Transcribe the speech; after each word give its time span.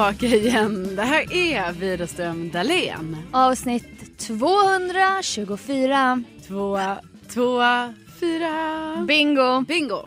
tillbaka 0.00 0.26
igen. 0.26 0.96
Det 0.96 1.02
här 1.02 1.32
är 1.32 1.72
Widerström 1.72 2.50
Dahlén. 2.50 3.16
Avsnitt 3.30 4.18
224. 4.18 6.22
Tvåa, 6.46 6.96
tvåa, 7.28 7.94
fyra. 8.20 8.96
Bingo! 9.08 9.60
Bingo! 9.60 10.06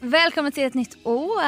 Välkommen 0.00 0.52
till 0.52 0.64
ett 0.64 0.74
nytt 0.74 1.06
år. 1.06 1.42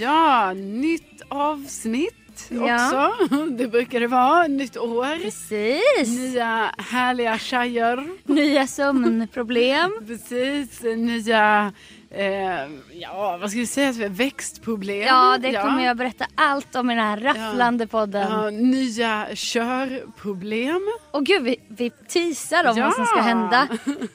Ja, 0.00 0.52
nytt 0.52 1.22
avsnitt 1.28 2.14
Ja. 2.48 2.86
också. 2.86 3.12
Det 3.58 3.66
brukar 3.68 4.00
det 4.00 4.06
vara. 4.06 4.46
Nytt 4.46 4.76
år. 4.76 5.22
Precis. 5.22 6.18
Nya 6.18 6.74
härliga 6.78 7.38
tjejer. 7.38 8.08
Nya 8.24 8.66
sömnproblem. 8.66 9.90
Precis. 10.06 10.82
Nya, 10.82 11.72
eh, 12.14 12.70
ja 12.92 13.38
vad 13.40 13.50
ska 13.50 13.58
vi 13.60 13.66
säga, 13.66 14.08
växtproblem. 14.08 15.00
Ja, 15.00 15.38
det 15.38 15.52
kommer 15.52 15.84
jag 15.84 15.96
berätta 15.96 16.26
allt 16.34 16.74
om 16.74 16.90
i 16.90 16.94
den 16.94 17.04
här 17.04 17.16
rafflande 17.20 17.86
podden. 17.86 18.30
Ja, 18.32 18.50
nya 18.50 19.26
körproblem. 19.34 20.80
Och 21.10 21.26
gud, 21.26 21.42
vi, 21.42 21.56
vi 21.68 21.90
teasar 21.90 22.70
om 22.70 22.76
Ja. 22.76 22.84
vad 22.84 22.94
som 22.94 23.06
ska 23.06 23.20
hända. 23.20 23.68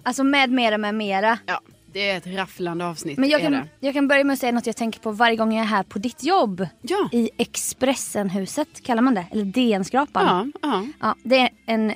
Alltså 0.04 0.24
med 0.24 0.52
mera, 0.52 0.78
med 0.78 0.96
mera. 0.96 1.38
Ja, 1.46 1.62
det 1.94 2.10
är 2.10 2.18
ett 2.18 2.28
rafflande 2.28 2.86
avsnitt. 2.86 3.18
Men 3.18 3.30
jag 3.30 3.42
kan, 3.42 3.52
det. 3.52 3.68
jag 3.80 3.94
kan 3.94 4.08
börja 4.08 4.24
med 4.24 4.34
att 4.34 4.40
säga 4.40 4.52
något 4.52 4.68
jag 4.68 4.76
tänker 4.76 5.00
på 5.00 5.12
varje 5.12 5.36
gång 5.36 5.54
jag 5.54 5.62
är 5.64 5.68
här 5.68 5.84
på 5.84 6.00
ditt 6.00 6.24
jobb. 6.24 6.68
Ja. 6.82 7.10
I 7.12 7.30
Expressenhuset, 7.38 8.84
kallar 8.84 9.02
man 9.02 9.16
det? 9.16 9.26
Eller 9.32 9.46
DN-skrapan. 9.46 10.52
Ja, 10.62 10.70
ja. 10.70 10.86
Ja, 11.02 11.16
det 11.24 11.38
är 11.40 11.50
en, 11.66 11.94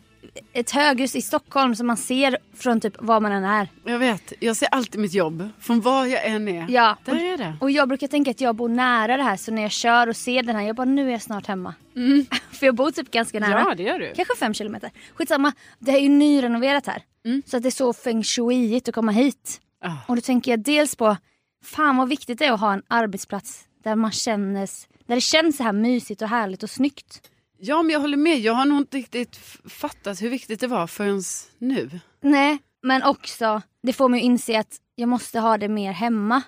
ett 0.54 0.72
höghus 0.72 1.16
i 1.16 1.22
Stockholm 1.22 1.76
som 1.76 1.88
man 1.88 1.98
ser 1.98 2.38
från 2.56 2.82
typ 2.82 2.96
var 3.00 3.20
man 3.20 3.32
än 3.32 3.44
är. 3.44 3.68
Jag 3.86 4.00
vet, 4.00 4.34
jag 4.40 4.58
ser 4.58 4.68
alltid 4.68 5.02
mitt 5.02 5.14
jobb. 5.14 5.50
Från 5.60 5.82
var 5.82 6.06
jag 6.06 6.26
än 6.26 6.48
är. 6.48 6.66
Ja, 6.70 6.98
Där 7.06 7.16
är 7.16 7.38
det. 7.38 7.54
Och 7.60 7.72
jag 7.72 7.88
brukar 7.88 8.08
tänka 8.08 8.32
att 8.32 8.42
jag 8.42 8.56
bor 8.56 8.70
nära 8.70 9.18
det 9.18 9.24
här 9.24 9.38
så 9.38 9.52
när 9.52 9.62
jag 9.62 9.72
kör 9.72 10.08
och 10.08 10.16
ser 10.16 10.44
den 10.44 10.56
här, 10.56 10.64
jag 10.64 10.76
bara 10.76 10.86
nu 10.86 11.08
är 11.08 11.12
jag 11.12 11.22
snart 11.22 11.48
hemma. 11.48 11.74
För 12.52 12.66
jag 12.66 12.76
bor 12.76 12.92
typ 12.92 13.12
ganska 13.12 13.40
nära. 13.40 13.66
Ja, 13.68 13.76
det 13.76 13.84
gör 13.84 14.00
du. 14.00 14.14
Kanske 14.16 14.38
fem 14.38 14.54
kilometer. 14.54 14.92
Skitsamma, 15.16 15.54
det 15.80 15.92
är 15.92 16.00
ju 16.00 16.10
nyrenoverat 16.10 16.88
här. 16.88 17.04
Mm. 17.26 17.42
Så 17.46 17.58
att 17.58 17.64
det 17.64 17.70
är 17.70 17.72
så 17.72 17.94
feng 17.94 18.24
shuiigt 18.24 18.90
att 18.90 18.96
komma 18.96 19.12
hit. 19.12 19.62
Ah. 19.84 19.92
Och 20.08 20.16
då 20.16 20.22
tänker 20.22 20.52
jag 20.52 20.60
dels 20.60 20.96
på, 20.96 21.18
fan 21.64 21.98
vad 21.98 22.10
viktigt 22.10 22.40
det 22.40 22.46
är 22.46 22.52
att 22.52 22.60
ha 22.60 22.74
en 22.74 22.84
arbetsplats 22.88 23.64
där 23.84 23.96
man 23.96 24.12
kännes, 24.12 24.88
där 25.06 25.16
det 25.16 25.22
känns 25.22 25.58
så 25.58 25.64
här 25.64 25.74
mysigt 25.74 26.22
och 26.22 26.28
härligt 26.30 26.64
och 26.64 26.70
snyggt. 26.70 27.31
Ja, 27.64 27.82
men 27.82 27.94
jag 27.94 28.00
håller 28.00 28.18
med. 28.18 28.40
Jag 28.40 28.54
har 28.54 28.66
nog 28.66 28.78
inte 28.78 28.98
riktigt 28.98 29.36
fattat 29.70 30.22
hur 30.22 30.30
viktigt 30.30 30.60
det 30.60 30.68
var 30.68 30.88
förrän 30.88 31.22
nu. 31.58 32.00
Nej, 32.22 32.58
men 32.84 33.04
också, 33.04 33.62
det 33.84 33.94
får 33.94 34.10
mig 34.10 34.20
att 34.20 34.24
inse 34.24 34.60
att 34.60 34.78
jag 34.96 35.10
måste 35.10 35.40
ha 35.40 35.58
det 35.58 35.68
mer 35.68 35.92
hemma. 35.92 36.42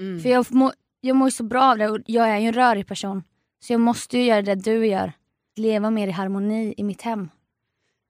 Mm. 0.00 0.22
För 0.22 0.28
jag, 0.28 0.52
må, 0.52 0.72
jag 1.00 1.16
mår 1.16 1.28
ju 1.28 1.32
så 1.32 1.42
bra 1.42 1.62
av 1.62 1.78
det 1.78 1.88
och 1.88 1.98
jag 2.06 2.28
är 2.28 2.38
ju 2.38 2.46
en 2.46 2.52
rörig 2.52 2.86
person. 2.86 3.22
Så 3.64 3.72
jag 3.72 3.80
måste 3.80 4.18
ju 4.18 4.24
göra 4.24 4.42
det 4.42 4.54
du 4.54 4.86
gör. 4.86 5.12
Leva 5.56 5.90
mer 5.90 6.08
i 6.08 6.10
harmoni 6.10 6.74
i 6.76 6.84
mitt 6.84 7.02
hem. 7.02 7.28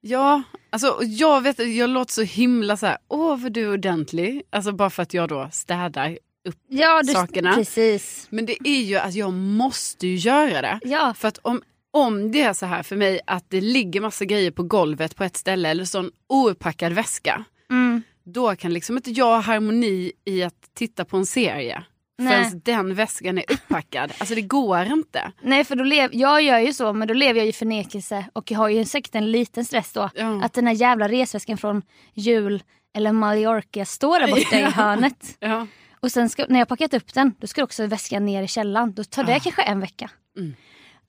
Ja, 0.00 0.42
alltså 0.70 0.98
jag 1.02 1.40
vet 1.40 1.58
jag 1.58 1.90
låter 1.90 2.12
så 2.12 2.22
himla 2.22 2.76
så 2.76 2.86
här, 2.86 2.98
åh 3.08 3.36
vad 3.36 3.52
du 3.52 3.62
är 3.62 3.72
ordentlig. 3.72 4.42
Alltså 4.50 4.72
bara 4.72 4.90
för 4.90 5.02
att 5.02 5.14
jag 5.14 5.28
då 5.28 5.48
städar 5.52 6.18
upp. 6.48 6.56
Ja, 6.68 7.02
du, 7.02 7.12
Sakerna. 7.12 7.54
precis. 7.54 8.26
Men 8.30 8.46
det 8.46 8.68
är 8.68 8.82
ju 8.82 8.96
att 8.96 9.14
jag 9.14 9.32
måste 9.32 10.06
göra 10.06 10.62
det. 10.62 10.80
Ja, 10.82 11.14
För 11.14 11.28
att 11.28 11.38
om, 11.42 11.62
om 11.92 12.32
det 12.32 12.42
är 12.42 12.52
så 12.52 12.66
här 12.66 12.82
för 12.82 12.96
mig 12.96 13.20
att 13.26 13.44
det 13.50 13.60
ligger 13.60 14.00
massa 14.00 14.24
grejer 14.24 14.50
på 14.50 14.62
golvet 14.62 15.16
på 15.16 15.24
ett 15.24 15.36
ställe 15.36 15.68
eller 15.68 15.84
så 15.84 15.98
en 15.98 16.10
ouppackad 16.28 16.92
väska. 16.92 17.44
mm, 17.70 18.02
Då 18.24 18.56
kan 18.56 18.72
liksom 18.72 18.96
inte 18.96 19.10
jag 19.10 19.26
ha 19.26 19.40
harmoni 19.40 20.12
i 20.24 20.42
att 20.42 20.54
titta 20.74 21.04
på 21.04 21.16
en 21.16 21.26
serie. 21.26 21.82
Nej. 22.18 22.44
Förrän 22.44 22.60
den 22.64 22.94
väskan 22.94 23.38
är 23.38 23.44
uppackad. 23.52 24.12
Alltså 24.18 24.34
det 24.34 24.42
går 24.42 24.82
inte. 24.86 25.32
nej 25.42 25.64
för 25.64 25.76
då 25.76 25.84
lev, 25.84 26.10
jag 26.12 26.42
gör 26.42 26.58
ju 26.58 26.72
så 26.72 26.92
men 26.92 27.08
då 27.08 27.14
lever 27.14 27.40
jag 27.40 27.48
i 27.48 27.52
förnekelse 27.52 28.24
och 28.32 28.50
jag 28.50 28.58
har 28.58 28.68
ju 28.68 28.84
säkert 28.84 29.14
en 29.14 29.30
liten 29.32 29.64
stress 29.64 29.92
då. 29.92 30.10
Ja. 30.14 30.44
Att 30.44 30.52
den 30.52 30.66
här 30.66 30.74
jävla 30.74 31.08
resväskan 31.08 31.58
från 31.58 31.82
jul 32.14 32.62
eller 32.94 33.12
Mallorca 33.12 33.84
står 33.84 34.20
där 34.20 34.28
borta 34.28 34.56
i 34.58 34.60
Ja. 34.62 34.68
hörnet. 34.70 35.36
Ja. 35.40 35.66
Och 36.00 36.12
sen 36.12 36.28
ska, 36.28 36.44
när 36.48 36.58
jag 36.58 36.68
packat 36.68 36.94
upp 36.94 37.14
den 37.14 37.34
då 37.38 37.46
ska 37.46 37.64
också 37.64 37.86
väskan 37.86 38.24
ner 38.24 38.42
i 38.42 38.48
källaren. 38.48 38.92
Då 38.94 39.04
tar 39.04 39.24
det 39.24 39.36
Ah. 39.36 39.40
kanske 39.40 39.62
en 39.62 39.80
vecka. 39.80 40.10
Mm. 40.38 40.54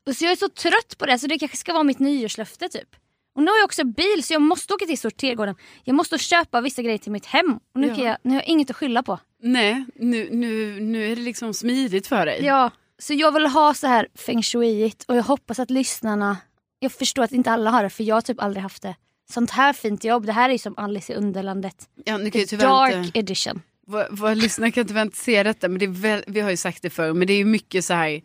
Och 0.08 0.16
så 0.16 0.24
jag 0.26 0.32
är 0.32 0.36
så 0.36 0.50
trött 0.50 0.98
på 0.98 1.06
det 1.06 1.20
så 1.20 1.28
det 1.28 1.40
kanske 1.40 1.58
ska 1.58 1.74
vara 1.74 1.84
mitt 1.84 2.00
nyårslöfte 2.00 2.70
typ. 2.70 2.90
Och 3.36 3.44
nu 3.44 3.52
har 3.52 3.58
jag 3.58 3.66
också 3.66 3.84
bil 3.84 4.24
så 4.24 4.34
jag 4.34 4.42
måste 4.42 4.74
åka 4.74 4.86
till 4.86 4.98
sortergården. 4.98 5.56
Jag 5.84 5.96
måste 5.96 6.18
köpa 6.18 6.62
vissa 6.62 6.82
grejer 6.82 6.98
till 6.98 7.12
mitt 7.12 7.26
hem. 7.26 7.60
Och 7.74 7.80
nu, 7.82 7.88
Ja. 7.88 7.96
kan 7.96 8.06
jag, 8.06 8.18
nu 8.24 8.30
har 8.30 8.36
jag 8.36 8.48
inget 8.48 8.70
att 8.70 8.76
skylla 8.76 9.04
på. 9.04 9.20
Nej, 9.42 9.86
nu, 9.96 10.30
nu, 10.32 10.80
nu 10.80 11.12
är 11.12 11.16
det 11.16 11.22
liksom 11.22 11.54
smidigt 11.54 12.08
för 12.08 12.26
dig. 12.26 12.46
Ja, 12.46 12.72
så 13.00 13.14
jag 13.14 13.32
vill 13.32 13.46
ha 13.46 13.74
så 13.74 13.88
här 13.88 14.08
feng 14.16 14.42
shuiigt 14.44 15.04
och 15.08 15.16
jag 15.16 15.24
hoppas 15.24 15.60
att 15.60 15.70
lyssnarna... 15.70 16.38
Jag 16.80 16.92
förstår 16.92 17.24
att 17.24 17.32
inte 17.32 17.52
alla 17.52 17.70
har 17.70 17.84
det 17.84 17.90
för 17.90 18.04
jag 18.04 18.16
har 18.16 18.22
typ 18.22 18.42
aldrig 18.42 18.64
haft 18.64 18.82
det. 18.82 18.96
Sånt 19.30 19.52
här 19.52 19.74
fint 19.74 20.04
jobb, 20.04 20.26
det 20.26 20.32
här 20.32 20.50
är 20.50 20.54
ju 20.54 20.60
som 20.60 20.74
Alice 20.78 21.14
i 21.14 21.16
Underlandet. 21.16 21.76
Ja, 22.06 22.18
nu 22.18 22.32
kan 22.32 22.42
ju 22.42 22.48
tyvärr 22.48 22.66
Dark 22.66 22.94
inte, 22.94 23.20
edition. 23.20 23.62
våra, 23.88 24.08
våra 24.10 24.34
lyssnare 24.34 24.72
kan 24.72 24.88
tyvärr 24.88 25.02
inte 25.02 25.18
se 25.18 25.44
detta, 25.44 25.68
men 25.70 25.80
det 25.80 25.86
är 25.86 25.90
väl, 25.90 26.24
vi 26.28 26.40
har 26.42 26.50
ju 26.52 26.58
sagt 26.58 26.82
det 26.82 26.90
förr, 26.90 27.14
men 27.14 27.28
det 27.28 27.34
är 27.34 27.38
ju 27.38 27.46
mycket 27.46 27.86
så 27.86 27.94
här 27.94 28.22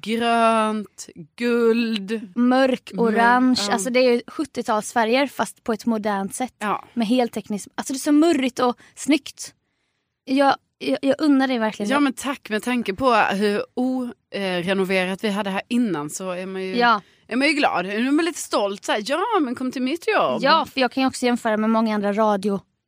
grönt, 0.00 1.08
guld. 1.36 2.36
Mörk, 2.36 2.90
Mm, 2.92 3.04
orange, 3.04 3.60
ja. 3.66 3.72
alltså 3.72 3.90
det 3.90 4.00
är 4.00 4.12
ju 4.12 4.20
70-talsfärger 4.20 5.26
fast 5.26 5.64
på 5.64 5.72
ett 5.72 5.86
modernt 5.86 6.34
sätt. 6.34 6.54
Ja, 6.58 6.84
Med 6.94 7.06
heltekniskt, 7.06 7.68
alltså 7.74 7.92
det 7.92 7.96
är 7.96 7.98
så 7.98 8.12
murrigt 8.12 8.58
och 8.58 8.76
snyggt. 8.94 9.54
Jag, 10.24 10.56
jag, 10.78 10.98
jag 11.02 11.14
unnar 11.18 11.48
dig 11.48 11.58
verkligen 11.58 11.90
ja 11.90 12.00
men 12.00 12.12
tack 12.12 12.50
med 12.50 12.62
tanke 12.62 12.94
på 12.94 13.14
hur 13.14 13.62
orenoverat 13.74 15.24
vi 15.24 15.28
hade 15.28 15.50
här 15.50 15.62
innan 15.68 16.10
så 16.10 16.30
är 16.30 16.46
man 16.46 16.62
ju, 16.62 16.76
Ja, 16.76 17.00
är 17.26 17.36
man 17.36 17.48
ju 17.48 17.54
glad. 17.54 17.84
Nu 17.86 18.06
är 18.08 18.10
man 18.12 18.24
lite 18.24 18.40
stolt, 18.40 18.84
så 18.84 18.92
här, 18.92 19.02
ja 19.06 19.20
men 19.40 19.54
kom 19.54 19.72
till 19.72 19.82
mitt 19.82 20.08
jobb. 20.08 20.38
ja, 20.42 20.66
för 20.72 20.80
jag 20.80 20.92
kan 20.92 21.02
ju 21.02 21.06
också 21.06 21.26
jämföra 21.26 21.56
med 21.56 21.70
många 21.70 21.94
andra 21.94 22.12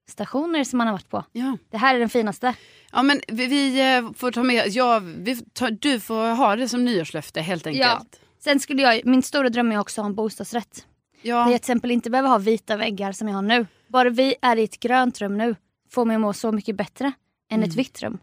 radiostationer 0.04 0.64
som 0.64 0.78
man 0.78 0.86
har 0.86 0.94
varit 0.94 1.08
på. 1.08 1.24
ja. 1.32 1.58
Det 1.70 1.76
här 1.76 1.94
är 1.94 1.98
den 1.98 2.08
finaste. 2.08 2.54
Ja 2.92 3.02
men 3.02 3.20
vi, 3.28 3.46
vi 3.46 3.96
eh, 3.96 4.12
får 4.12 4.32
ta 4.32 4.42
med, 4.42 4.68
ja, 4.68 4.98
vi 4.98 5.36
tar, 5.36 5.70
du 5.70 6.00
får 6.00 6.34
ha 6.36 6.56
det 6.56 6.68
som 6.68 6.84
nyårslöfte 6.84 7.40
helt 7.40 7.66
enkelt. 7.66 8.20
Sen 8.40 8.60
skulle 8.60 8.82
jag, 8.82 9.06
min 9.06 9.22
stora 9.22 9.48
dröm 9.48 9.72
är 9.72 9.78
också 9.78 10.00
att 10.00 10.04
ha 10.04 10.08
en 10.08 10.14
bostadsrätt. 10.14 10.86
Ja. 11.22 11.34
Där 11.34 11.40
jag 11.40 11.48
till 11.48 11.54
exempel 11.54 11.90
inte 11.90 12.10
behöver 12.10 12.28
ha 12.28 12.38
vita 12.38 12.76
väggar 12.76 13.12
som 13.12 13.28
jag 13.28 13.34
har 13.34 13.42
nu. 13.42 13.66
Bara 13.88 14.10
vi 14.10 14.34
är 14.42 14.56
i 14.56 14.64
ett 14.64 14.80
grönt 14.80 15.20
rum 15.20 15.38
nu 15.38 15.56
får 15.90 16.04
mig 16.04 16.14
att 16.14 16.20
må 16.20 16.32
så 16.32 16.52
mycket 16.52 16.76
bättre 16.76 17.12
än 17.50 17.62
ett 17.62 17.74
vitt 17.74 18.02
rum. 18.02 18.18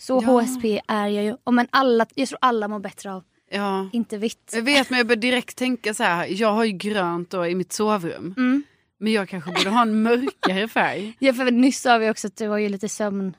Så 0.00 0.22
Ja. 0.26 0.40
HSP 0.40 0.80
är 0.88 1.06
jag 1.06 1.24
ju. 1.24 1.36
Och 1.44 1.54
men 1.54 1.66
alla, 1.70 2.06
jag 2.14 2.28
tror 2.28 2.38
alla 2.42 2.68
mår 2.68 2.78
bättre 2.78 3.12
av 3.12 3.24
ja. 3.50 3.90
inte 3.92 4.18
vitt. 4.18 4.50
Jag 4.54 4.62
vet 4.62 4.90
men 4.90 4.98
jag 4.98 5.06
börjar 5.06 5.20
direkt 5.20 5.56
tänka 5.56 5.94
så 5.94 6.02
här, 6.02 6.26
jag 6.30 6.52
har 6.52 6.64
ju 6.64 6.72
grönt 6.72 7.30
då 7.30 7.46
i 7.46 7.54
mitt 7.54 7.72
sovrum. 7.72 8.34
Mm. 8.36 8.62
Men 9.00 9.12
jag 9.12 9.28
kanske 9.28 9.50
borde 9.50 9.70
ha 9.70 9.82
en 9.82 10.02
mörkare 10.02 10.68
färg. 10.68 11.16
Ja, 11.18 11.32
för 11.32 11.50
nyss 11.50 11.80
sa 11.80 11.98
vi 11.98 12.10
också 12.10 12.26
att 12.26 12.36
du 12.36 12.48
har 12.48 12.58
ju 12.58 12.68
lite 12.68 12.88
sömn. 12.88 13.36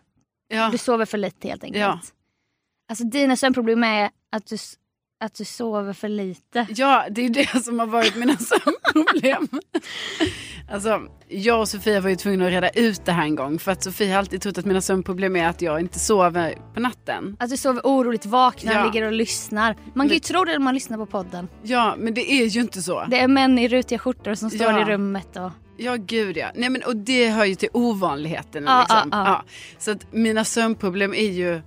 Ja. 0.48 0.70
Du 0.72 0.78
sover 0.78 1.06
för 1.06 1.18
lite 1.18 1.48
helt 1.48 1.64
enkelt. 1.64 1.82
Ja. 1.82 2.00
Alltså 2.90 3.04
dina 3.04 3.36
sömnproblem 3.36 3.84
är 3.84 4.10
att 4.32 4.46
du, 4.48 4.58
att 5.24 5.34
du 5.34 5.46
sover 5.46 5.94
för 5.94 6.08
lite. 6.10 6.68
ja, 6.76 7.06
det 7.12 7.22
är 7.22 7.30
det 7.30 7.64
som 7.64 7.80
har 7.80 7.88
varit 7.88 8.16
mina 8.16 8.38
sömnproblem. 8.38 9.48
Alltså, 10.72 11.02
jag 11.28 11.60
och 11.60 11.68
Sofia 11.70 12.02
var 12.02 12.10
ju 12.10 12.16
tvungna 12.16 12.46
att 12.46 12.52
reda 12.52 12.70
ut 12.70 13.06
det 13.06 13.12
här 13.12 13.24
en 13.24 13.36
gång. 13.36 13.60
För 13.60 13.72
att 13.72 13.84
Sofia 13.84 14.12
har 14.12 14.20
alltid 14.20 14.42
trott 14.42 14.58
att 14.58 14.66
mina 14.66 14.82
sömnproblem 14.82 15.36
är 15.36 15.48
att 15.48 15.62
jag 15.62 15.80
inte 15.80 16.00
sover 16.00 16.56
på 16.74 16.80
natten. 16.80 17.38
Att 17.40 17.50
du 17.50 17.58
sover 17.58 17.82
oroligt, 17.84 18.26
vaknar, 18.26 18.74
Ja. 18.74 18.86
ligger 18.86 19.04
och 19.06 19.12
lyssnar. 19.12 19.76
Man 19.94 20.08
kan 20.08 20.14
ju 20.14 20.20
tro 20.20 20.44
det 20.46 20.52
när 20.52 20.60
man 20.60 20.74
lyssnar 20.74 20.98
på 20.98 21.06
podden. 21.06 21.48
Ja, 21.64 21.96
men 21.98 22.14
det 22.14 22.32
är 22.32 22.46
ju 22.46 22.62
inte 22.62 22.82
så. 22.82 23.06
Det 23.10 23.20
är 23.20 23.28
män 23.28 23.60
i 23.60 23.68
rutiga 23.68 24.00
skjortor 24.00 24.34
som 24.34 24.50
står 24.50 24.72
Ja. 24.72 24.82
i 24.82 24.86
rummet 24.86 25.36
och... 25.38 25.52
Ja, 25.78 25.96
gud 25.96 26.38
ja. 26.38 26.48
Nej, 26.56 26.70
men, 26.70 26.84
och 26.84 26.96
det 26.96 27.30
hör 27.30 27.46
ju 27.46 27.56
till 27.56 27.70
ovanligheten. 27.74 28.64
Ja, 28.68 28.80
liksom. 28.80 29.10
ja, 29.12 29.26
ja. 29.28 29.44
Så 29.78 29.92
att 29.92 30.14
mina 30.14 30.44
sömnproblem 30.44 31.14
är 31.14 31.32
ju, 31.32 31.62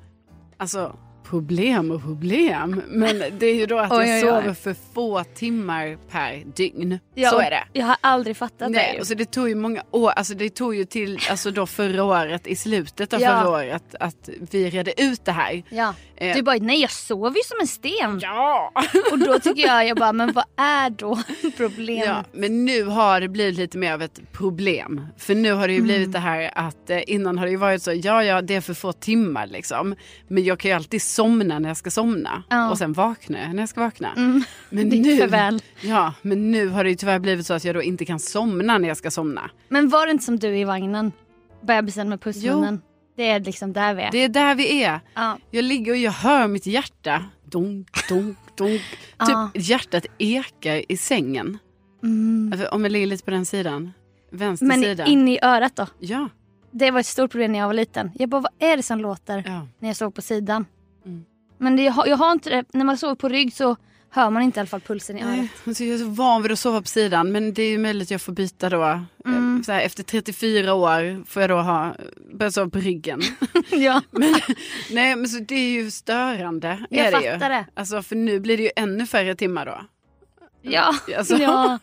alltså 0.57 0.97
problem 1.33 1.91
och 1.91 2.03
problem. 2.03 2.83
Men 2.89 3.23
det 3.39 3.47
är 3.47 3.55
ju 3.55 3.67
då 3.67 3.79
att 3.79 3.93
Oj, 3.93 3.99
jag 3.99 4.09
oj, 4.09 4.15
oj. 4.15 4.21
sover 4.43 4.55
för 4.55 4.77
få 4.95 5.25
timmar 5.35 5.99
per 6.11 6.43
dygn. 6.57 6.99
Ja, 7.15 7.31
så 7.31 7.39
är 7.39 7.51
det. 7.51 7.65
Jag 7.73 7.87
har 7.87 7.97
aldrig 8.01 8.37
fattat 8.37 8.71
Nej, 8.71 8.89
det. 8.91 8.95
ju. 8.95 9.01
och 9.01 9.07
så 9.07 9.15
det 9.15 9.25
tog 9.31 9.49
ju 9.49 9.55
många 9.55 9.83
år, 9.91 10.11
alltså 10.11 10.35
det 10.35 10.51
tog 10.55 10.75
ju 10.75 10.85
till 10.85 11.19
alltså 11.31 11.51
då 11.51 11.67
förra 11.67 12.05
året, 12.05 12.47
i 12.47 12.57
slutet 12.57 13.13
av 13.13 13.21
Ja. 13.21 13.29
förra 13.41 13.51
året, 13.51 13.95
att 14.01 14.29
vi 14.51 14.71
redde 14.71 15.03
ut 15.03 15.25
det 15.25 15.33
här. 15.33 15.63
Ja. 15.69 15.95
Eh. 16.17 16.35
Du 16.37 16.43
bara, 16.43 16.57
nej 16.61 16.81
jag 16.81 16.91
sover 16.91 17.37
ju 17.37 17.43
som 17.45 17.59
en 17.61 17.67
sten. 17.67 18.19
Ja! 18.23 18.73
Och 19.13 19.19
då 19.19 19.39
tycker 19.39 19.63
jag, 19.67 19.87
jag 19.89 19.97
bara, 19.97 20.13
men 20.13 20.33
vad 20.33 20.45
är 20.57 20.91
då 20.91 21.19
problemet? 21.57 22.07
ja! 22.07 22.25
Men 22.33 22.65
nu 22.65 22.85
har 22.85 23.21
det 23.21 23.29
blivit 23.29 23.57
lite 23.59 23.79
mer 23.79 23.93
av 23.93 24.03
ett 24.03 24.33
problem. 24.33 25.07
För 25.19 25.35
nu 25.35 25.53
har 25.53 25.67
det 25.67 25.73
ju 25.73 25.79
Mm. 25.83 25.87
blivit 25.89 26.13
det 26.13 26.19
här 26.19 26.51
att 26.55 26.91
eh, 26.91 27.01
innan 27.07 27.39
har 27.39 27.45
det 27.47 27.51
ju 27.51 27.57
varit 27.57 27.83
så, 27.83 27.93
ja 27.93 28.25
ja 28.25 28.43
det 28.43 28.55
är 28.55 28.61
för 28.61 28.75
få 28.75 28.93
timmar 28.93 29.47
liksom. 29.47 29.95
Men 30.29 30.45
jag 30.45 30.59
kan 30.59 30.71
ju 30.71 30.75
alltid 30.75 31.03
somna 31.23 31.59
när 31.59 31.69
jag 31.69 31.77
ska 31.77 31.91
somna. 31.91 32.43
Ja. 32.49 32.71
Och 32.71 32.79
sen 32.79 32.93
vakna 32.93 33.53
när 33.53 33.63
jag 33.63 33.69
ska 33.69 33.81
vakna. 33.81 34.13
Mm. 34.17 34.45
Men 34.71 34.89
nu, 34.89 35.59
ja, 35.81 36.15
men 36.23 36.51
nu 36.51 36.69
har 36.69 36.85
det 36.85 36.91
ju 36.91 36.97
tyvärr 36.97 37.19
blivit 37.19 37.47
så 37.47 37.55
att 37.55 37.65
jag 37.65 37.75
då 37.75 37.83
inte 37.83 38.05
kan 38.05 38.19
somna 38.19 38.79
när 38.79 38.89
jag 38.89 38.97
ska 38.97 39.11
somna. 39.11 39.51
Men 39.69 39.89
var 39.89 40.07
det 40.07 40.13
inte 40.13 40.25
som 40.25 40.39
du 40.39 40.59
i 40.59 40.65
vagnen? 40.65 41.13
Bebisen 41.61 42.09
med 42.09 42.21
pussmunnen. 42.21 42.83
Det 43.17 43.29
är 43.29 43.41
liksom 43.41 43.73
där 43.73 43.95
vi 43.95 44.03
är. 44.03 44.11
Det 44.11 44.19
är 44.19 44.29
där 44.29 44.55
vi 44.55 44.83
är. 44.83 45.01
Ja. 45.15 45.39
Jag 45.51 45.65
ligger 45.65 45.93
och 45.93 45.99
jag 45.99 46.13
hör 46.13 46.49
mitt 46.49 46.67
hjärta. 46.67 47.25
Dunk, 47.45 48.09
dunk, 48.09 48.39
dunk. 48.57 48.83
Ja. 49.19 49.51
Typ 49.55 49.69
hjärtat 49.69 50.07
ekar 50.19 50.93
i 50.93 50.97
sängen. 50.97 51.59
Mm. 52.03 52.53
Alltså, 52.53 52.69
om 52.69 52.83
jag 52.85 52.93
ligger 52.93 53.07
lite 53.07 53.25
på 53.25 53.31
den 53.31 53.47
sidan. 53.47 53.93
Vänster 54.31 54.67
Men 54.67 54.83
sida. 54.83 55.05
in 55.05 55.29
i 55.29 55.39
örat 55.43 55.77
då? 55.77 55.87
Ja. 55.99 56.29
Det 56.71 56.91
var 56.91 57.01
ett 57.01 57.07
stort 57.07 57.31
problem 57.31 57.53
när 57.53 57.59
jag 57.59 57.67
var 57.67 57.75
liten. 57.75 58.11
Jag 58.15 58.29
bara, 58.29 58.41
vad 58.41 58.53
är 58.71 58.77
det 58.77 58.83
som 58.83 59.01
låter 59.01 59.43
ja. 59.47 59.67
när 59.79 59.89
jag 59.89 59.97
sov 59.97 60.11
på 60.11 60.23
sidan? 60.23 60.67
Mm. 61.05 61.25
Men 61.59 61.77
det, 61.77 61.83
jag, 61.83 61.93
har, 61.93 62.07
jag 62.07 62.17
har 62.17 62.33
inte 62.33 62.51
det. 62.51 62.65
När 62.73 62.85
man 62.85 62.99
sover 62.99 63.15
på 63.15 63.29
rygg 63.29 63.53
så 63.55 63.77
hör 64.11 64.31
man 64.31 64.43
inte 64.43 64.59
i 64.59 64.61
alla 64.61 64.67
fall 64.67 64.81
pulsen 64.81 65.19
i 65.19 65.23
örat. 65.23 65.51
Alltså 65.67 65.85
jag 65.85 65.95
är 65.95 65.99
så 65.99 66.09
van 66.09 66.43
vid 66.43 66.53
att 66.53 66.59
sova 66.59 66.81
på 66.83 66.89
sidan 66.89 67.33
men 67.33 67.55
det 67.55 67.63
är 67.63 67.71
ju 67.71 67.79
möjligt 67.79 68.07
att 68.07 68.11
jag 68.11 68.21
får 68.23 68.33
byta 68.33 68.69
då. 68.69 69.01
Mm. 69.25 69.57
Eh, 69.57 69.63
Så 69.63 69.73
här, 69.73 69.81
efter 69.81 70.03
34 70.03 70.75
år 70.75 71.25
får 71.27 71.43
jag 71.43 71.51
då 71.51 71.57
ha, 71.61 71.95
börja 72.35 72.51
sova 72.53 72.71
på 72.71 72.79
ryggen. 72.79 73.21
ja. 73.71 74.03
men, 74.11 74.35
nej 74.91 75.17
men 75.17 75.29
så 75.29 75.39
det 75.39 75.55
är 75.55 75.71
ju 75.71 75.91
störande. 75.91 76.87
Jag 76.91 77.07
är 77.07 77.13
det 77.13 77.27
ju. 77.27 77.33
fattar 77.33 77.51
det. 77.51 77.67
Alltså 77.75 78.03
för 78.03 78.17
nu 78.17 78.41
blir 78.41 78.57
det 78.57 78.63
ju 78.63 78.71
ännu 78.77 79.07
färre 79.07 79.35
timmar 79.35 79.67
då. 79.67 79.81
Ja. 80.63 80.95
Alltså. 81.19 81.37
ja. 81.37 81.79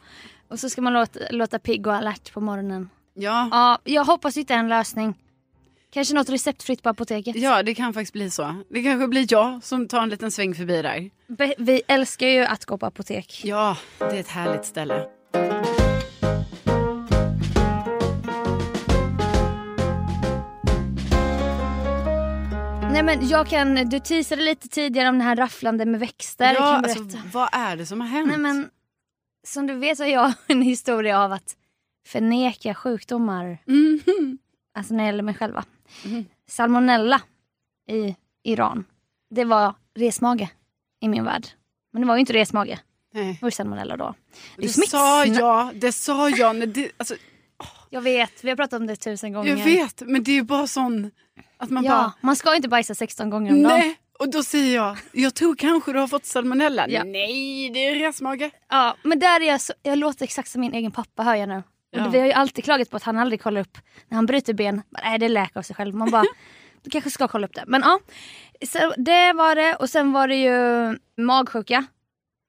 Och 0.47 0.59
så 0.59 0.69
ska 0.69 0.81
man 0.81 0.93
låta, 0.93 1.19
låta 1.31 1.59
pigg 1.59 1.87
och 1.87 1.93
alert 1.93 2.33
på 2.33 2.41
morgonen. 2.41 2.89
Ja. 3.13 3.49
Ja, 3.51 3.79
jag 3.83 4.05
hoppas 4.05 4.37
hitta 4.37 4.53
en 4.53 4.69
lösning. 4.69 5.15
Kanske 5.91 6.13
något 6.13 6.29
receptfritt 6.29 6.83
på 6.83 6.89
apoteket. 6.89 7.35
ja 7.35 7.63
det 7.63 7.75
kan 7.75 7.93
faktiskt 7.93 8.13
bli 8.13 8.29
så. 8.29 8.55
Det 8.69 8.83
kanske 8.83 9.07
blir 9.07 9.25
jag 9.29 9.63
som 9.63 9.87
tar 9.87 10.01
en 10.01 10.09
liten 10.09 10.31
sväng 10.31 10.55
förbi 10.55 10.81
där. 10.81 11.09
Be- 11.27 11.55
Vi 11.57 11.81
älskar 11.87 12.27
ju 12.27 12.45
att 12.45 12.65
gå 12.65 12.77
på 12.77 12.85
apotek. 12.85 13.41
Ja, 13.45 13.77
det 13.99 14.05
är 14.05 14.19
ett 14.19 14.27
härligt 14.27 14.65
ställe. 14.65 15.05
Nej 22.91 23.03
men 23.03 23.27
jag 23.27 23.47
kan, 23.47 23.75
du 23.89 23.99
teasade 23.99 24.41
lite 24.41 24.67
tidigare 24.69 25.09
om 25.09 25.17
det 25.17 25.23
här 25.23 25.35
rafflande 25.35 25.85
med 25.85 25.99
växter. 25.99 26.53
ja, 26.53 26.61
alltså, 26.77 26.99
vad 27.33 27.49
är 27.51 27.75
det 27.75 27.85
som 27.85 28.01
har 28.01 28.07
hänt? 28.07 28.27
Nej 28.27 28.37
men 28.37 28.69
som 29.47 29.67
du 29.67 29.73
vet 29.73 29.99
har 29.99 30.05
jag 30.05 30.33
en 30.47 30.61
historia 30.61 31.19
av 31.23 31.31
att 31.31 31.55
förneka 32.07 32.73
sjukdomar. 32.75 33.57
Mhm. 33.65 34.37
Alltså 34.79 34.93
när 34.93 35.03
det 35.03 35.05
gäller 35.07 35.23
mig 35.23 35.33
själva. 35.35 35.63
Mhm. 36.05 36.25
Salmonella 36.47 37.21
i 37.89 38.15
Iran. 38.43 38.85
Det 39.29 39.45
var 39.45 39.75
resmage 39.95 40.47
i 41.01 41.07
min 41.07 41.23
värld. 41.23 41.47
Men 41.93 42.01
det 42.01 42.07
var 42.07 42.15
ju 42.15 42.19
inte 42.19 42.33
resmage. 42.33 42.79
Nej. 43.13 43.33
Det 43.33 43.41
var 43.41 43.47
ju 43.47 43.51
salmonella 43.51 43.97
då. 43.97 44.13
Det 44.57 44.61
Det 44.61 44.69
sa 44.69 45.25
jag, 45.25 45.75
det 45.75 45.91
sa 45.91 46.29
jag. 46.29 46.55
När 46.55 46.65
det, 46.65 46.91
alltså, 46.97 47.15
Jag 47.89 48.01
vet, 48.01 48.43
vi 48.43 48.49
har 48.49 48.55
pratat 48.55 48.79
om 48.79 48.87
det 48.87 48.95
tusen 48.95 49.33
gånger. 49.33 49.49
jag 49.57 49.65
vet, 49.65 50.01
men 50.05 50.23
det 50.23 50.31
är 50.31 50.35
ju 50.35 50.43
bara 50.43 50.67
sån 50.67 51.11
att 51.57 51.69
man 51.69 51.83
Ja, 51.83 51.91
bara, 51.91 52.13
man 52.21 52.35
ska 52.35 52.55
inte 52.55 52.67
bajsa 52.69 52.95
16 52.95 53.29
gånger 53.29 53.51
om 53.51 53.63
dagen. 53.63 53.95
Och 54.19 54.31
då 54.31 54.43
säger 54.43 54.75
jag, 54.75 54.97
jag 55.11 55.33
tror 55.35 55.55
kanske 55.55 55.93
du 55.93 55.99
har 55.99 56.07
fått 56.07 56.25
salmonella. 56.25 56.89
Ja. 56.89 57.03
Nej, 57.03 57.69
det 57.69 57.79
är 57.79 57.95
resmage. 57.95 58.49
Ja, 58.69 58.95
men 59.03 59.19
där 59.19 59.41
är 59.41 59.45
jag, 59.47 59.61
så, 59.61 59.73
jag 59.83 59.97
låter 59.97 60.23
exakt 60.23 60.49
som 60.51 60.61
min 60.61 60.73
egen 60.73 60.91
pappa 60.91 61.23
hör 61.23 61.35
jag 61.35 61.49
nu. 61.49 61.63
Ja. 61.91 62.09
Vi 62.09 62.19
har 62.19 62.25
ju 62.25 62.31
alltid 62.31 62.63
klagat 62.63 62.89
på 62.89 62.97
att 62.97 63.03
han 63.03 63.17
aldrig 63.17 63.41
kollar 63.41 63.61
upp 63.61 63.77
när 64.07 64.15
han 64.15 64.25
bryter 64.25 64.53
ben. 64.53 64.81
Nej 65.03 65.19
det 65.19 65.29
läker 65.29 65.57
av 65.59 65.63
sig 65.63 65.75
själv. 65.75 65.95
Man 65.95 66.11
bara, 66.11 66.23
du 66.83 66.89
kanske 66.89 67.09
ska 67.09 67.27
kolla 67.27 67.47
upp 67.47 67.55
det. 67.55 67.63
Men 67.67 67.81
ja, 67.81 67.99
så 68.67 68.93
det 68.97 69.33
var 69.33 69.55
det. 69.55 69.75
Och 69.75 69.89
sen 69.89 70.11
var 70.11 70.27
det 70.27 70.35
ju 70.35 70.97
magsjuka. 71.23 71.85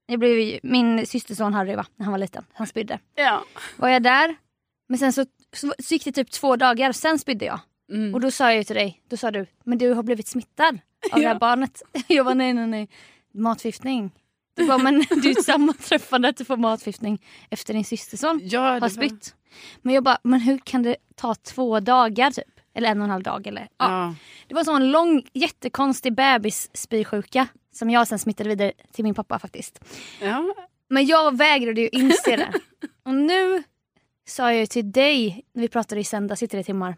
Jag 0.07 0.19
blev, 0.19 0.39
ju- 0.39 0.61
min 0.63 1.07
systerson 1.07 1.55
Harry 1.55 1.75
va, 1.75 1.87
när 1.97 2.05
han 2.05 2.13
var 2.13 2.19
liten. 2.19 2.45
Han 2.53 2.67
spydde. 2.67 2.99
Ja. 3.15 3.45
Var 3.77 3.89
jag 3.89 4.03
där. 4.03 4.37
Men 4.89 4.99
sen 4.99 5.13
så, 5.13 5.27
så, 5.53 5.75
så 5.79 5.95
gick 5.95 6.05
det 6.05 6.13
typ 6.13 6.31
två 6.31 6.57
dagar, 6.57 6.93
sen 6.93 7.19
spydde 7.19 7.45
jag. 7.45 7.61
Mm. 7.93 8.15
Och 8.15 8.21
då 8.21 8.31
sa 8.31 8.45
jag 8.45 8.57
ju 8.57 8.65
till 8.65 8.77
dig, 8.77 9.03
då 9.09 9.17
sa 9.17 9.31
du, 9.31 9.47
men 9.65 9.79
du 9.79 9.93
har 9.93 10.03
blivit 10.03 10.29
smittad 10.29 10.79
av 11.13 11.19
det 11.19 11.25
Ja. 11.25 11.29
här 11.29 11.39
barnet. 11.39 11.83
Jag 12.07 12.25
var 12.25 12.35
nej 12.35 12.53
nej 12.53 12.67
nej, 12.67 12.89
matförgiftning. 13.35 14.11
Du 14.55 14.67
bara, 14.67 14.79
men 14.79 14.99
det 14.99 15.15
är 15.15 15.25
ju 15.25 15.31
ett 15.31 15.45
sammanträffande 15.45 16.29
att 16.29 16.37
du 16.37 16.45
får 16.45 16.57
matförgiftning 16.57 17.23
efter 17.51 17.75
din 17.75 17.85
systerson 17.85 18.41
ja, 18.43 18.79
har 18.81 18.89
spytt. 18.89 19.35
Men 19.83 19.95
jag 19.95 20.05
bara, 20.05 20.19
men 20.23 20.41
hur 20.41 20.59
kan 20.59 20.83
det 20.83 20.97
ta 21.15 21.35
två 21.35 21.81
dagar 21.81 22.31
typ? 22.31 22.45
Eller 22.75 22.89
en 22.89 22.99
och 22.99 23.05
en 23.05 23.11
halv 23.11 23.23
dag 23.23 23.47
eller? 23.47 23.69
Ja. 23.77 23.91
Ja. 24.07 24.15
Det 24.47 24.55
var 24.55 24.61
en 24.61 24.65
sån 24.65 24.91
lång 24.91 25.23
jättekonstig 25.33 26.15
bebisspysjuka 26.15 27.49
som 27.73 27.91
jag 27.91 28.09
sen 28.09 28.19
smittade 28.19 28.49
vidare 28.49 28.73
till 28.93 29.05
min 29.05 29.15
pappa 29.15 29.39
faktiskt. 29.39 29.85
Ja. 30.21 30.55
Men 30.89 31.07
jag 31.07 31.37
vägrade 31.37 31.81
ju 31.81 31.89
inse 31.89 32.37
det. 32.37 32.53
Och 33.03 33.15
nu 33.15 33.63
sa 34.27 34.53
jag 34.53 34.61
ju 34.61 34.67
till 34.67 34.93
dig, 34.93 35.45
när 35.53 35.63
vi 35.63 35.69
pratade 35.69 36.01
i 36.01 36.05
söndags 36.05 36.43
i 36.43 36.49
tre 36.49 36.65
timmar, 36.65 36.97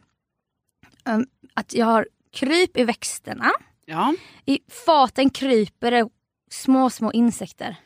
um, 1.04 1.26
att 1.54 1.74
jag 1.74 1.86
har 1.86 2.08
kryp 2.32 2.76
i 2.76 2.84
växterna. 2.84 3.50
ja. 3.86 4.14
I 4.46 4.60
faten 4.86 5.30
kryper 5.30 5.90
det 5.90 6.08
små, 6.52 6.90
små 6.90 7.12
insekter. 7.12 7.76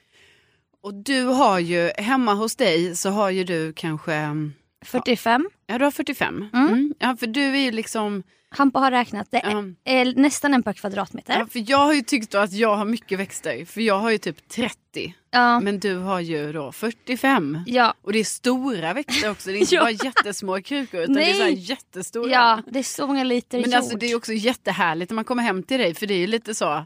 Och 0.83 0.95
du 0.95 1.23
har 1.25 1.59
ju, 1.59 1.91
hemma 1.99 2.35
hos 2.35 2.57
dig 2.57 2.97
så 2.97 3.11
har 3.11 3.31
ju 3.31 3.45
du 3.45 3.73
kanske, 3.73 4.15
mm, 4.15 4.53
45. 4.85 5.51
ja 5.67 5.79
du 5.79 5.85
har 5.85 5.91
45. 5.91 6.49
Mm. 6.53 6.69
Mm. 6.69 6.95
Ja 6.99 7.17
för 7.21 7.27
du 7.27 7.41
är 7.43 7.57
ju 7.61 7.71
liksom, 7.71 8.23
Hampa 8.49 8.79
har 8.79 8.91
räknat, 8.91 9.27
det 9.31 9.37
är 9.39 9.75
är 9.85 10.15
nästan 10.15 10.55
en 10.55 10.63
per 10.63 10.73
kvadratmeter. 10.73 11.39
ja, 11.39 11.47
för 11.47 11.71
jag 11.71 11.79
har 11.79 11.93
ju 11.95 12.03
tyckt 12.03 12.31
då 12.33 12.39
att 12.39 12.53
jag 12.53 12.77
har 12.77 12.85
mycket 12.85 13.19
växter. 13.19 13.65
För 13.65 13.81
jag 13.81 13.99
har 13.99 14.11
ju 14.11 14.19
typ 14.19 14.49
30. 14.49 15.15
Ja. 15.31 15.61
Men 15.61 15.81
du 15.81 15.97
har 15.97 16.21
ju 16.21 16.53
då 16.53 16.73
45. 16.73 17.59
Ja, 17.67 17.95
Och 18.03 18.13
det 18.13 18.19
är 18.19 18.25
stora 18.25 18.93
växter 18.93 19.31
också. 19.31 19.51
Det 19.51 19.57
är 19.57 19.61
inte 19.61 19.75
Ja. 19.75 19.81
bara 19.81 19.91
jättesmå 19.91 20.61
krukor 20.63 21.01
utan 21.01 21.15
det 21.15 21.31
är 21.31 21.39
Nej. 21.39 21.57
så 21.57 21.63
jättestora. 21.73 22.31
ja, 22.33 22.63
det 22.71 22.79
är 22.79 22.83
så 22.83 23.07
många 23.07 23.25
liter 23.25 23.59
Men 23.61 23.71
jord. 23.71 23.75
alltså 23.79 23.97
det 23.97 24.07
är 24.07 24.17
också 24.17 24.33
jättehärligt 24.33 25.11
när 25.11 25.15
man 25.15 25.25
kommer 25.25 25.43
hem 25.43 25.63
till 25.63 25.79
dig 25.79 25.95
för 25.95 26.07
det 26.07 26.15
är 26.15 26.19
ju 26.19 26.27
lite 26.27 26.55
så 26.55 26.85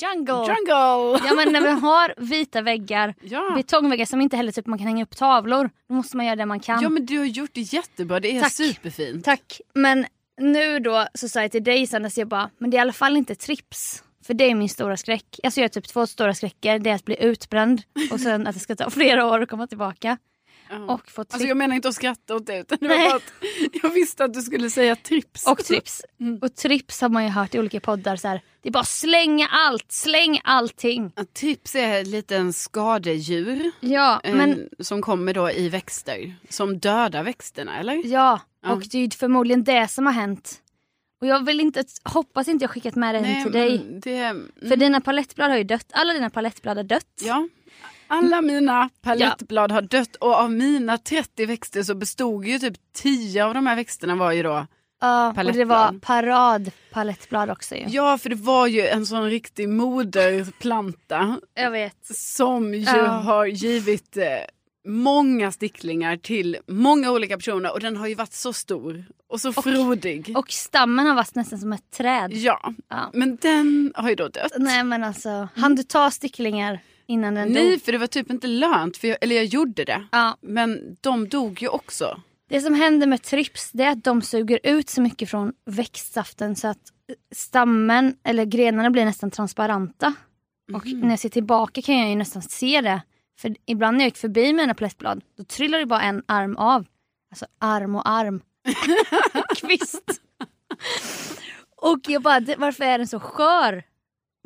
Jungle! 0.00 0.34
jungle. 0.34 1.18
Ja 1.28 1.34
men 1.36 1.52
när 1.52 1.60
vi 1.60 1.80
har 1.80 2.14
vita 2.16 2.62
väggar, 2.62 3.14
Ja. 3.20 3.52
betongväggar 3.56 4.04
som 4.06 4.20
inte 4.20 4.36
heller 4.36 4.52
typ 4.52 4.66
man 4.66 4.78
kan 4.78 4.86
hänga 4.86 5.02
upp 5.02 5.16
tavlor, 5.16 5.70
då 5.88 5.94
måste 5.94 6.16
man 6.16 6.26
göra 6.26 6.36
det 6.36 6.46
man 6.46 6.60
kan. 6.60 6.82
ja 6.82 6.88
men 6.88 7.06
du 7.06 7.18
har 7.18 7.24
gjort 7.24 7.50
det 7.52 7.60
jättebra. 7.60 8.20
Det 8.20 8.36
är 8.36 8.40
Tack. 8.40 8.52
superfint. 8.52 9.24
Tack. 9.24 9.60
Men 9.74 10.06
nu 10.40 10.78
då 10.78 11.06
så 11.14 11.28
sa 11.28 11.42
jag 11.42 11.50
till 11.50 11.64
dig 11.64 11.88
att 11.92 12.16
jag 12.16 12.28
bara, 12.28 12.50
men 12.58 12.70
det 12.70 12.76
är 12.76 12.78
i 12.78 12.80
alla 12.80 12.92
fall 12.92 13.16
inte 13.16 13.34
trips. 13.34 14.02
För 14.26 14.34
det 14.34 14.44
är 14.50 14.54
min 14.54 14.68
stora 14.68 14.96
skräck. 14.96 15.40
Alltså 15.42 15.60
jag 15.60 15.64
har 15.64 15.68
typ 15.68 15.88
två 15.88 16.06
stora 16.06 16.34
skräcker. 16.34 16.78
Det 16.78 16.90
är 16.90 16.94
att 16.94 17.04
bli 17.04 17.22
utbränd 17.24 17.82
och 18.12 18.20
sen 18.20 18.46
att 18.46 18.54
det 18.54 18.60
ska 18.60 18.76
ta 18.76 18.90
flera 18.90 19.26
år 19.26 19.40
att 19.42 19.48
komma 19.48 19.66
tillbaka. 19.66 20.18
Ja. 20.70 20.76
Och 20.94 21.10
få 21.10 21.20
Alltså 21.20 21.38
trips. 21.38 21.48
jag 21.48 21.56
menar 21.56 21.74
inte 21.76 21.88
att 21.88 21.94
skratta 21.94 22.34
åt 22.36 22.46
det 22.46 22.58
utan 22.58 22.78
det 22.80 22.88
var 22.88 22.96
bara 22.96 23.16
att 23.16 23.32
jag 23.82 23.90
visste 23.90 24.24
att 24.24 24.34
du 24.34 24.42
skulle 24.42 24.70
säga 24.70 24.96
trips. 24.96 25.46
Och 25.46 25.64
trips. 25.64 26.02
Mm. 26.20 26.38
Och 26.42 26.54
trips 26.56 27.00
har 27.00 27.08
man 27.08 27.24
ju 27.24 27.30
hört 27.30 27.54
i 27.54 27.58
olika 27.58 27.80
poddar 27.80 28.16
så 28.16 28.28
här. 28.28 28.42
Det 28.62 28.68
är 28.68 28.72
bara 28.72 28.84
slänga 28.84 29.46
allt, 29.48 29.92
släng 29.92 30.40
allting. 30.44 31.12
Ja, 31.16 31.24
Trips 31.32 31.74
är 31.74 32.00
ett 32.00 32.06
litet 32.06 32.56
skadedjur 32.56 33.70
Ja, 33.80 34.20
eh, 34.24 34.34
men 34.34 34.68
som 34.78 35.02
kommer 35.02 35.34
då 35.34 35.50
i 35.50 35.68
växter. 35.68 36.34
Som 36.48 36.78
dödar 36.78 37.22
växterna 37.22 37.78
eller? 37.78 38.02
ja. 38.06 38.40
Ja. 38.62 38.72
Och 38.72 38.82
det 38.90 38.98
är 38.98 39.16
förmodligen 39.18 39.64
det 39.64 39.88
som 39.88 40.06
har 40.06 40.12
hänt. 40.12 40.62
Och 41.20 41.26
jag 41.26 41.44
vill 41.46 41.60
inte, 41.60 41.84
hoppas 42.04 42.48
inte 42.48 42.62
jag 42.62 42.70
skickat 42.70 42.94
med 42.94 43.14
det 43.14 43.20
Nej, 43.20 43.42
till 43.42 43.52
dig. 43.52 44.00
Det, 44.02 44.16
mm, 44.18 44.52
För 44.68 44.76
dina 44.76 45.00
palettblad 45.00 45.50
har 45.50 45.58
ju 45.58 45.64
dött. 45.64 45.86
Alla 45.92 46.12
dina 46.12 46.30
palettblad 46.30 46.76
har 46.76 46.84
dött. 46.84 47.04
Ja. 47.20 47.48
Alla 48.08 48.40
mina 48.42 48.88
palettblad 49.02 49.72
har 49.72 49.82
dött 49.82 50.16
och 50.16 50.34
av 50.34 50.52
mina 50.52 50.98
30 50.98 51.46
växter 51.46 51.82
så 51.82 51.94
bestod 51.94 52.46
ju 52.46 52.58
typ 52.58 52.74
10 52.94 53.44
av 53.44 53.54
de 53.54 53.66
här 53.66 53.76
växterna 53.76 54.14
var 54.16 54.32
ju 54.32 54.42
då 54.42 54.66
Ja, 55.00 55.26
och 55.28 55.32
det 55.34 55.36
Palettblad. 55.36 55.68
var 55.68 55.98
paradpalettblad 56.00 57.50
också 57.50 57.74
ju. 57.74 57.84
Ja 57.88 58.18
för 58.18 58.28
det 58.28 58.36
var 58.36 58.66
ju 58.66 58.86
en 58.86 59.06
sån 59.06 59.30
riktig 59.30 59.68
moderplanta 59.68 61.40
Jag 61.54 61.70
vet. 61.70 61.96
som 62.16 62.74
ju 62.74 62.80
Ja. 62.80 63.06
har 63.06 63.46
givit 63.46 64.16
eh, 64.16 64.24
många 64.86 65.52
sticklingar 65.52 66.16
till 66.16 66.56
många 66.66 67.10
olika 67.10 67.36
personer 67.36 67.72
och 67.72 67.80
den 67.80 67.96
har 67.96 68.06
ju 68.06 68.14
varit 68.14 68.32
så 68.32 68.52
stor 68.52 69.04
och 69.28 69.40
så 69.40 69.52
frodig. 69.52 70.32
Och 70.36 70.50
stammen 70.52 71.06
har 71.06 71.14
varit 71.14 71.34
nästan 71.34 71.58
som 71.58 71.72
ett 71.72 71.90
träd. 71.90 72.32
Ja, 72.32 72.72
Ja. 72.88 73.10
men 73.12 73.36
den 73.36 73.92
har 73.94 74.08
ju 74.08 74.14
då 74.14 74.28
dött. 74.28 74.52
Nej 74.58 74.84
men 74.84 75.04
alltså, 75.04 75.48
hann 75.56 75.74
du 75.74 75.82
ta 75.82 76.10
sticklingar 76.10 76.80
innan 77.08 77.34
den 77.34 77.48
Nej 77.52 77.70
dog? 77.70 77.82
för 77.82 77.92
det 77.92 77.98
var 77.98 78.06
typ 78.06 78.30
inte 78.30 78.46
lönt, 78.46 78.96
för 78.96 79.08
jag, 79.08 79.18
eller 79.20 79.36
jag 79.36 79.44
gjorde 79.44 79.84
det. 79.84 80.06
Ja. 80.12 80.36
Men 80.40 80.96
de 81.00 81.28
dog 81.28 81.62
ju 81.62 81.68
också. 81.68 82.20
Det 82.48 82.60
som 82.60 82.74
händer 82.74 83.06
med 83.06 83.22
trips 83.22 83.70
det 83.72 83.82
är 83.84 83.90
att 83.90 84.04
de 84.04 84.22
suger 84.22 84.60
ut 84.62 84.90
så 84.90 85.00
mycket 85.02 85.30
från 85.30 85.52
växtsaften 85.66 86.56
så 86.56 86.68
att 86.68 86.78
stammen 87.34 88.16
eller 88.24 88.44
grenarna 88.44 88.90
blir 88.90 89.04
nästan 89.04 89.30
transparenta. 89.30 90.14
Och 90.74 90.86
Mhm. 90.86 91.00
när 91.00 91.10
jag 91.10 91.18
ser 91.18 91.28
tillbaka 91.28 91.82
kan 91.82 91.98
jag 91.98 92.08
ju 92.08 92.14
nästan 92.16 92.42
se 92.42 92.80
det. 92.80 93.02
För 93.40 93.54
ibland 93.66 93.96
när 93.96 94.04
jag 94.04 94.08
gick 94.08 94.16
förbi 94.16 94.52
mina 94.52 94.74
palettblad 94.74 95.22
då 95.38 95.44
trillar 95.44 95.78
det 95.78 95.86
bara 95.86 96.02
en 96.02 96.22
arm 96.26 96.56
av. 96.56 96.86
Alltså 97.30 97.46
arm 97.60 97.94
och 97.94 98.08
arm. 98.08 98.40
Kvist. 99.56 100.20
och 101.76 101.98
jag 102.06 102.22
bara, 102.22 102.40
"Det- 102.40 102.56
varför 102.58 102.84
är 102.84 102.98
den 102.98 103.06
så 103.06 103.20
skör? 103.20 103.82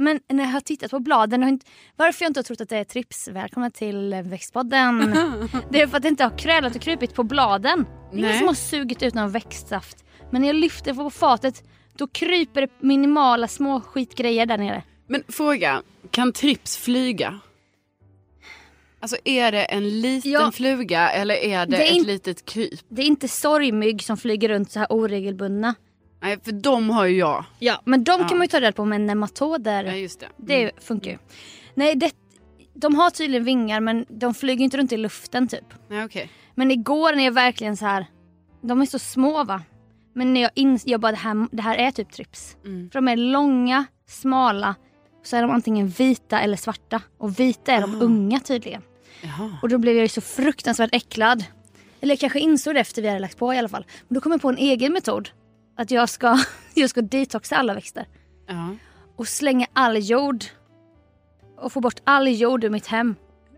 Men 0.05 0.21
när 0.29 0.45
jag 0.45 0.51
har 0.51 0.61
tittat 0.61 0.91
på 0.91 1.01
bladen, 1.01 1.43
har 1.43 1.49
inte, 1.49 1.67
varför 1.97 2.25
jag 2.25 2.31
inte 2.31 2.39
har 2.41 2.45
trott 2.45 2.61
att 2.61 2.69
det 2.69 2.77
är 2.77 2.85
trips, 2.85 3.29
välkomna 3.29 3.71
till 3.71 4.23
Växtpodden. 4.25 4.99
Det 5.71 5.81
är 5.81 5.87
för 5.87 5.97
att 5.97 6.03
det 6.03 6.09
inte 6.09 6.25
har 6.25 6.39
krälat 6.39 6.77
och 6.77 6.83
krupit 6.83 7.15
på 7.15 7.23
bladen. 7.25 7.87
Det 8.13 8.17
är 8.17 8.19
ingen 8.19 8.39
som 8.39 8.47
har 8.47 8.55
sugit 8.55 9.03
ut 9.03 9.15
någon 9.15 9.31
växtsaft. 9.31 10.05
Men 10.31 10.41
när 10.41 10.49
jag 10.49 10.57
lyfter 10.57 10.95
på 10.95 11.11
fatet 11.11 11.63
då 11.97 12.07
kryper 12.07 12.61
det 12.61 12.69
minimala 12.81 13.49
små 13.49 13.81
skitgrejer 13.81 14.47
där 14.47 14.59
nere. 14.59 14.83
Men 15.07 15.23
fråga, 15.29 15.83
kan 16.11 16.33
trips 16.33 16.77
flyga? 16.77 17.41
Alltså 19.01 19.17
är 19.25 19.53
det 19.53 19.65
en 19.65 20.01
liten 20.01 20.33
Ja. 20.33 20.53
fluga 20.53 21.11
eller 21.11 21.35
är 21.35 21.67
det, 21.67 21.77
Det 21.77 21.83
är 21.89 21.91
ett 21.91 21.97
in- 21.97 22.03
litet 22.07 22.45
kryp? 22.45 22.81
Det 22.89 23.03
är 23.03 23.07
inte 23.07 23.29
sorgmygg 23.29 24.03
som 24.03 24.17
flyger 24.17 24.49
runt 24.49 24.71
så 24.73 24.79
här 24.79 24.87
oregelbundna. 24.91 25.75
Nej 26.23 26.39
för 26.45 26.53
de 26.53 26.91
har 26.91 27.07
ju 27.07 27.17
jag. 27.19 27.45
Ja. 27.59 27.81
Men 27.85 28.05
de 28.05 28.21
Ja. 28.21 28.29
kan 28.29 28.39
man 28.39 28.45
ju 28.45 28.49
ta 28.49 28.61
rädd 28.61 28.75
på 28.75 28.85
med 28.85 29.01
nematoder. 29.01 29.85
Ja 29.85 29.93
just 29.95 30.21
det. 30.21 30.27
Det 30.37 30.71
funkar 30.81 31.11
ju. 31.11 31.19
Nej, 31.75 31.95
det, 31.97 32.11
de 32.75 32.95
har 32.95 33.11
tydligen 33.11 33.45
vingar 33.45 33.81
men 33.81 34.07
de 34.09 34.35
flyger 34.35 34.65
inte 34.65 34.77
runt 34.77 34.93
i 34.93 34.97
luften 34.97 35.49
typ. 35.49 35.65
Nej 35.89 36.05
okej. 36.05 36.31
Men 36.55 36.71
igår 36.71 37.13
när 37.17 37.25
jag 37.25 37.33
verkligen 37.33 37.77
så 37.77 37.87
här, 37.87 38.07
de 38.63 38.81
är 38.83 38.87
så 38.87 38.99
små 38.99 39.45
va. 39.45 39.63
Men 40.15 40.35
när 40.35 40.41
jag 40.41 40.51
ins 40.55 40.87
jag 40.87 41.01
bara 41.01 41.13
det 41.13 41.19
här, 41.19 41.47
det 41.53 41.63
här 41.63 41.77
är 41.77 41.91
typ 41.91 42.13
trips. 42.13 42.57
Mm. 42.65 42.91
För 42.91 43.01
de 43.01 43.09
är 43.09 43.17
långa, 43.17 43.85
smala, 44.09 44.75
så 45.23 45.37
är 45.37 45.43
de 45.43 45.51
antingen 45.51 45.89
vita 45.89 46.41
eller 46.41 46.57
svarta. 46.57 47.03
Och 47.19 47.41
vita 47.41 47.73
är 47.73 47.81
de 47.81 47.95
Ah. 48.01 48.05
unga 48.05 48.41
tydligen. 48.41 48.83
Jaha. 49.23 49.57
Och 49.63 49.69
då 49.69 49.79
blev 49.79 49.95
jag 49.95 50.03
ju 50.03 50.09
så 50.09 50.21
fruktansvärt 50.21 50.95
äcklad. 50.95 51.45
Eller 52.01 52.13
jag 52.13 52.21
kanske 52.21 52.41
insåg 52.41 52.75
det 52.75 52.81
efter 52.81 53.03
vi 53.03 53.09
hade 53.09 53.21
lagt 53.21 53.39
på 53.39 53.55
i 53.55 53.59
alla 53.59 53.69
fall. 53.69 53.87
Men 54.09 54.15
då 54.15 54.21
kom 54.21 54.33
jag 54.33 54.43
på 54.43 54.49
en 54.49 54.57
egen 54.59 54.93
metod. 54.93 55.29
Att 55.77 55.91
jag 55.91 56.09
ska, 56.09 56.39
jag 56.75 56.91
ska 56.91 57.03
detoxa 57.03 57.57
alla 57.57 57.75
växter. 57.75 58.07
Ja. 58.47 58.69
Och 59.17 59.29
slänga 59.29 59.67
all 59.73 59.97
jord. 60.11 60.45
Och 61.57 61.73
få 61.73 61.81
bort 61.81 62.01
all 62.05 62.29
jord 62.29 62.65
ur 62.65 62.71
mitt 62.71 62.87
hem. 62.87 63.15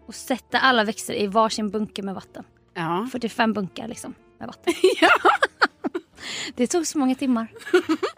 Och 0.06 0.14
sätta 0.14 0.58
alla 0.58 0.84
växter 0.84 1.14
i 1.14 1.26
varsin 1.26 1.70
bunke 1.70 2.02
med 2.02 2.14
vatten. 2.14 2.44
Ja. 2.74 3.08
45 3.12 3.52
bunkar 3.52 3.88
liksom 3.88 4.14
med 4.38 4.46
vatten. 4.46 4.74
Ja. 5.00 5.08
Det 6.54 6.66
tog 6.66 6.86
så 6.86 6.98
många 6.98 7.14
timmar. 7.14 7.46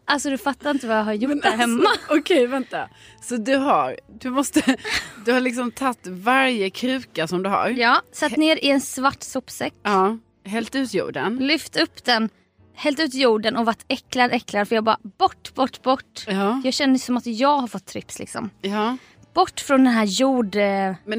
Alltså 0.04 0.30
du 0.30 0.38
fattar 0.38 0.70
inte 0.70 0.86
vad 0.86 0.96
jag 0.96 1.04
har 1.04 1.12
gjort 1.12 1.28
Men 1.28 1.38
där 1.38 1.46
alltså, 1.46 1.60
hemma. 1.60 1.90
Okej 2.10 2.46
vänta. 2.46 2.88
Så 3.22 3.36
du 3.36 3.56
har, 3.56 3.96
du 4.20 4.30
måste, 4.30 4.76
du 5.24 5.32
har 5.32 5.40
liksom 5.40 5.70
tagit 5.70 6.06
varje 6.06 6.70
kruka 6.70 7.28
som 7.28 7.42
du 7.42 7.48
har. 7.50 7.68
Ja, 7.68 8.02
satt 8.12 8.36
ner 8.36 8.64
i 8.64 8.70
en 8.70 8.80
svart 8.80 9.22
sopsäck. 9.22 9.74
Ja. 9.82 10.18
Hällt 10.44 10.74
ut 10.74 10.94
jorden. 10.94 11.36
Lyft 11.36 11.80
upp 11.80 12.04
den. 12.04 12.28
Hällt 12.76 13.00
ut 13.00 13.14
jorden 13.14 13.56
och 13.56 13.66
varit 13.66 13.84
äcklad, 13.88 14.32
äcklad. 14.32 14.68
För 14.68 14.74
jag 14.74 14.84
bara 14.84 14.98
bort, 15.18 15.54
bort, 15.54 15.82
bort. 15.82 16.24
Ja. 16.26 16.60
Jag 16.64 16.74
kände 16.74 16.98
som 16.98 17.16
att 17.16 17.26
jag 17.26 17.58
har 17.58 17.66
fått 17.68 17.86
trips 17.86 18.18
liksom. 18.18 18.50
Ja. 18.62 18.96
Bort 19.34 19.60
från 19.60 19.84
den 19.84 19.92
här 19.92 20.04
jord... 20.04 20.56
Eh, 20.56 20.62
hur, 20.62 21.16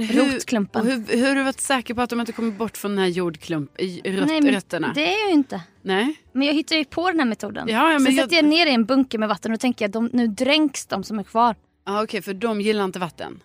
hur, 0.84 1.18
hur 1.18 1.28
har 1.28 1.36
du 1.36 1.44
varit 1.44 1.60
säker 1.62 1.94
på 1.94 2.02
att 2.02 2.10
de 2.10 2.20
inte 2.20 2.32
kommer 2.32 2.52
bort 2.52 2.78
från 2.78 2.92
den 2.92 3.00
här 3.00 3.08
jordklump, 3.08 3.82
i 3.82 4.02
röt, 4.12 4.28
Nej, 4.28 4.42
rötterna? 4.52 4.92
Det 4.96 5.14
är 5.14 5.20
jag 5.22 5.28
ju 5.30 5.34
inte. 5.34 5.62
Nej. 5.82 6.16
Men 6.32 6.48
jag 6.48 6.54
hittar 6.54 6.76
ju 6.76 6.86
på 6.86 7.10
den 7.10 7.20
här 7.20 7.26
metoden. 7.28 7.68
Ja, 7.70 7.94
ja, 7.94 8.00
Sen 8.00 8.16
jag- 8.16 8.24
sätter 8.24 8.36
jag 8.36 8.46
ner 8.46 8.68
i 8.68 8.74
en 8.74 8.86
bunke 8.86 9.18
med 9.18 9.30
vatten 9.30 9.54
och 9.54 9.60
tänker 9.60 9.86
att 9.86 9.94
de, 9.94 10.10
nu 10.14 10.28
dränks 10.28 10.86
de 10.86 11.04
som 11.04 11.20
är 11.20 11.24
kvar. 11.24 11.56
Ja, 11.86 12.04
okej, 12.04 12.22
för 12.22 12.34
de 12.34 12.62
gillar 12.62 12.84
inte 12.84 13.00
vatten. 13.00 13.40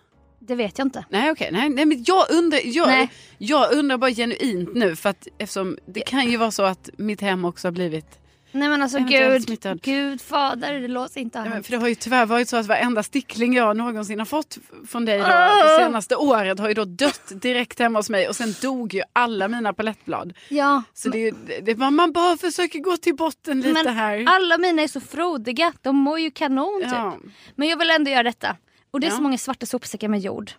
Det 0.47 0.55
vet 0.55 0.77
jag 0.77 0.85
inte. 0.87 1.05
Nej 1.09 1.31
okej, 1.31 1.49
nej, 1.51 1.69
nej 1.69 1.85
men 1.85 2.03
jag 2.07 2.25
undrar, 2.31 2.59
jag, 2.63 2.87
Nej. 2.87 3.09
jag 3.37 3.73
undrar 3.73 3.97
bara 3.97 4.11
genuint 4.11 4.75
nu 4.75 4.95
för 4.95 5.09
att 5.09 5.27
eftersom 5.37 5.77
det 5.85 6.01
kan 6.01 6.25
ju 6.31 6.37
vara 6.37 6.51
så 6.51 6.63
att 6.63 6.89
mitt 6.97 7.21
hem 7.21 7.45
också 7.45 7.67
har 7.67 7.71
blivit 7.71 8.19
Nej 8.55 8.69
men 8.69 8.81
alltså 8.81 8.99
gud, 8.99 9.43
smittad. 9.43 9.81
gud 9.81 10.21
fader, 10.21 10.73
det 10.79 10.87
låter 10.87 11.21
inte 11.21 11.37
Ja, 11.37 11.43
men 11.43 11.53
hänt. 11.53 11.65
För 11.65 11.71
det 11.73 11.77
har 11.79 11.87
ju 11.87 11.95
tyvärr 11.95 12.25
varit 12.25 12.49
så 12.49 12.57
att 12.57 12.65
varenda 12.65 13.03
stickling 13.03 13.53
jag 13.53 13.77
någonsin 13.77 14.19
har 14.19 14.25
fått 14.25 14.57
från 14.87 15.05
dig 15.05 15.17
då, 15.19 15.25
Ah! 15.25 15.63
det 15.77 15.83
senaste 15.85 16.15
året 16.15 16.59
har 16.59 16.67
ju 16.67 16.73
då 16.73 16.85
dött 16.85 17.21
direkt 17.41 17.79
hemma 17.79 17.99
hos 17.99 18.09
mig 18.09 18.27
och 18.29 18.35
sen 18.35 18.53
dog 18.61 18.93
ju 18.93 19.01
alla 19.13 19.47
mina 19.47 19.73
palettblad. 19.73 20.33
Ja, 20.49 20.83
Så 20.93 21.09
det, 21.09 21.17
är 21.17 21.25
ju- 21.25 21.35
det, 21.47 21.73
det, 21.73 21.91
man 21.91 22.11
bara 22.13 22.37
försöker 22.37 22.79
gå 22.79 22.97
till 22.97 23.15
botten 23.15 23.61
lite 23.61 23.83
men 23.83 23.87
här. 23.95 24.23
alla 24.27 24.57
mina 24.57 24.81
är 24.81 24.87
så 24.87 25.01
frodiga. 25.01 25.73
De 25.81 25.95
mår 25.95 26.19
ju 26.19 26.31
kanon 26.31 26.81
typ. 26.83 26.91
ja, 26.91 27.17
Men 27.55 27.67
jag 27.67 27.77
vill 27.77 27.89
ändå 27.89 28.11
göra 28.11 28.23
detta. 28.23 28.55
Och 28.93 28.99
det 28.99 29.07
är 29.07 29.11
Ja. 29.11 29.15
så 29.15 29.21
många 29.21 29.37
svarta 29.37 29.65
sopsäckar 29.65 30.07
med 30.07 30.19
jord. 30.19 30.51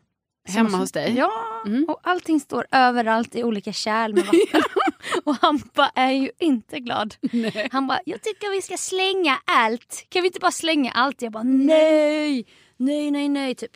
Hemma 0.48 0.62
måste- 0.68 0.78
hos 0.78 0.92
dig. 0.92 1.14
Ja, 1.16 1.62
Mm. 1.66 1.84
och 1.88 2.00
allting 2.02 2.40
står 2.40 2.66
överallt 2.70 3.34
i 3.34 3.44
olika 3.44 3.72
kärl 3.72 4.14
med 4.14 4.24
vatten. 4.24 4.62
och 5.24 5.34
Hampa 5.36 5.90
är 5.94 6.10
ju 6.12 6.30
inte 6.38 6.80
glad. 6.80 7.14
Nej. 7.32 7.68
Han 7.72 7.86
bara, 7.86 8.00
jag 8.06 8.22
tycker 8.22 8.50
vi 8.50 8.62
ska 8.62 8.76
slänga 8.76 9.38
allt. 9.44 10.06
Kan 10.08 10.22
vi 10.22 10.28
inte 10.28 10.40
bara 10.40 10.50
slänga 10.50 10.90
allt? 10.90 11.22
Jag 11.22 11.32
bara, 11.32 11.42
nej, 11.42 12.46
nej, 12.76 13.10
nej, 13.10 13.28
nej, 13.28 13.54
typ. 13.54 13.70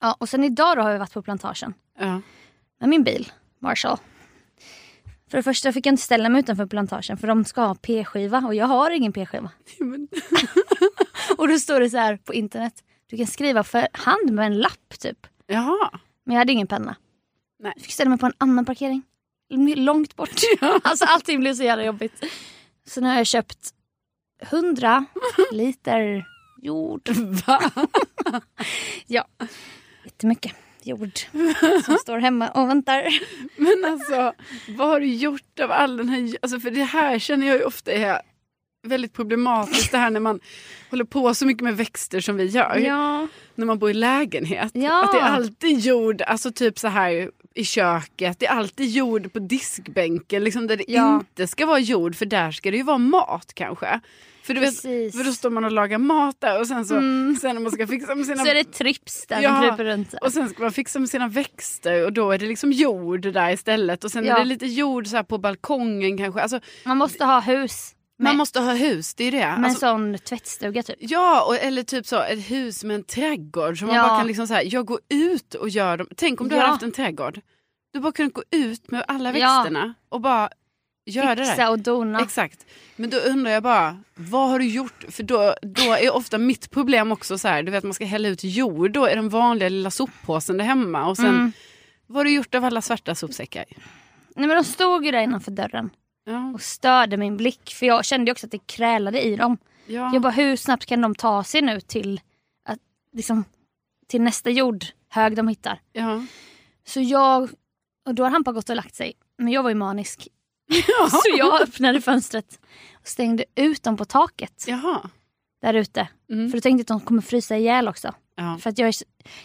Ja, 0.00 0.16
och 0.20 0.28
sen 0.28 0.44
idag 0.44 0.76
då 0.76 0.82
har 0.82 0.92
vi 0.92 0.98
varit 0.98 1.12
på 1.12 1.22
plantagen 1.22 1.74
Ja. 1.98 2.20
med 2.80 2.88
min 2.88 3.04
bil, 3.04 3.32
Marshall. 3.60 3.98
För 5.30 5.36
det 5.38 5.42
första 5.42 5.72
fick 5.72 5.86
jag 5.86 5.92
inte 5.92 6.02
ställa 6.02 6.28
mig 6.28 6.40
utanför 6.40 6.66
plantagen 6.66 7.16
för 7.16 7.26
de 7.26 7.44
ska 7.44 7.60
ha 7.60 7.74
p-skiva 7.74 8.38
och 8.46 8.54
jag 8.54 8.66
har 8.66 8.90
ingen 8.90 9.12
p-skiva. 9.12 9.50
Och 11.38 11.48
då 11.48 11.58
står 11.58 11.80
det 11.80 11.90
så 11.90 11.96
här 11.96 12.16
på 12.16 12.34
internet, 12.34 12.74
du 13.10 13.16
kan 13.16 13.26
skriva 13.26 13.64
för 13.64 13.88
hand 13.92 14.30
med 14.32 14.46
en 14.46 14.58
lapp 14.58 14.98
typ. 14.98 15.26
Jaha. 15.46 15.90
Men 16.24 16.34
jag 16.34 16.40
hade 16.40 16.52
ingen 16.52 16.66
penna. 16.66 16.96
Nej. 17.58 17.72
Jag 17.76 17.82
fick 17.84 17.92
ställa 17.92 18.10
mig 18.10 18.18
på 18.18 18.26
en 18.26 18.32
annan 18.38 18.64
parkering. 18.64 19.02
Långt 19.76 20.16
bort. 20.16 20.40
Alltså 20.82 21.04
allting 21.04 21.40
blev 21.40 21.54
så 21.54 21.62
jävla 21.62 21.84
jobbigt. 21.84 22.24
Så 22.86 23.00
nu 23.00 23.06
har 23.08 23.16
jag 23.16 23.26
köpt 23.26 23.74
100 24.42 25.04
liter 25.52 26.24
jord. 26.62 27.08
Va? 27.46 27.60
Ja, 29.06 29.24
jättemycket 30.04 30.52
jord 30.82 31.18
som 31.84 31.98
står 31.98 32.18
hemma 32.18 32.48
och 32.50 32.68
väntar. 32.68 33.20
Men 33.56 33.92
alltså, 33.92 34.32
vad 34.68 34.88
har 34.88 35.00
du 35.00 35.06
gjort 35.06 35.60
av 35.60 35.70
all 35.70 35.96
den 35.96 36.08
här... 36.08 36.36
Alltså 36.42 36.60
för 36.60 36.70
det 36.70 36.84
här 36.84 37.18
känner 37.18 37.46
jag 37.46 37.56
ju 37.56 37.64
ofta 37.64 37.92
är 37.92 38.22
väldigt 38.82 39.12
problematiskt 39.12 39.92
det 39.92 39.98
här 39.98 40.10
när 40.10 40.20
man 40.20 40.40
håller 40.90 41.04
på 41.04 41.34
så 41.34 41.46
mycket 41.46 41.62
med 41.62 41.76
växter 41.76 42.20
som 42.20 42.36
vi 42.36 42.44
gör. 42.46 42.76
Ja, 42.76 43.26
När 43.54 43.66
man 43.66 43.78
bor 43.78 43.90
i 43.90 43.94
lägenhet. 43.94 44.70
Ja. 44.74 45.04
Att 45.04 45.12
det 45.12 45.18
är 45.18 45.22
alltid 45.22 45.78
jord, 45.78 46.22
alltså 46.22 46.52
typ 46.52 46.78
så 46.78 46.88
här 46.88 47.30
i 47.54 47.64
köket. 47.64 48.38
Det 48.38 48.46
är 48.46 48.50
alltid 48.52 48.88
jord 48.90 49.32
på 49.32 49.38
diskbänken 49.38 50.44
liksom 50.44 50.66
där 50.66 50.76
det 50.76 50.84
Ja. 50.88 51.14
inte 51.14 51.46
ska 51.46 51.66
vara 51.66 51.78
jord 51.78 52.16
för 52.16 52.26
där 52.26 52.52
ska 52.52 52.70
det 52.70 52.76
ju 52.76 52.82
vara 52.82 52.98
mat 52.98 53.52
kanske. 53.54 54.00
För, 54.42 54.54
du 54.54 54.60
vet, 54.60 54.80
för 54.80 55.24
då 55.24 55.32
står 55.32 55.50
man 55.50 55.64
och 55.64 55.72
lagar 55.72 55.98
mat 55.98 56.36
där 56.40 56.60
och 56.60 56.66
sen 56.66 56.84
så 56.86 56.96
Mm. 56.96 57.36
sen 57.40 57.54
när 57.54 57.62
man 57.62 57.72
ska 57.72 57.86
fixa 57.86 58.14
med 58.14 58.26
sina 58.26 58.44
Så 58.44 58.50
är 58.50 58.54
det 58.54 58.64
trips 58.72 59.26
där 59.26 59.40
Ja, 59.42 59.60
kryper 59.62 59.84
runt. 59.84 60.14
och 60.22 60.32
sen 60.32 60.48
ska 60.48 60.62
man 60.62 60.72
fixa 60.72 60.98
med 60.98 61.08
sina 61.10 61.28
växter 61.28 62.04
och 62.04 62.12
då 62.12 62.30
är 62.30 62.38
det 62.38 62.46
liksom 62.46 62.72
jord 62.72 63.20
där 63.32 63.50
istället. 63.52 64.04
Och 64.04 64.10
sen 64.10 64.24
Ja. 64.24 64.34
är 64.34 64.38
det 64.38 64.44
lite 64.44 64.66
jord 64.66 65.06
så 65.06 65.24
på 65.24 65.38
balkongen 65.38 66.18
kanske. 66.18 66.40
Alltså, 66.40 66.60
Man 66.84 66.96
måste 66.96 67.24
ha 67.24 67.40
hus 67.40 67.92
man 68.18 68.36
måste 68.36 68.60
ha 68.60 68.72
hus, 68.74 69.14
det 69.14 69.24
är 69.24 69.32
det. 69.32 69.38
med 69.60 69.64
Alltså, 69.64 69.80
sån 69.80 70.18
tvättstuga 70.18 70.82
typ. 70.82 70.96
ja, 71.00 71.44
och, 71.44 71.56
eller 71.56 71.82
typ 71.82 72.06
så 72.06 72.22
ett 72.22 72.50
hus 72.50 72.84
med 72.84 72.94
en 72.96 73.04
trädgård. 73.04 73.78
Så 73.78 73.86
man 73.86 73.94
Ja. 73.96 74.02
bara 74.08 74.18
kan 74.18 74.26
liksom 74.26 74.46
så 74.46 74.54
här, 74.54 74.74
jag 74.74 74.86
går 74.86 75.00
ut 75.08 75.54
och 75.54 75.68
gör 75.68 75.96
dem. 75.96 76.06
Tänk 76.16 76.40
om 76.40 76.48
du 76.48 76.54
Ja. 76.54 76.60
hade 76.60 76.70
haft 76.72 76.82
en 76.82 76.92
trädgård. 76.92 77.40
Du 77.92 78.00
bara 78.00 78.12
kunnat 78.12 78.32
gå 78.32 78.42
ut 78.50 78.90
med 78.90 79.04
alla 79.08 79.38
Ja. 79.38 79.58
växterna 79.58 79.94
och 80.08 80.20
bara 80.20 80.48
göra 81.06 81.34
det 81.34 81.42
där. 81.42 81.44
Fixa 81.44 81.70
och 81.70 81.78
dona. 81.78 82.20
Exakt. 82.20 82.66
Men 82.96 83.10
då 83.10 83.16
undrar 83.16 83.50
jag 83.52 83.62
bara, 83.62 83.98
vad 84.14 84.48
har 84.50 84.58
du 84.58 84.66
gjort? 84.68 85.04
För 85.08 85.22
då, 85.22 85.54
då 85.62 85.92
är 85.92 86.14
ofta 86.14 86.38
mitt 86.38 86.70
problem 86.70 87.12
också 87.12 87.38
så 87.38 87.48
här, 87.48 87.62
du 87.62 87.72
vet 87.72 87.84
man 87.84 87.94
ska 87.94 88.04
hälla 88.04 88.28
ut 88.28 88.44
jord 88.44 88.90
då 88.92 89.10
i 89.10 89.14
den 89.14 89.28
vanliga 89.28 89.68
lilla 89.68 89.90
soppåsen 89.90 90.56
där 90.56 90.64
hemma. 90.64 91.08
Och 91.08 91.16
sen, 91.16 91.26
Mm. 91.26 91.52
vad 92.06 92.16
har 92.16 92.24
du 92.24 92.30
gjort 92.30 92.54
av 92.54 92.64
alla 92.64 92.82
svarta 92.82 93.14
sopsäckar? 93.14 93.64
Nej 94.36 94.46
men 94.48 94.56
de 94.56 94.64
stod 94.64 95.04
ju 95.04 95.10
där 95.10 95.20
innanför 95.20 95.50
dörren 95.50 95.90
Ja, 96.28 96.50
och 96.54 96.60
störde 96.60 97.16
min 97.16 97.36
blick 97.36 97.70
för 97.74 97.86
jag 97.86 98.04
kände 98.04 98.32
också 98.32 98.46
att 98.46 98.50
det 98.52 98.66
krälade 98.66 99.22
i 99.22 99.36
dem. 99.36 99.58
ja. 99.86 100.10
Jag 100.12 100.22
bara 100.22 100.32
hur 100.32 100.56
snabbt 100.56 100.86
kan 100.86 101.00
de 101.00 101.14
ta 101.14 101.44
sig 101.44 101.62
nu 101.62 101.80
till, 101.80 102.20
att, 102.68 102.78
liksom, 103.12 103.44
till 104.06 104.22
nästa 104.22 104.50
jordhög 104.50 105.36
de 105.36 105.48
hittar? 105.48 105.80
ja. 105.92 106.24
Så 106.84 107.00
jag, 107.00 107.50
och 108.08 108.14
då 108.14 108.22
har 108.22 108.30
Hampa 108.30 108.52
gått 108.52 108.70
och 108.70 108.76
lagt 108.76 108.94
sig. 108.94 109.12
Men 109.38 109.52
jag 109.52 109.62
var 109.62 109.70
ju 109.70 109.74
manisk. 109.76 110.28
Ja. 110.68 111.08
Så 111.10 111.22
jag 111.38 111.62
öppnade 111.62 112.00
fönstret 112.00 112.60
och 112.94 113.08
stängde 113.08 113.44
ut 113.54 113.82
dem 113.82 113.96
på 113.96 114.04
taket 114.04 114.64
Jaha. 114.68 115.10
där 115.62 115.74
ute. 115.74 116.08
Mm. 116.30 116.50
För 116.50 116.58
då 116.58 116.60
tänkte 116.60 116.68
jag 116.92 116.96
att 116.96 117.00
de 117.02 117.06
kommer 117.06 117.22
frysa 117.22 117.56
ihjäl 117.56 117.88
också. 117.88 118.14
Ja. 118.34 118.58
För 118.60 118.70
att 118.70 118.78
jag, 118.78 118.88
är, 118.88 118.94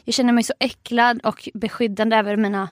jag 0.04 0.14
känner 0.14 0.34
mig 0.34 0.44
så 0.44 0.54
äcklad 0.60 1.22
och 1.26 1.50
beskyddande 1.54 2.16
över 2.16 2.36
mina 2.38 2.70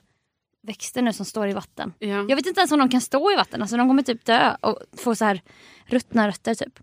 växter 0.66 1.02
nu 1.02 1.12
som 1.12 1.26
står 1.26 1.48
i 1.48 1.52
vatten. 1.52 1.92
Ja. 1.98 2.24
Jag 2.28 2.36
vet 2.36 2.46
inte 2.46 2.60
ens 2.60 2.72
om 2.72 2.78
de 2.78 2.88
kan 2.88 3.00
stå 3.00 3.32
i 3.32 3.36
vatten. 3.36 3.62
Alltså 3.62 3.76
de 3.76 3.88
kommer 3.88 4.02
typ 4.02 4.24
dö 4.24 4.56
och 4.60 4.78
få 4.96 5.14
så 5.14 5.24
här 5.24 5.42
ruttna 5.86 6.28
rötter 6.28 6.54
typ. 6.54 6.78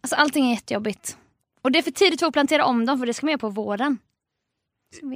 Alltså 0.00 0.16
allting 0.16 0.46
är 0.46 0.50
jättejobbigt. 0.54 1.16
Och 1.62 1.72
det 1.72 1.78
är 1.78 1.82
för 1.82 1.90
tidigt 1.90 2.20
för 2.20 2.26
att 2.26 2.32
plantera 2.32 2.64
om 2.64 2.86
dem 2.86 2.98
för 2.98 3.06
det 3.06 3.14
ska 3.14 3.26
man 3.26 3.30
göra 3.30 3.38
på 3.38 3.48
våren. 3.48 3.98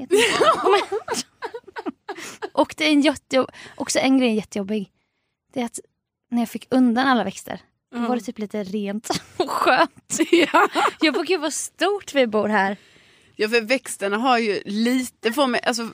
Och 2.53 2.75
det 2.77 2.85
är 2.85 2.91
en 2.93 3.01
jättejobb... 3.01 3.51
också 3.77 3.99
en 3.99 4.19
grej 4.19 4.35
jättejobbig. 4.35 4.91
Det 5.53 5.61
är 5.61 5.65
att 5.65 5.81
när 6.31 6.43
jag 6.43 6.49
fick 6.49 6.67
undan 6.71 7.07
alla 7.07 7.25
växter 7.25 7.61
då 7.93 7.99
Ja. 7.99 8.09
var 8.09 8.17
det 8.17 8.23
typ 8.23 8.39
lite 8.39 8.65
rent 8.65 9.09
och 9.37 9.51
skönt. 9.51 10.19
Ja. 10.31 10.69
Jag 11.01 11.15
bara 11.15 11.25
gud 11.25 11.41
vad 11.41 11.53
stort 11.53 12.15
vi 12.15 12.27
bor 12.27 12.49
här. 12.49 12.77
ja, 13.37 13.49
för 13.49 13.61
växterna 13.61 14.17
har 14.17 14.39
ju 14.39 14.63
lite 14.65 15.33
för 15.33 15.47
mig, 15.47 15.61
alltså, 15.65 15.89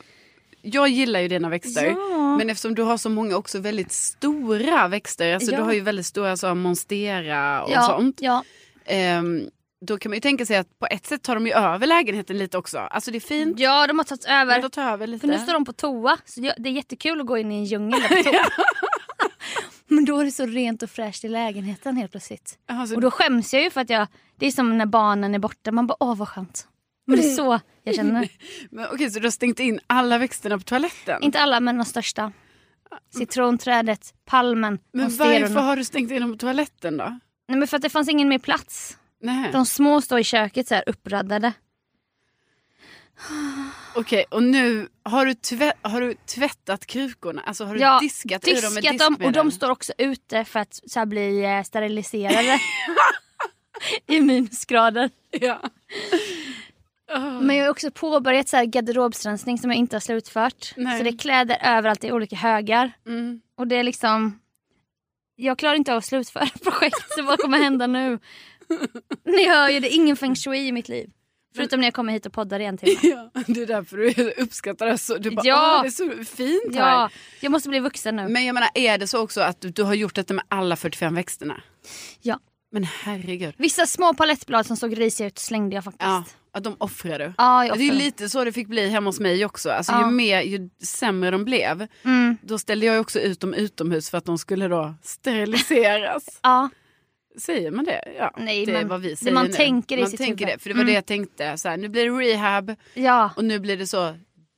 jag 0.62 0.88
gillar 0.88 1.21
ju 1.21 1.28
dina 1.28 1.49
växter. 1.49 1.85
Ja. 1.87 2.37
Men 2.37 2.50
eftersom 2.50 2.75
du 2.75 2.83
har 2.83 2.97
så 2.97 3.09
många 3.09 3.37
också 3.37 3.59
väldigt 3.61 3.92
stora 3.92 4.88
växter, 4.88 5.35
alltså 5.35 5.50
Ja. 5.50 5.57
du 5.57 5.62
har 5.62 5.73
ju 5.73 5.81
väldigt 5.81 6.07
stora 6.07 6.37
så, 6.37 6.54
monstera 6.54 7.64
och 7.64 7.71
ja, 7.71 7.83
sånt. 7.83 8.19
Ja, 8.21 8.45
ehm, 8.85 9.49
då 9.87 9.99
kan 9.99 10.11
man 10.11 10.16
ju 10.16 10.21
tänka 10.21 10.47
sig 10.47 10.57
att 10.57 10.78
på 10.78 10.87
ett 10.87 11.07
sätt 11.07 11.23
tar 11.23 11.35
de 11.35 11.47
ju 11.47 11.52
över 11.52 11.87
lägenheten 11.87 12.38
lite 12.38 12.59
också. 12.59 12.78
Alltså 12.78 13.11
det 13.11 13.19
är 13.19 13.21
fint. 13.21 13.59
Ja 13.59 13.87
de 13.87 13.99
har 13.99 14.04
tagit 14.04 14.25
Men 14.28 14.40
över. 14.50 14.62
de 14.62 14.71
tar 14.71 14.83
över 14.92 15.07
lite. 15.07 15.21
För 15.21 15.28
nu 15.28 15.38
står 15.38 15.52
de 15.52 15.64
på 15.64 15.73
toa. 15.73 16.16
Så 16.25 16.40
det 16.40 16.69
är 16.69 16.73
jättekul 16.73 17.21
att 17.21 17.26
gå 17.26 17.38
in 17.38 17.52
i 17.52 17.54
en 17.54 17.64
djungel 17.64 18.00
på 18.02 18.09
toa. 18.25 18.33
Men 19.88 20.04
då 20.04 20.19
är 20.19 20.25
det 20.25 20.31
så 20.31 20.47
rent 20.47 20.83
och 20.83 20.90
fräscht 20.90 21.25
i 21.25 21.28
lägenheten 21.28 21.97
helt 21.97 22.11
plötsligt. 22.11 22.59
Alltså, 22.69 22.95
Och 22.95 23.00
då 23.00 23.11
skäms 23.11 23.54
jag 23.54 23.62
ju 23.62 23.71
för 23.71 23.81
att 23.81 23.90
jag, 23.90 24.07
det 24.38 24.47
är 24.47 24.50
som 24.50 24.78
när 24.78 24.87
barnen 24.87 25.35
är 25.35 25.38
borta. 25.38 25.73
Man 25.73 25.87
bara 25.87 25.97
åh 26.00 26.16
vad 26.16 26.28
skönt. 26.28 26.66
Men 27.06 27.21
det 27.21 27.26
är 27.26 27.35
så 27.35 27.61
jag 27.82 27.94
känner. 27.94 28.28
men, 28.71 28.87
okej, 28.92 29.11
så 29.11 29.18
du 29.18 29.26
har 29.26 29.30
stängt 29.30 29.61
in 29.61 29.80
alla 29.87 30.18
växterna 30.18 30.59
på 30.59 30.64
toaletten? 30.64 31.23
Inte 31.23 31.40
alla 31.40 31.61
men 31.61 31.78
de 31.78 31.85
största. 31.85 32.32
Citronträdet, 33.11 34.14
palmen, 34.25 34.78
men 34.92 35.16
varför 35.16 35.61
har 35.61 35.76
du 35.76 35.85
stängt 35.85 36.11
in 36.11 36.21
dem 36.21 36.32
på 36.32 36.38
toaletten 36.38 36.97
då? 36.97 37.18
Nej 37.49 37.59
men 37.59 37.68
för 37.68 37.76
att 37.76 37.82
det 37.82 37.90
fanns 37.90 38.09
ingen 38.09 38.28
mer 38.28 38.38
plats. 38.38 38.99
Nej. 39.21 39.52
De 39.52 39.66
små 39.66 40.00
står 40.00 40.18
i 40.18 40.25
köket 40.25 40.68
så 40.68 40.75
här 40.75 40.85
uppradade. 40.87 41.52
Okej, 43.94 44.25
och 44.30 44.42
nu 44.42 44.88
har 45.02 45.26
du, 45.26 45.35
tvätt, 45.35 45.76
har 45.82 46.00
du 46.00 46.14
tvättat 46.14 46.87
krukorna? 46.87 47.42
Alltså 47.42 47.64
har 47.64 47.75
du 47.75 47.80
Ja, 47.80 47.99
diskat, 48.00 48.49
ur 48.49 48.62
dem 48.62 48.75
med 48.75 48.82
Diskat 48.82 48.99
dem 48.99 49.14
och 49.14 49.18
diskmedel? 49.18 49.44
de 49.44 49.50
står 49.50 49.71
också 49.71 49.92
ute 49.99 50.44
för 50.44 50.61
att 50.61 50.80
så 50.87 50.99
här, 50.99 51.06
bli 51.06 51.44
eh, 51.44 51.62
steriliserade. 51.62 52.59
I 54.06 54.21
minusgrader. 54.21 55.11
Ja. 55.30 55.61
Men 57.40 57.56
jag 57.56 57.64
har 57.64 57.71
också 57.71 57.90
påbörjat 57.90 58.49
så 58.49 58.56
här 58.56 58.64
garderobsrensning 58.64 59.59
som 59.59 59.71
jag 59.71 59.78
inte 59.78 59.97
har 59.97 60.00
slutfört. 60.00 60.73
Nej. 60.76 60.99
Så 60.99 61.04
det 61.04 61.11
är 61.11 61.18
kläder 61.18 61.59
överallt 61.64 62.04
i 62.04 62.12
olika 62.12 62.37
högar. 62.37 62.92
Mm. 63.06 63.40
Och 63.59 63.66
det 63.66 63.76
är 63.76 63.82
liksom... 63.82 64.38
Jag 65.37 65.59
klarar 65.59 65.75
inte 65.75 65.92
av 65.92 65.99
att 65.99 66.04
slutföra 66.04 66.47
projekt 66.62 67.12
så 67.16 67.23
vad 67.23 67.38
kommer 67.38 67.59
hända 67.59 67.87
nu? 67.87 68.18
Ni 69.25 69.49
hör 69.49 69.68
ju, 69.68 69.80
det 69.80 69.94
är 69.94 69.97
ingen 69.97 70.16
feng 70.16 70.37
shui 70.37 70.66
i 70.66 70.73
mitt 70.73 70.88
liv. 70.88 71.11
Förutom 71.54 71.80
när 71.80 71.87
jag 71.87 71.94
kommer 71.94 72.12
hit 72.12 72.26
och 72.26 72.32
poddar 72.32 72.61
igen 72.61 72.78
till 72.78 72.97
Ja, 73.02 73.30
det 73.47 73.62
är 73.62 73.66
därför 73.66 73.97
du 73.97 74.30
uppskattar 74.30 74.87
det 74.87 74.99
så. 74.99 75.18
Du 75.18 75.30
bara, 75.30 75.47
Ja. 75.47 75.80
Det 75.82 75.88
är 75.88 75.90
så 75.90 76.25
fint 76.25 76.75
här. 76.75 76.90
Ja, 76.90 77.11
jag 77.40 77.52
måste 77.52 77.68
bli 77.68 77.78
vuxen 77.80 78.16
nu. 78.16 78.28
Men 78.28 78.44
jag 78.44 78.54
menar, 78.54 78.71
är 78.75 78.99
det 78.99 79.06
så 79.06 79.23
också 79.23 79.40
att 79.40 79.61
du, 79.61 79.71
du 79.71 79.82
har 79.82 79.94
gjort 79.94 80.14
detta 80.14 80.35
med 80.35 80.44
alla 80.49 80.76
45 80.76 81.14
växterna? 81.14 81.62
Ja. 82.21 82.38
Men 82.71 82.85
herregud. 82.85 83.54
Vissa 83.59 83.87
små 83.87 84.14
palettblad 84.14 84.66
som 84.66 84.76
såg 84.76 84.99
risiga 84.99 85.26
ut 85.26 85.38
slängde 85.38 85.75
jag 85.75 85.85
faktiskt. 85.85 86.02
Ja, 86.06 86.25
att 86.54 86.64
de 86.64 86.76
du. 87.18 87.32
Ja, 87.38 87.66
jag 87.66 87.78
det 87.78 87.88
är 87.88 87.92
lite 87.92 88.28
så 88.28 88.44
det 88.44 88.52
fick 88.52 88.68
bli 88.68 88.88
hemma 88.88 89.09
hos 89.09 89.21
mig 89.21 89.44
också. 89.44 89.71
Alltså, 89.71 89.92
Ja. 89.92 90.06
ju, 90.06 90.12
mer, 90.14 90.40
ju 90.40 90.71
sämre 90.85 91.30
de 91.30 91.44
blev, 91.44 91.87
Mm. 92.04 92.37
då 92.42 92.59
ställde 92.59 92.87
jag 92.87 93.00
också 93.00 93.21
ut 93.21 93.40
dem 93.40 93.54
utomhus 93.54 94.11
för 94.11 94.18
att 94.18 94.25
de 94.25 94.38
skulle 94.38 94.68
då 94.68 94.94
steriliseras. 95.02 96.25
Ja, 96.42 96.68
Säger 97.38 97.71
man 97.71 97.85
det? 97.85 98.12
Ja, 98.18 98.35
Nej, 98.38 98.66
det 98.66 98.73
är 98.73 98.85
vad 98.85 99.00
vi 99.00 99.16
säger 99.16 99.32
man 99.32 99.47
nu. 99.47 99.52
tänker 99.52 99.99
man 100.00 100.12
tänker 100.12 100.47
det, 100.47 100.59
för 100.62 100.68
det 100.68 100.75
var 100.75 100.80
Mm. 100.80 100.87
det 100.87 100.92
jag 100.94 101.06
tänkte. 101.06 101.56
Så 101.59 101.68
här, 101.68 101.76
nu 101.76 101.88
blir 101.88 102.04
det 102.11 102.11
rehab 102.32 102.75
ja. 102.94 103.30
och 103.37 103.44
nu 103.44 103.59
blir 103.59 103.76
det 103.76 103.87
så 103.87 104.14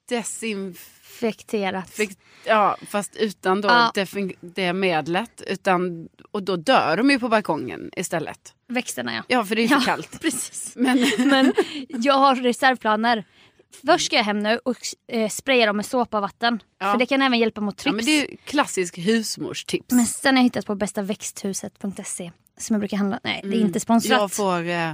desinf... 0.08 0.90
Infekterat. 1.22 2.00
Ja, 2.46 2.76
fast 2.88 3.16
utan 3.16 3.60
då 3.60 3.68
Ja. 3.68 3.92
det 4.40 4.72
medlet. 4.72 5.42
Utan, 5.46 6.08
och 6.30 6.42
då 6.42 6.56
dör 6.56 6.96
de 6.96 7.10
ju 7.10 7.18
på 7.18 7.28
balkongen 7.28 7.90
istället. 7.96 8.54
Växterna 8.68 9.14
ja. 9.14 9.22
Ja, 9.28 9.44
för 9.44 9.56
det 9.56 9.62
är 9.62 9.66
ju 9.66 9.74
Ja, 9.74 9.78
för 9.80 9.86
kallt. 9.86 10.20
Precis. 10.22 10.72
Men, 10.76 11.06
Men 11.18 11.52
jag 11.88 12.14
har 12.14 12.34
reservplaner. 12.36 13.24
Först 13.86 14.06
ska 14.06 14.16
jag 14.16 14.24
hem 14.24 14.40
nu 14.42 14.58
och 14.64 14.76
eh, 15.08 15.28
spraya 15.28 15.66
dem 15.66 15.76
med 15.76 15.86
såpa 15.86 16.16
och 16.16 16.22
vatten. 16.22 16.62
Ja. 16.78 16.92
För 16.92 16.98
det 16.98 17.06
kan 17.06 17.22
även 17.22 17.38
hjälpa 17.38 17.60
mot 17.60 17.74
ja, 17.78 17.82
tryps. 17.82 17.96
men 17.96 18.04
det 18.04 18.10
är 18.26 18.30
ju 18.30 18.36
klassisk 18.44 18.98
husmorstips. 18.98 19.90
Men 19.90 20.06
sen 20.06 20.34
har 20.36 20.40
jag 20.42 20.44
hittat 20.44 20.66
på 20.66 20.74
bästaväxthuset.se 20.74 22.30
som 22.58 22.74
jag 22.74 22.80
brukar 22.80 22.96
handla. 22.96 23.20
Nej, 23.24 23.40
det 23.42 23.48
är 23.48 23.52
Mm. 23.52 23.66
inte 23.66 23.80
sponsrat. 23.80 24.10
jag, 24.20 24.32
får, 24.32 24.68
eh, 24.68 24.92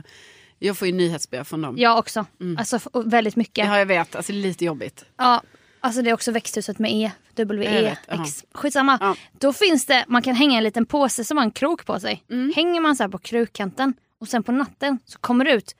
jag 0.59 0.78
får 0.78 0.88
ju 0.88 0.94
nyhetsbrev 0.94 1.44
från 1.44 1.61
dem. 1.62 1.78
Jag 1.78 1.98
också. 1.98 2.26
Mm. 2.40 2.59
Alltså 2.59 2.78
väldigt 3.04 3.37
mycket. 3.37 3.66
Ja, 3.66 3.78
jag 3.78 3.87
vet. 3.87 4.16
Alltså, 4.16 4.33
lite 4.33 4.64
jobbigt. 4.64 5.04
Ja, 5.16 5.42
alltså 5.80 6.02
det 6.02 6.10
är 6.10 6.14
också 6.14 6.32
växthuset 6.32 6.78
med 6.78 6.92
E. 6.92 7.12
Jag 7.34 7.46
W-E. 7.46 7.82
vet, 7.82 7.98
ja. 8.08 8.22
X. 8.24 8.44
Skitsamma. 8.54 8.98
Ja. 9.00 9.16
Då 9.32 9.52
finns 9.52 9.86
det, 9.86 10.04
man 10.08 10.22
kan 10.22 10.34
hänga 10.34 10.58
en 10.58 10.64
liten 10.64 10.86
påse 10.86 11.24
som 11.24 11.36
har 11.36 11.44
en 11.44 11.50
krok 11.50 11.86
på 11.86 12.00
sig. 12.00 12.24
Mm. 12.30 12.52
Hänger 12.56 12.80
man 12.80 12.96
så 12.96 13.08
på 13.08 13.18
krukkanten 13.18 13.94
och 14.20 14.28
sen 14.28 14.42
på 14.42 14.52
natten 14.52 14.98
så 15.06 15.18
kommer 15.18 15.44
det 15.44 15.52
ut 15.52 15.74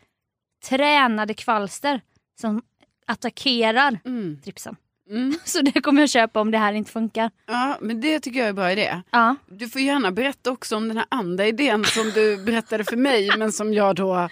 tränade 0.68 1.34
kvalster 1.34 2.00
som 2.40 2.62
attackerar 3.06 3.98
Mm. 4.04 4.40
tripsen. 4.44 4.76
Mm. 5.10 5.34
Så 5.44 5.60
det 5.62 5.80
kommer 5.80 6.02
jag 6.02 6.10
köpa 6.10 6.40
om 6.40 6.50
det 6.50 6.58
här 6.58 6.72
inte 6.72 6.92
funkar. 6.92 7.30
Ja, 7.46 7.78
men 7.80 8.00
det 8.00 8.20
tycker 8.20 8.38
jag 8.38 8.44
är 8.44 8.50
en 8.50 8.54
bra 8.56 8.72
idé. 8.72 9.02
Ja. 9.10 9.36
Du 9.48 9.68
får 9.68 9.80
gärna 9.80 10.12
berätta 10.12 10.50
också 10.50 10.76
om 10.76 10.88
den 10.88 10.96
här 10.96 11.06
andra 11.08 11.46
idén 11.46 11.84
som 11.84 12.10
du 12.10 12.44
berättade 12.44 12.84
för 12.84 12.96
mig 12.96 13.30
men 13.38 13.52
som 13.52 13.74
jag 13.74 13.96
då, 13.96 14.28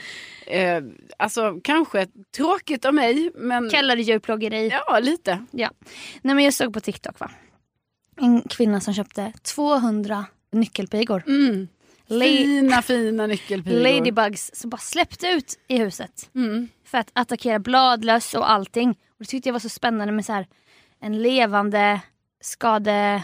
eh, 0.51 0.83
alltså 1.17 1.61
kanske 1.65 2.07
tråkigt 2.37 2.85
av 2.85 2.95
mig 2.95 3.31
men 3.35 3.71
Kallar 3.71 3.97
det 3.97 4.03
djurplågeri. 4.03 4.69
ja 4.69 4.99
lite. 4.99 5.45
Ja. 5.51 5.71
Nej 6.23 6.35
men 6.35 6.45
jag 6.45 6.55
såg 6.55 6.73
på 6.75 6.81
TikTok 6.81 7.21
va. 7.21 7.31
En 8.21 8.43
kvinna 8.43 8.81
som 8.81 8.95
köpte 8.95 9.33
200 9.43 10.27
nyckelpigor. 10.53 11.23
Mm. 11.27 11.69
La- 12.07 12.25
Fina 12.25 12.83
fina 12.83 13.27
nyckelpigor. 13.27 13.79
Ladybugs 13.81 14.51
som 14.55 14.71
bara 14.71 14.77
släppte 14.79 15.27
ut 15.29 15.59
i 15.69 15.79
huset. 15.79 16.31
Mm. 16.35 16.69
För 16.85 16.99
att 16.99 17.11
attackera 17.13 17.59
bladlöss 17.59 18.35
och 18.35 18.51
allting. 18.51 18.91
Och 18.91 18.97
det 19.19 19.25
tyckte 19.25 19.49
jag 19.49 19.53
var 19.53 19.61
så 19.61 19.69
spännande 19.69 20.13
med 20.13 20.25
så 20.25 20.33
här 20.33 20.47
en 21.01 21.23
levande 21.23 22.01
skade... 22.41 23.23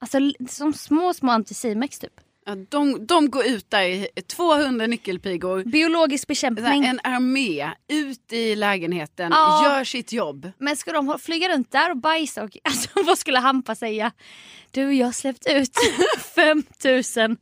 Alltså 0.00 0.18
som 0.48 0.72
små 0.72 1.14
små 1.14 1.32
anticimex 1.32 1.98
typ. 1.98 2.12
Ja, 2.46 2.54
de, 2.68 3.06
de 3.06 3.30
går 3.30 3.46
ut 3.46 3.70
där 3.70 3.82
i 3.82 4.08
200 4.26 4.86
nyckelpigor. 4.86 5.64
Biologisk 5.64 6.28
bekämpning. 6.28 6.84
En 6.84 7.00
armé 7.04 7.70
ut 7.88 8.32
i 8.32 8.56
lägenheten, 8.56 9.28
Ja. 9.32 9.64
gör 9.76 9.84
sitt 9.84 10.12
jobb. 10.12 10.50
Men 10.58 10.76
ska 10.76 10.92
de 10.92 11.18
flyga 11.18 11.48
runt 11.48 11.72
där 11.72 11.90
och 11.90 11.96
bajsa? 11.96 12.42
Och, 12.44 12.56
alltså, 12.64 12.88
vad 12.94 13.18
skulle 13.18 13.38
Hampa 13.38 13.74
säga? 13.74 14.12
Du, 14.70 14.92
jag 14.94 15.06
har 15.06 15.12
släppt 15.12 15.46
ut 15.50 15.72
5000 16.34 17.36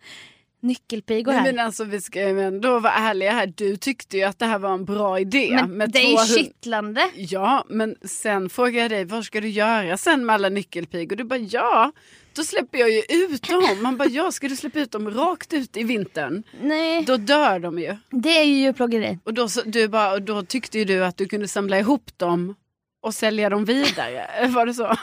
nyckelpigor 0.60 1.32
här. 1.32 1.42
Men 1.42 1.58
alltså 1.58 1.84
vi 1.84 2.00
ska 2.00 2.28
ju 2.28 2.40
ändå 2.40 2.78
vara 2.80 2.92
ärliga 2.92 3.32
här, 3.32 3.52
du 3.56 3.76
tyckte 3.76 4.16
ju 4.16 4.22
att 4.22 4.38
det 4.38 4.46
här 4.46 4.58
var 4.58 4.74
en 4.74 4.84
bra 4.84 5.20
idé. 5.20 5.48
Men 5.50 5.70
med 5.76 5.90
det 5.90 5.98
är 5.98 6.10
ju 6.10 6.16
200 6.16 6.24
kittlande. 6.34 7.10
Ja, 7.14 7.64
men 7.68 7.96
sen 8.04 8.50
frågar 8.50 8.82
jag 8.82 8.90
dig, 8.90 9.04
vad 9.04 9.24
ska 9.24 9.40
du 9.40 9.48
göra 9.48 9.96
sen 9.96 10.26
med 10.26 10.34
alla 10.34 10.48
nyckelpigor? 10.48 11.16
Du 11.16 11.24
bara, 11.24 11.38
ja, 11.38 11.92
då 12.34 12.44
släpper 12.44 12.78
jag 12.78 12.90
ju 12.90 13.02
ut 13.08 13.42
dem. 13.48 13.82
Man 13.82 13.96
bara, 13.96 14.08
ja, 14.08 14.32
ska 14.32 14.48
du 14.48 14.56
släppa 14.56 14.78
ut 14.80 14.90
dem 14.90 15.10
rakt 15.10 15.52
ut 15.52 15.76
i 15.76 15.82
vintern? 15.82 16.42
Nej, 16.60 17.04
Då 17.04 17.16
dör 17.16 17.58
de 17.58 17.78
ju. 17.78 17.96
det 18.10 18.38
är 18.38 18.44
ju 18.44 18.54
djurplågeri. 18.54 19.18
Och 19.24 19.34
då, 19.34 19.48
så- 19.48 19.62
du 19.64 19.88
bara, 19.88 20.12
och 20.12 20.22
då 20.22 20.42
tyckte 20.42 20.78
ju 20.78 20.84
du 20.84 21.04
att 21.04 21.16
du 21.16 21.26
kunde 21.28 21.48
samla 21.48 21.78
ihop 21.78 22.18
dem 22.18 22.54
och 23.02 23.14
sälja 23.14 23.48
dem 23.48 23.64
vidare. 23.64 24.46
Var 24.48 24.66
det 24.66 24.74
så? 24.74 24.96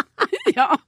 ja. 0.54 0.78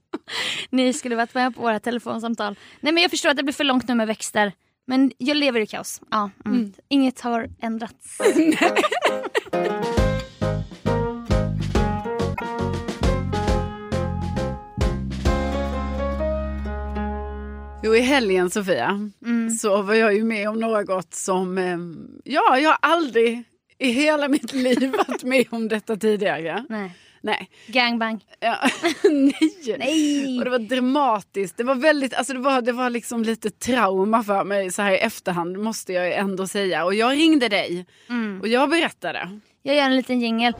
Ni 0.70 0.92
skulle 0.92 1.16
varit 1.16 1.34
med 1.34 1.54
på 1.54 1.62
våra 1.62 1.80
telefonsamtal. 1.80 2.56
Nej 2.80 2.92
men 2.92 3.02
jag 3.02 3.10
förstår 3.10 3.30
att 3.30 3.36
det 3.36 3.42
blir 3.42 3.54
för 3.54 3.64
långt 3.64 3.88
nu 3.88 3.94
med 3.94 4.06
växter. 4.06 4.52
Men 4.86 5.12
jag 5.18 5.36
lever 5.36 5.60
i 5.60 5.66
kaos. 5.66 6.00
Ja, 6.10 6.30
mm. 6.44 6.72
Inget 6.88 7.20
har 7.20 7.48
ändrats. 7.62 8.18
Jo, 17.84 17.94
i 17.94 18.00
helgen 18.00 18.50
Sofia 18.50 19.10
Mm. 19.24 19.50
så 19.50 19.82
var 19.82 19.94
jag 19.94 20.14
ju 20.14 20.24
med 20.24 20.48
om 20.48 20.58
något 20.60 21.14
som, 21.14 21.58
eh, 21.58 21.78
ja, 22.24 22.58
jag 22.58 22.68
har 22.70 22.78
aldrig 22.82 23.42
i 23.78 23.88
hela 23.90 24.28
mitt 24.28 24.52
liv 24.52 24.92
varit 25.08 25.22
med 25.24 25.46
om 25.50 25.68
detta 25.68 25.96
tidigare. 25.96 26.64
Nej. 26.68 26.92
Nej. 27.20 27.50
Gangbang. 27.66 28.24
Ja. 28.40 28.56
Nej. 29.10 29.76
Nej. 29.78 30.38
Och 30.38 30.44
det 30.44 30.50
var 30.50 30.58
dramatiskt. 30.58 31.56
Det 31.56 31.64
var 31.64 31.74
väldigt, 31.74 32.14
alltså 32.14 32.32
det 32.32 32.38
var, 32.38 32.62
det 32.62 32.72
var 32.72 32.90
liksom 32.90 33.22
lite 33.22 33.50
trauma 33.50 34.22
för 34.22 34.44
mig 34.44 34.70
så 34.70 34.82
här 34.82 34.92
i 34.92 34.96
efterhand 34.98 35.58
måste 35.58 35.92
jag 35.92 36.12
ändå 36.12 36.46
säga. 36.46 36.84
Och 36.84 36.94
jag 36.94 37.12
ringde 37.12 37.48
dig 37.48 37.86
Mm. 38.08 38.40
och 38.40 38.48
jag 38.48 38.70
berättade. 38.70 39.38
Jag 39.62 39.76
gör 39.76 39.82
en 39.84 39.96
liten 39.96 40.20
jingel. 40.20 40.54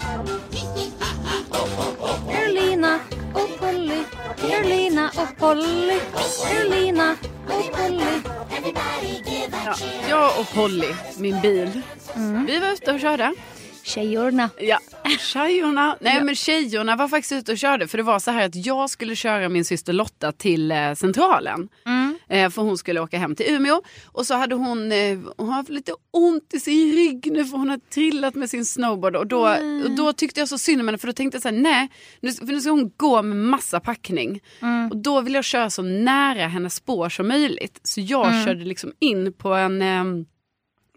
Polly. 5.42 6.00
Carolina 6.52 7.16
och 7.46 7.72
Polly. 7.76 8.04
Ja, 9.66 9.74
jag 10.08 10.40
och 10.40 10.54
Polly, 10.54 10.86
min 11.18 11.40
bil, 11.40 11.80
Mm. 12.16 12.46
vi 12.46 12.58
var 12.58 12.68
ute 12.72 12.92
och 12.92 13.00
körde. 13.00 13.34
Tjejorna. 13.82 14.50
Ja, 14.58 14.78
tjejorna. 15.18 15.96
Nej 16.00 16.22
men 16.24 16.34
tjejorna 16.34 16.96
var 16.96 17.08
faktiskt 17.08 17.32
ute 17.32 17.52
och 17.52 17.58
körde 17.58 17.88
för 17.88 17.98
det 17.98 18.04
var 18.04 18.18
så 18.18 18.30
här 18.30 18.46
att 18.46 18.66
jag 18.66 18.90
skulle 18.90 19.16
köra 19.16 19.48
min 19.48 19.64
syster 19.64 19.92
Lotta 19.92 20.32
till 20.32 20.70
eh, 20.72 20.94
centralen. 20.94 21.68
Mm. 21.86 22.01
Eh, 22.32 22.50
för 22.50 22.62
hon 22.62 22.78
skulle 22.78 23.00
åka 23.00 23.18
hem 23.18 23.34
till 23.34 23.46
Umeå. 23.48 23.82
Och 24.06 24.26
så 24.26 24.34
hade 24.34 24.54
hon, 24.54 24.92
eh, 24.92 25.18
hon 25.36 25.48
har 25.48 25.54
haft 25.54 25.70
lite 25.70 25.92
ont 26.10 26.54
i 26.54 26.60
sin 26.60 26.92
rygg 26.92 27.32
nu 27.32 27.44
för 27.44 27.58
hon 27.58 27.68
har 27.68 27.78
trillat 27.78 28.34
med 28.34 28.50
sin 28.50 28.64
snowboard. 28.64 29.16
Och 29.16 29.26
då, 29.26 29.56
och 29.84 29.90
då 29.90 30.12
tyckte 30.12 30.40
jag 30.40 30.48
så 30.48 30.58
synd 30.58 30.80
om 30.80 30.88
henne 30.88 30.98
för 30.98 31.06
då 31.06 31.12
tänkte 31.12 31.36
jag 31.36 31.42
så 31.42 31.48
här, 31.48 31.56
nej, 31.56 31.88
nu, 32.20 32.32
för 32.32 32.46
nu 32.46 32.60
ska 32.60 32.70
hon 32.70 32.92
gå 32.96 33.22
med 33.22 33.36
massa 33.36 33.80
packning. 33.80 34.40
Och 34.90 34.96
då 34.96 35.20
vill 35.20 35.34
jag 35.34 35.44
köra 35.44 35.70
så 35.70 35.82
nära 35.82 36.46
hennes 36.46 36.74
spår 36.74 37.08
som 37.08 37.28
möjligt. 37.28 37.80
Så 37.82 38.00
jag 38.00 38.44
körde 38.44 38.64
liksom 38.64 38.92
in 38.98 39.32
på 39.32 39.54
en, 39.54 39.82
eh, 39.82 40.04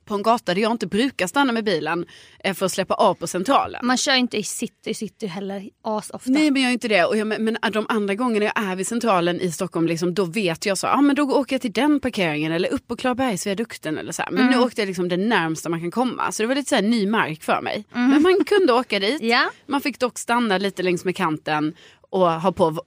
på 0.05 0.13
en 0.15 0.23
gata 0.23 0.53
där 0.53 0.61
jag 0.61 0.71
inte 0.71 0.87
brukar 0.87 1.27
stanna 1.27 1.51
med 1.51 1.63
bilen 1.63 2.05
eh, 2.43 2.53
för 2.53 2.65
att 2.65 2.71
släppa 2.71 2.93
av 2.93 3.13
på 3.13 3.27
centralen. 3.27 3.85
Man 3.85 3.97
kör 3.97 4.15
inte 4.15 4.37
i 4.37 4.43
city, 4.43 4.93
city 4.93 5.27
heller 5.27 5.69
asofta. 5.83 6.29
Nej 6.31 6.51
men 6.51 6.61
jag 6.61 6.69
gör 6.69 6.73
inte 6.73 6.87
det. 6.87 7.05
Och 7.05 7.17
jag, 7.17 7.27
men 7.27 7.43
men 7.43 7.57
de 7.71 7.85
andra 7.89 8.15
gångerna 8.15 8.45
jag 8.45 8.65
är 8.71 8.75
vid 8.75 8.87
centralen 8.87 9.41
i 9.41 9.51
Stockholm 9.51 9.87
liksom, 9.87 10.13
då 10.13 10.25
vet 10.25 10.65
jag 10.65 10.77
så, 10.77 10.87
ah, 10.87 11.01
men 11.01 11.15
då 11.15 11.23
åker 11.23 11.53
jag 11.53 11.61
till 11.61 11.73
den 11.73 11.99
parkeringen 11.99 12.51
eller 12.51 12.73
upp 12.73 12.87
på 12.87 12.95
Klarabergsviadukten 12.95 13.97
eller 13.97 14.11
så 14.11 14.21
här. 14.21 14.31
Men 14.31 14.45
nu 14.51 14.59
åkte 14.59 14.81
jag 14.81 14.87
liksom 14.87 15.09
det 15.09 15.17
närmsta 15.17 15.69
man 15.69 15.79
kan 15.79 15.91
komma. 15.91 16.31
Så 16.31 16.43
det 16.43 16.47
var 16.47 16.55
lite 16.55 16.69
så 16.69 16.75
här, 16.75 16.81
ny 16.81 17.07
mark 17.07 17.43
för 17.43 17.61
mig. 17.61 17.85
Men 17.91 18.21
man 18.21 18.43
kunde 18.45 18.73
åka 18.73 18.99
dit. 18.99 19.21
Ja. 19.21 19.49
Man 19.65 19.81
fick 19.81 19.99
dock 19.99 20.19
stanna 20.19 20.57
lite 20.57 20.83
längs 20.83 21.05
med 21.05 21.15
kanten 21.15 21.75
och 22.09 22.31
ha 22.41 22.51
på, 22.51 22.81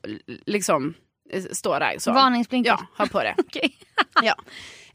liksom, 0.47 0.95
eh, 1.33 1.43
stå 1.53 1.79
där. 1.79 1.95
Så. 1.99 2.13
Varningsblinker. 2.13 2.71
Ja, 2.71 2.87
ha 2.97 3.07
på 3.07 3.23
det. 3.23 3.35
Okej. 3.39 3.77
ja. 4.23 4.35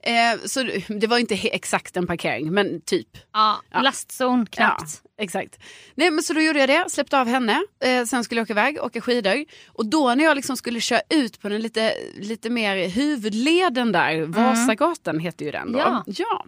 Eh, 0.03 0.39
så 0.45 0.63
det 0.87 1.07
var 1.07 1.17
inte 1.17 1.35
exakt 1.35 1.97
en 1.97 2.07
parkering 2.07 2.53
men 2.53 2.81
typ. 2.81 3.07
Ja, 3.33 3.61
Ja. 3.71 3.81
lastzon 3.81 4.45
knappt. 4.45 5.01
Ja, 5.17 5.23
exakt. 5.23 5.59
Nej, 5.95 6.11
men 6.11 6.23
så 6.23 6.33
då 6.33 6.41
gjorde 6.41 6.59
jag 6.59 6.69
det, 6.69 6.85
släppte 6.89 7.19
av 7.19 7.27
henne. 7.27 7.61
Eh, 7.83 8.05
sen 8.05 8.23
skulle 8.23 8.39
jag 8.39 8.45
åka 8.45 8.53
iväg, 8.53 8.77
åka 8.81 9.01
skidor. 9.01 9.45
Och 9.67 9.85
då 9.85 10.15
när 10.15 10.23
jag 10.23 10.35
liksom 10.35 10.57
skulle 10.57 10.81
köra 10.81 11.01
ut 11.09 11.39
på 11.41 11.49
den 11.49 11.61
lite, 11.61 11.93
lite 12.19 12.49
mer 12.49 12.87
huvudleden 12.89 13.91
där, 13.91 14.21
Vasagatan 14.25 15.19
heter 15.19 15.45
ju 15.45 15.51
den 15.51 15.71
då. 15.71 15.79
Ja. 15.79 16.03
ja. 16.05 16.45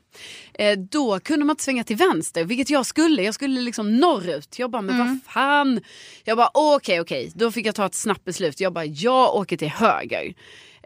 Eh, 0.53 0.77
då 0.79 1.19
kunde 1.19 1.45
man 1.45 1.53
inte 1.53 1.63
svänga 1.63 1.83
till 1.83 1.95
vänster, 1.95 2.43
vilket 2.43 2.69
jag 2.69 2.85
skulle. 2.85 3.23
Jag 3.23 3.33
skulle 3.33 3.61
liksom 3.61 3.97
norrut. 3.97 4.59
Jag 4.59 4.71
bara, 4.71 4.81
men 4.81 4.97
vad 4.99 5.19
fan. 5.33 5.81
Jag 6.23 6.37
bara, 6.37 6.49
okej, 6.53 7.01
okej. 7.01 7.31
Då 7.35 7.51
fick 7.51 7.65
jag 7.65 7.75
ta 7.75 7.85
ett 7.85 7.95
snabbt 7.95 8.23
beslut. 8.25 8.59
Jag 8.59 8.73
bara, 8.73 8.85
jag 8.85 9.35
åker 9.35 9.57
till 9.57 9.69
höger. 9.69 10.33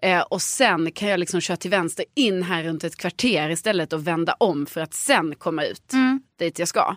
Eh, 0.01 0.21
och 0.21 0.41
sen 0.41 0.91
kan 0.91 1.09
jag 1.09 1.19
liksom 1.19 1.41
köra 1.41 1.57
till 1.57 1.71
vänster 1.71 2.05
in 2.15 2.43
här 2.43 2.63
runt 2.63 2.83
ett 2.83 2.95
kvarter 2.95 3.49
istället 3.49 3.93
och 3.93 4.07
vända 4.07 4.35
om 4.39 4.65
för 4.65 4.81
att 4.81 4.93
sen 4.93 5.35
komma 5.35 5.65
ut 5.65 5.93
dit 6.39 6.59
jag 6.59 6.67
ska. 6.67 6.95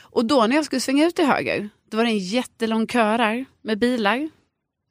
Och 0.00 0.24
då 0.24 0.46
när 0.46 0.56
jag 0.56 0.64
skulle 0.64 0.80
svänga 0.80 1.06
ut 1.06 1.16
till 1.16 1.26
höger, 1.26 1.68
då 1.90 1.96
var 1.96 2.04
det 2.04 2.10
en 2.10 2.18
jättelång 2.18 2.86
kö 2.86 3.16
där 3.16 3.44
med 3.62 3.78
bilar. 3.78 4.30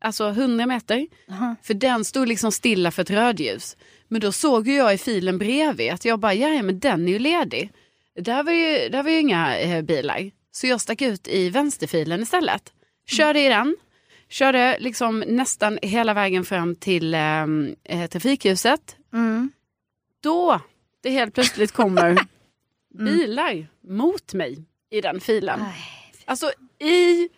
Alltså 0.04 0.30
100 0.30 0.66
meter. 0.66 1.08
Jaha. 1.28 1.56
För 1.64 1.74
den 1.74 2.06
stod 2.06 2.28
liksom 2.28 2.52
stilla 2.52 2.92
för 2.92 3.02
ett 3.02 3.10
rödljus. 3.10 3.78
Men 4.08 4.22
då 4.22 4.32
såg 4.32 4.68
ju 4.68 4.76
jag 4.76 4.94
i 4.94 4.98
filen 4.98 5.38
bredvid 5.38 5.92
att 5.92 6.06
jag 6.06 6.20
bara, 6.20 6.34
ja 6.34 6.64
men 6.64 6.80
den 6.80 7.08
är 7.08 7.12
ju 7.12 7.20
ledig. 7.20 7.72
Där 8.16 8.44
var 8.44 8.52
ju, 8.52 8.90
där 8.90 9.04
var 9.04 9.10
ju 9.10 9.20
inga 9.20 9.60
eh, 9.60 9.82
bilar. 9.82 10.32
Så 10.52 10.68
jag 10.68 10.82
stack 10.82 11.02
ut 11.02 11.28
i 11.28 11.50
vänsterfilen 11.50 12.22
istället. 12.22 12.74
Körde 13.08 13.40
i 13.40 13.48
den. 13.48 13.78
Körde 14.32 14.78
liksom 14.80 15.20
nästan 15.20 15.80
hela 15.82 16.14
vägen 16.14 16.46
fram 16.46 16.76
till 16.76 17.14
eh, 17.14 17.44
eh, 17.84 18.10
trafikljuset. 18.10 18.96
Mm. 19.14 19.52
Då 20.24 20.60
det 21.04 21.10
helt 21.10 21.34
plötsligt 21.34 21.72
kommer 21.72 22.18
bilar 23.06 23.68
mot 23.88 24.34
mig 24.34 24.66
i 24.90 25.02
den 25.02 25.20
filen. 25.22 25.62
Aj. 25.62 25.76
Alltså 26.26 26.52
i 26.80 27.30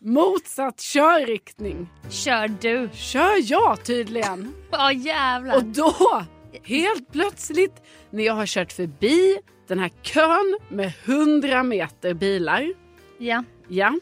motsatt 0.00 0.80
körriktning 0.80 1.88
Kör 2.10 2.48
du. 2.48 2.88
kör 2.94 3.50
jag 3.52 3.84
tydligen. 3.84 4.54
Ja 4.70 4.92
jävlar. 4.92 5.56
Och 5.56 5.64
då, 5.64 6.24
helt 6.64 7.12
plötsligt, 7.12 7.82
när 8.10 8.24
jag 8.24 8.34
har 8.34 8.46
kört 8.46 8.72
förbi 8.72 9.38
den 9.68 9.78
här 9.78 9.90
kön 10.02 10.58
med 10.68 10.92
100 11.04 11.62
meter 11.62 12.14
bilar, 12.14 12.72
Ja. 13.18 13.44
ja, 13.68 13.98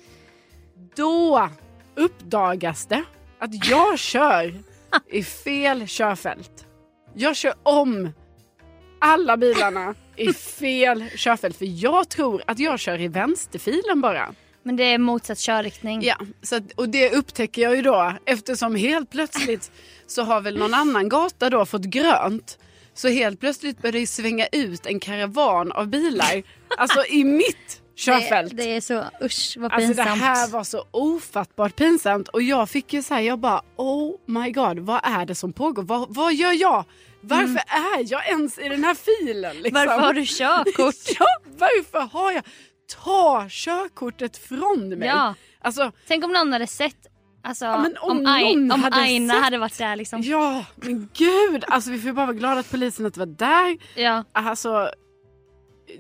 då 0.97 1.49
uppdagas 1.95 2.87
det 2.87 3.03
att 3.39 3.69
jag 3.69 3.99
kör 3.99 4.55
i 5.11 5.25
fel 5.25 5.89
körfält. 5.89 6.67
Jag 7.15 7.37
kör 7.37 7.55
om 7.63 8.13
alla 8.99 9.37
bilarna 9.37 9.95
i 10.17 10.33
fel 10.33 11.05
körfält 11.17 11.57
för 11.57 11.83
jag 11.85 12.09
tror 12.09 12.43
att 12.47 12.59
jag 12.59 12.81
kör 12.81 13.01
i 13.01 13.09
vänsterfilen 13.09 14.01
bara. 14.01 14.35
Men 14.63 14.77
det 14.77 14.85
är 14.85 14.99
motsatt 14.99 15.39
körriktning. 15.39 16.03
Ja, 16.03 16.17
så 16.43 16.57
att, 16.57 16.73
och 16.73 16.89
det 16.89 17.13
upptäcker 17.13 17.63
jag 17.63 17.77
ju 17.77 17.83
då 17.83 18.13
eftersom 18.27 18.75
helt 18.75 19.11
plötsligt 19.11 19.73
så 20.07 20.23
har 20.23 20.41
väl 20.41 20.59
någon 20.59 20.75
annan 20.75 21.09
gata 21.09 21.51
då 21.51 21.67
fått 21.67 21.85
grönt. 21.85 22.59
Så 22.95 23.09
helt 23.09 23.41
plötsligt 23.41 23.83
börjar 23.83 23.93
det 23.93 24.07
svänga 24.07 24.47
ut 24.47 24.87
en 24.87 25.01
karavan 25.01 25.73
av 25.73 25.87
bilar. 25.87 26.43
Alltså 26.79 27.05
i 27.05 27.25
mitt 27.25 27.83
körfält. 28.01 28.57
Det, 28.57 28.63
det 28.65 28.77
är 28.77 28.81
så, 28.81 29.05
usch 29.25 29.57
vad 29.59 29.73
Alltså 29.73 29.89
pinsamt. 29.89 30.09
det 30.21 30.25
här 30.27 30.49
var 30.49 30.65
så 30.65 30.85
ofattbart 30.91 31.77
pinsamt 31.77 32.29
och 32.29 32.43
jag 32.43 32.69
fick 32.71 32.93
ju 32.93 33.03
säga 33.03 33.21
jag 33.21 33.39
bara 33.39 33.63
oh 33.77 34.15
my 34.27 34.51
god 34.51 34.79
vad 34.79 35.01
är 35.03 35.27
det 35.27 35.35
som 35.35 35.53
pågår? 35.53 35.83
Vad, 35.83 36.15
vad 36.15 36.35
gör 36.35 36.53
jag? 36.53 36.85
Varför 37.21 37.63
är 37.99 38.13
jag 38.13 38.29
ens 38.29 38.59
i 38.59 38.69
den 38.69 38.85
här 38.85 38.95
filen? 38.95 39.57
Liksom? 39.57 39.77
Mm. 39.77 39.89
Varför 39.89 40.03
har 40.07 40.13
du 40.15 40.25
körkort? 40.27 40.95
ja, 41.19 41.27
varför 41.59 42.01
har 42.19 42.33
jag? 42.33 42.43
Ta 43.05 43.47
körkortet 43.51 44.37
från 44.37 44.89
mig. 44.89 45.09
Ja. 45.09 45.35
Alltså, 45.63 45.93
Tänk 46.09 46.25
om 46.25 46.33
någon 46.33 46.53
hade 46.53 46.67
sett, 46.67 46.97
alltså 47.45 47.65
men 47.65 47.97
om 48.01 48.11
om, 48.11 48.23
någon 48.23 48.73
om 48.73 48.83
hade 48.83 48.97
Aina 48.97 49.35
sett. 49.35 49.43
hade 49.43 49.59
varit 49.59 49.79
där 49.79 49.97
liksom. 49.97 50.23
ja 50.23 50.65
men 50.77 51.09
gud. 51.15 51.65
Alltså 51.69 51.91
vi 51.91 51.99
får 52.01 52.13
bara 52.13 52.27
vara 52.27 52.37
glada 52.37 52.61
att 52.61 52.71
polisen 52.71 53.07
inte 53.07 53.19
var 53.19 53.27
där. 53.27 53.79
Ja. 53.95 54.25
Alltså, 54.33 54.91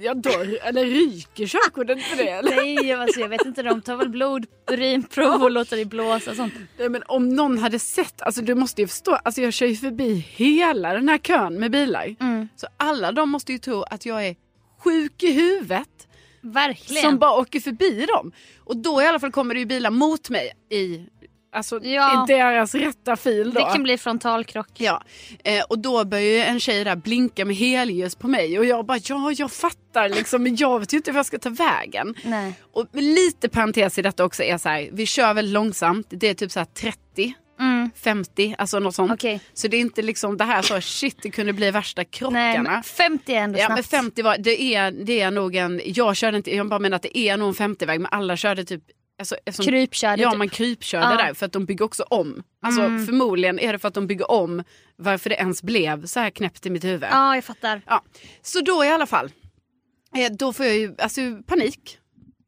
jag 0.00 0.22
dör. 0.22 0.58
Eller 0.62 0.84
ryker 0.84 1.46
körkortet 1.46 2.02
för 2.02 2.16
det? 2.16 2.28
Eller? 2.28 2.56
Nej 2.56 2.92
alltså, 2.92 3.20
jag 3.20 3.28
vet 3.28 3.46
inte, 3.46 3.62
de 3.62 3.82
tar 3.82 3.96
väl 3.96 4.08
blod, 4.08 4.46
urinprov 4.70 5.42
och 5.42 5.50
låter 5.50 5.76
det 5.76 5.84
blåsa 5.84 6.30
och 6.30 6.36
sånt. 6.36 6.54
Nej, 6.78 6.88
men 6.88 7.02
om 7.06 7.28
någon 7.28 7.58
hade 7.58 7.78
sett, 7.78 8.22
alltså 8.22 8.42
du 8.42 8.54
måste 8.54 8.80
ju 8.80 8.88
förstå, 8.88 9.14
alltså 9.14 9.40
jag 9.40 9.52
kör 9.52 9.66
ju 9.66 9.76
förbi 9.76 10.14
hela 10.14 10.92
den 10.92 11.08
här 11.08 11.18
kön 11.18 11.54
med 11.54 11.70
bilar. 11.70 12.16
Mm. 12.20 12.48
Så 12.56 12.66
alla 12.76 13.12
de 13.12 13.30
måste 13.30 13.52
ju 13.52 13.58
tro 13.58 13.82
att 13.82 14.06
jag 14.06 14.26
är 14.26 14.36
sjuk 14.78 15.22
i 15.22 15.32
huvudet 15.32 16.08
Verkligen. 16.40 17.02
som 17.02 17.18
bara 17.18 17.32
åker 17.40 17.60
förbi 17.60 18.06
dem. 18.06 18.32
Och 18.58 18.76
då 18.76 19.02
i 19.02 19.06
alla 19.06 19.20
fall 19.20 19.32
kommer 19.32 19.54
det 19.54 19.60
ju 19.60 19.66
bilar 19.66 19.90
mot 19.90 20.30
mig 20.30 20.52
i, 20.70 21.06
alltså, 21.52 21.80
Ja. 21.84 22.24
i 22.28 22.32
deras 22.32 22.74
rätta 22.74 23.16
fil 23.16 23.50
då. 23.54 23.60
det 23.60 23.72
kan 23.72 23.82
bli 23.82 23.98
frontalkrock. 23.98 24.68
Ja, 24.76 25.02
eh, 25.44 25.62
och 25.68 25.78
då 25.78 26.04
börjar 26.04 26.44
en 26.46 26.60
tjej 26.60 26.84
där 26.84 26.96
blinka 26.96 27.44
med 27.44 27.56
helljus 27.56 28.14
på 28.14 28.28
mig 28.28 28.58
och 28.58 28.64
jag 28.64 28.86
bara 28.86 28.98
ja 29.04 29.32
jag 29.36 29.52
fattar 29.52 30.08
liksom 30.08 30.42
men 30.42 30.56
jag 30.56 30.80
vet 30.80 30.92
ju 30.92 30.96
inte 30.96 31.12
var 31.12 31.18
jag 31.18 31.26
ska 31.26 31.38
ta 31.38 31.50
vägen. 31.50 32.14
Nej. 32.24 32.52
Och 32.72 32.86
lite 32.92 33.48
parentes 33.48 33.98
i 33.98 34.02
detta 34.02 34.24
också 34.24 34.42
är 34.42 34.58
så 34.58 34.68
här, 34.68 34.88
vi 34.92 35.06
kör 35.06 35.34
väldigt 35.34 35.52
långsamt, 35.54 36.06
det 36.10 36.26
är 36.28 36.34
typ 36.34 36.50
så 36.52 36.60
här 36.60 36.66
30, 36.66 37.34
Mm. 37.60 37.90
50, 37.96 38.54
alltså 38.58 38.78
något 38.78 38.94
sånt. 38.94 39.12
Okej. 39.12 39.40
Så 39.54 39.68
det 39.68 39.76
är 39.76 39.80
inte 39.80 40.02
liksom 40.02 40.36
det 40.36 40.44
här 40.44 40.62
så 40.62 40.80
shit 40.80 41.16
det 41.22 41.30
kunde 41.30 41.52
bli 41.52 41.70
värsta 41.70 42.04
krockarna. 42.04 42.40
Nej 42.52 42.58
men 42.62 42.82
50 42.82 43.32
är 43.34 43.36
ändå 43.40 43.58
Ja 43.58 43.66
snabbt. 43.66 43.76
men 43.92 44.00
50 44.02 44.22
var, 44.22 44.36
det 44.38 44.62
är, 44.74 44.90
det 44.90 45.20
är 45.20 45.30
nog 45.30 45.56
en, 45.56 45.80
jag 45.84 46.16
körde 46.16 46.36
inte, 46.36 46.56
jag 46.56 46.68
bara 46.68 46.78
menar 46.78 46.96
att 46.96 47.02
det 47.02 47.18
är 47.18 47.36
nog 47.36 47.48
en 47.48 47.54
50-väg 47.76 48.00
men 48.00 48.08
alla 48.12 48.36
körde 48.36 48.64
typ 48.64 48.82
Alltså, 49.20 49.36
eftersom- 49.46 49.70
Krypkörde 49.72 50.22
Ja 50.22 50.30
typ. 50.30 50.38
man 50.38 50.48
krypkörde 50.48 51.06
Ja. 51.06 51.16
där 51.26 51.34
för 51.34 51.46
att 51.46 51.52
de 51.52 51.64
bygger 51.64 51.84
också 51.84 52.02
om. 52.02 52.42
Alltså 52.62 52.80
Mm. 52.82 53.06
förmodligen 53.06 53.58
är 53.58 53.72
det 53.72 53.78
för 53.78 53.88
att 53.88 53.94
de 53.94 54.06
bygger 54.06 54.30
om 54.30 54.64
varför 54.96 55.30
det 55.30 55.36
ens 55.36 55.62
blev 55.62 56.06
så 56.06 56.20
här 56.20 56.30
knäppt 56.30 56.66
i 56.66 56.70
mitt 56.70 56.84
huvud. 56.84 57.08
Ja 57.12 57.34
jag 57.34 57.44
fattar. 57.44 57.82
Ja. 57.86 58.02
Så 58.42 58.60
då 58.60 58.84
i 58.84 58.88
alla 58.88 59.06
fall, 59.06 59.30
eh, 60.16 60.32
då 60.32 60.52
får 60.52 60.66
jag 60.66 60.76
ju 60.76 60.94
alltså, 60.98 61.20
panik. 61.46 61.96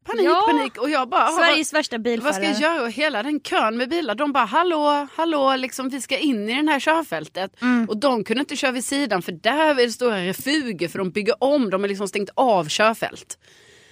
Panik, 0.05 0.25
Ja. 0.25 0.43
panik 0.47 0.77
och 0.77 0.89
jag 0.89 1.09
bara, 1.09 1.27
Sveriges 1.27 1.73
värsta 1.73 1.95
vad, 1.95 2.01
bilförare. 2.03 2.33
vad 2.33 2.35
ska 2.55 2.65
jag 2.65 2.73
göra? 2.75 2.83
Och 2.83 2.91
hela 2.91 3.23
den 3.23 3.39
kön 3.39 3.77
med 3.77 3.89
bilar, 3.89 4.15
de 4.15 4.31
bara 4.33 4.45
hallå, 4.45 5.07
hallå, 5.15 5.55
liksom, 5.55 5.89
vi 5.89 6.01
ska 6.01 6.17
in 6.17 6.49
i 6.49 6.61
det 6.63 6.71
här 6.71 6.79
körfältet. 6.79 7.61
Mm. 7.61 7.89
Och 7.89 7.97
de 7.97 8.23
kunde 8.23 8.39
inte 8.39 8.55
köra 8.55 8.71
vid 8.71 8.85
sidan 8.85 9.21
för 9.21 9.31
där 9.31 9.69
är 9.69 9.75
det 9.85 9.91
stora 9.91 10.17
refuger 10.25 10.87
för 10.87 10.99
de 10.99 11.11
bygger 11.11 11.43
om, 11.43 11.69
de 11.69 11.81
har 11.81 11.87
liksom 11.87 12.07
stängt 12.07 12.29
av 12.35 12.67
körfält. 12.69 13.37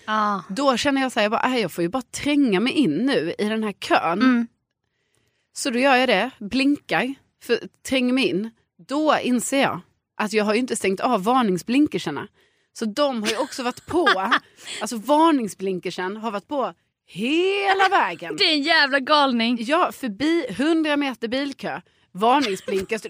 Ja. 0.05 0.43
Då 0.49 0.77
känner 0.77 1.01
jag 1.01 1.11
så 1.11 1.19
här, 1.19 1.25
jag, 1.25 1.31
bara, 1.31 1.41
"Aj, 1.43 1.61
jag 1.61 1.71
får 1.71 1.81
ju 1.81 1.89
bara 1.89 2.01
tränga 2.01 2.59
mig 2.59 2.73
in 2.73 2.97
nu 2.97 3.33
i 3.37 3.43
den 3.43 3.63
här 3.63 3.71
kön. 3.71 4.21
Mm. 4.21 4.47
Så 5.53 5.69
då 5.69 5.79
gör 5.79 5.95
jag 5.95 6.09
det, 6.09 6.31
blinkar, 6.39 7.13
för, 7.43 7.59
tränger 7.89 8.13
mig 8.13 8.27
in. 8.27 8.49
Då 8.87 9.17
inser 9.21 9.61
jag 9.61 9.81
att 10.17 10.33
jag 10.33 10.45
har 10.45 10.53
ju 10.53 10.59
inte 10.59 10.75
stängt 10.75 10.99
av 10.99 11.23
varningsblinkerserna. 11.23 12.27
Så 12.73 12.85
de 12.85 13.21
har 13.23 13.29
ju 13.29 13.37
också 13.37 13.63
varit 13.63 13.85
på, 13.85 14.07
alltså 14.81 14.95
varningsblinkersen 14.97 16.17
har 16.17 16.31
varit 16.31 16.47
på 16.47 16.73
hela 17.05 17.89
vägen. 17.89 18.35
Det 18.37 18.43
är 18.43 18.53
en 18.53 18.61
jävla 18.61 18.99
galning. 18.99 19.57
Ja, 19.61 19.91
förbi 19.91 20.45
100 20.49 20.97
meter 20.97 21.27
bilkö, 21.27 21.81
varningsblinkers. 22.11 23.01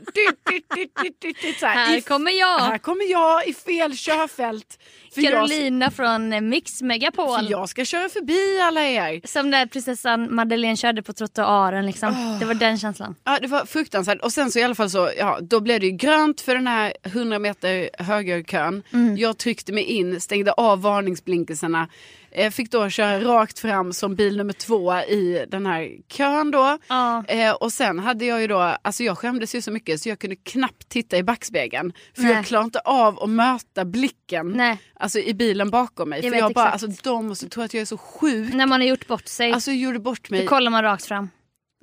Här, 1.62 2.02
kommer 2.02 2.32
jag. 2.32 2.60
här 2.60 2.78
kommer 2.78 3.12
jag 3.12 3.48
i 3.48 3.54
fel 3.54 3.98
körfält. 3.98 4.80
För 5.14 5.22
jag, 5.22 5.34
Carolina 5.34 5.92
från 5.92 6.34
eh, 6.34 6.42
Mix 6.42 6.82
Megapol. 6.82 7.40
för 7.40 7.52
jag 7.52 7.70
ska 7.70 7.86
köra 7.86 8.10
förbi 8.10 8.60
alla 8.62 8.84
er. 8.84 9.22
Som 9.28 9.50
när 9.50 9.66
prinsessan 9.66 10.36
Madeleine 10.36 10.78
körde 10.78 11.04
på 11.04 11.14
trottoaren 11.14 11.86
liksom. 11.86 12.38
Det 12.40 12.46
var 12.46 12.54
den 12.54 12.78
känslan. 12.78 13.16
Ja, 13.24 13.38
det 13.42 13.48
var 13.48 13.66
fruktansvärt. 13.66 14.22
Och 14.22 14.34
sen 14.34 14.52
så 14.52 14.60
i 14.60 14.64
alla 14.64 14.76
fall 14.76 14.90
så, 14.90 15.12
ja, 15.18 15.40
då 15.42 15.60
blev 15.60 15.80
det 15.80 15.86
ju 15.86 15.92
grönt 15.92 16.42
för 16.42 16.56
den 16.56 16.68
här 16.68 16.94
100 17.04 17.40
meter 17.40 17.90
högerkön. 18.04 18.84
Mm. 18.94 19.18
Jag 19.18 19.38
tryckte 19.38 19.74
mig 19.74 19.84
in, 19.84 20.22
stängde 20.22 20.52
av 20.52 20.82
varningsblinkerserna. 20.82 21.88
Eh, 22.32 22.52
fick 22.52 22.72
då 22.72 22.90
köra 22.90 23.20
rakt 23.22 23.60
fram 23.60 23.94
som 23.94 24.16
bil 24.16 24.38
nummer 24.38 24.54
två 24.54 24.94
i 24.96 25.46
den 25.48 25.66
här 25.66 25.90
kön 26.08 26.52
då. 26.52 26.78
Ja. 26.88 27.24
Eh, 27.28 27.52
och 27.54 27.74
sen 27.74 28.00
hade 28.00 28.26
jag 28.26 28.42
ju 28.42 28.48
då, 28.48 28.60
alltså 28.60 29.04
jag 29.04 29.18
skämdes 29.18 29.56
ju 29.56 29.62
så 29.62 29.72
mycket 29.72 30.02
så 30.02 30.10
jag 30.10 30.20
kunde 30.20 30.36
knappt 30.36 30.90
titta 30.90 31.18
i 31.18 31.24
backspegeln. 31.24 31.94
För 32.16 32.24
Nej. 32.24 32.32
jag 32.32 32.46
klarade 32.46 32.66
inte 32.66 32.80
av 32.80 33.24
att 33.24 33.30
möta 33.30 33.86
blicken 33.86 34.50
Nej, 34.50 34.78
alltså, 34.94 35.20
i 35.20 35.34
bilen 35.34 35.70
bakom 35.70 36.10
mig. 36.10 36.20
Jag 36.24 36.32
för 36.32 36.40
jag 36.40 36.54
bara, 36.54 36.68
exakt. 36.68 36.84
alltså 36.84 37.04
de 37.04 37.28
måste 37.28 37.50
tro 37.50 37.64
att 37.64 37.74
jag 37.74 37.82
är 37.82 37.86
så 37.86 37.98
sjuk. 37.98 38.54
när 38.54 38.66
man 38.66 38.82
har 38.82 38.88
gjort 38.88 39.08
bort 39.08 39.28
sig. 39.28 39.52
Alltså 39.52 39.72
jag 39.72 39.80
gjorde 39.80 40.00
bort 40.00 40.30
mig. 40.30 40.42
då 40.42 40.48
kollar 40.48 40.72
man 40.72 40.84
rakt 40.84 41.06
fram. 41.06 41.30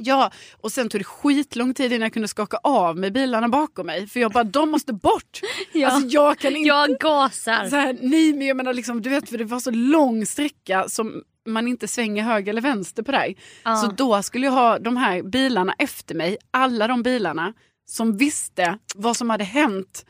Ja, 0.00 0.30
och 0.60 0.72
sen 0.72 0.88
tog 0.88 1.00
det 1.00 1.04
skitlång 1.04 1.74
tid 1.74 1.92
innan 1.92 2.02
jag 2.02 2.12
kunde 2.12 2.28
skaka 2.28 2.56
av 2.62 2.96
med 2.96 3.12
bilarna 3.12 3.48
bakom 3.48 3.86
mig. 3.86 4.06
För 4.06 4.20
jag 4.20 4.32
bara, 4.32 4.44
de 4.44 4.70
måste 4.70 4.92
bort. 4.92 5.40
Ja. 5.72 5.88
Alltså 5.90 6.08
jag 6.08 6.38
kan 6.38 6.56
inte... 6.56 6.68
Jag 6.68 6.90
gasar. 7.00 7.68
Så 7.68 7.76
här, 7.76 7.96
nej 8.02 8.32
men 8.32 8.46
jag 8.46 8.56
menar 8.56 8.72
liksom, 8.74 9.02
du 9.02 9.10
vet 9.10 9.28
för 9.30 9.38
det 9.38 9.44
var 9.44 9.60
så 9.60 9.70
lång 9.70 10.26
sträcka 10.26 10.88
som 10.88 11.22
man 11.46 11.68
inte 11.68 11.88
svänger 11.88 12.22
höger 12.22 12.50
eller 12.50 12.60
vänster 12.62 13.02
på 13.02 13.12
dig. 13.12 13.36
Ja. 13.62 13.76
Så 13.76 13.86
då 13.86 14.22
skulle 14.22 14.46
jag 14.46 14.52
ha 14.52 14.78
de 14.78 14.96
här 14.96 15.22
bilarna 15.22 15.74
efter 15.78 16.14
mig, 16.14 16.36
alla 16.50 16.86
de 16.88 17.02
bilarna 17.02 17.52
som 17.86 18.16
visste 18.16 18.78
vad 18.94 19.16
som 19.16 19.30
hade 19.30 19.44
hänt 19.44 20.04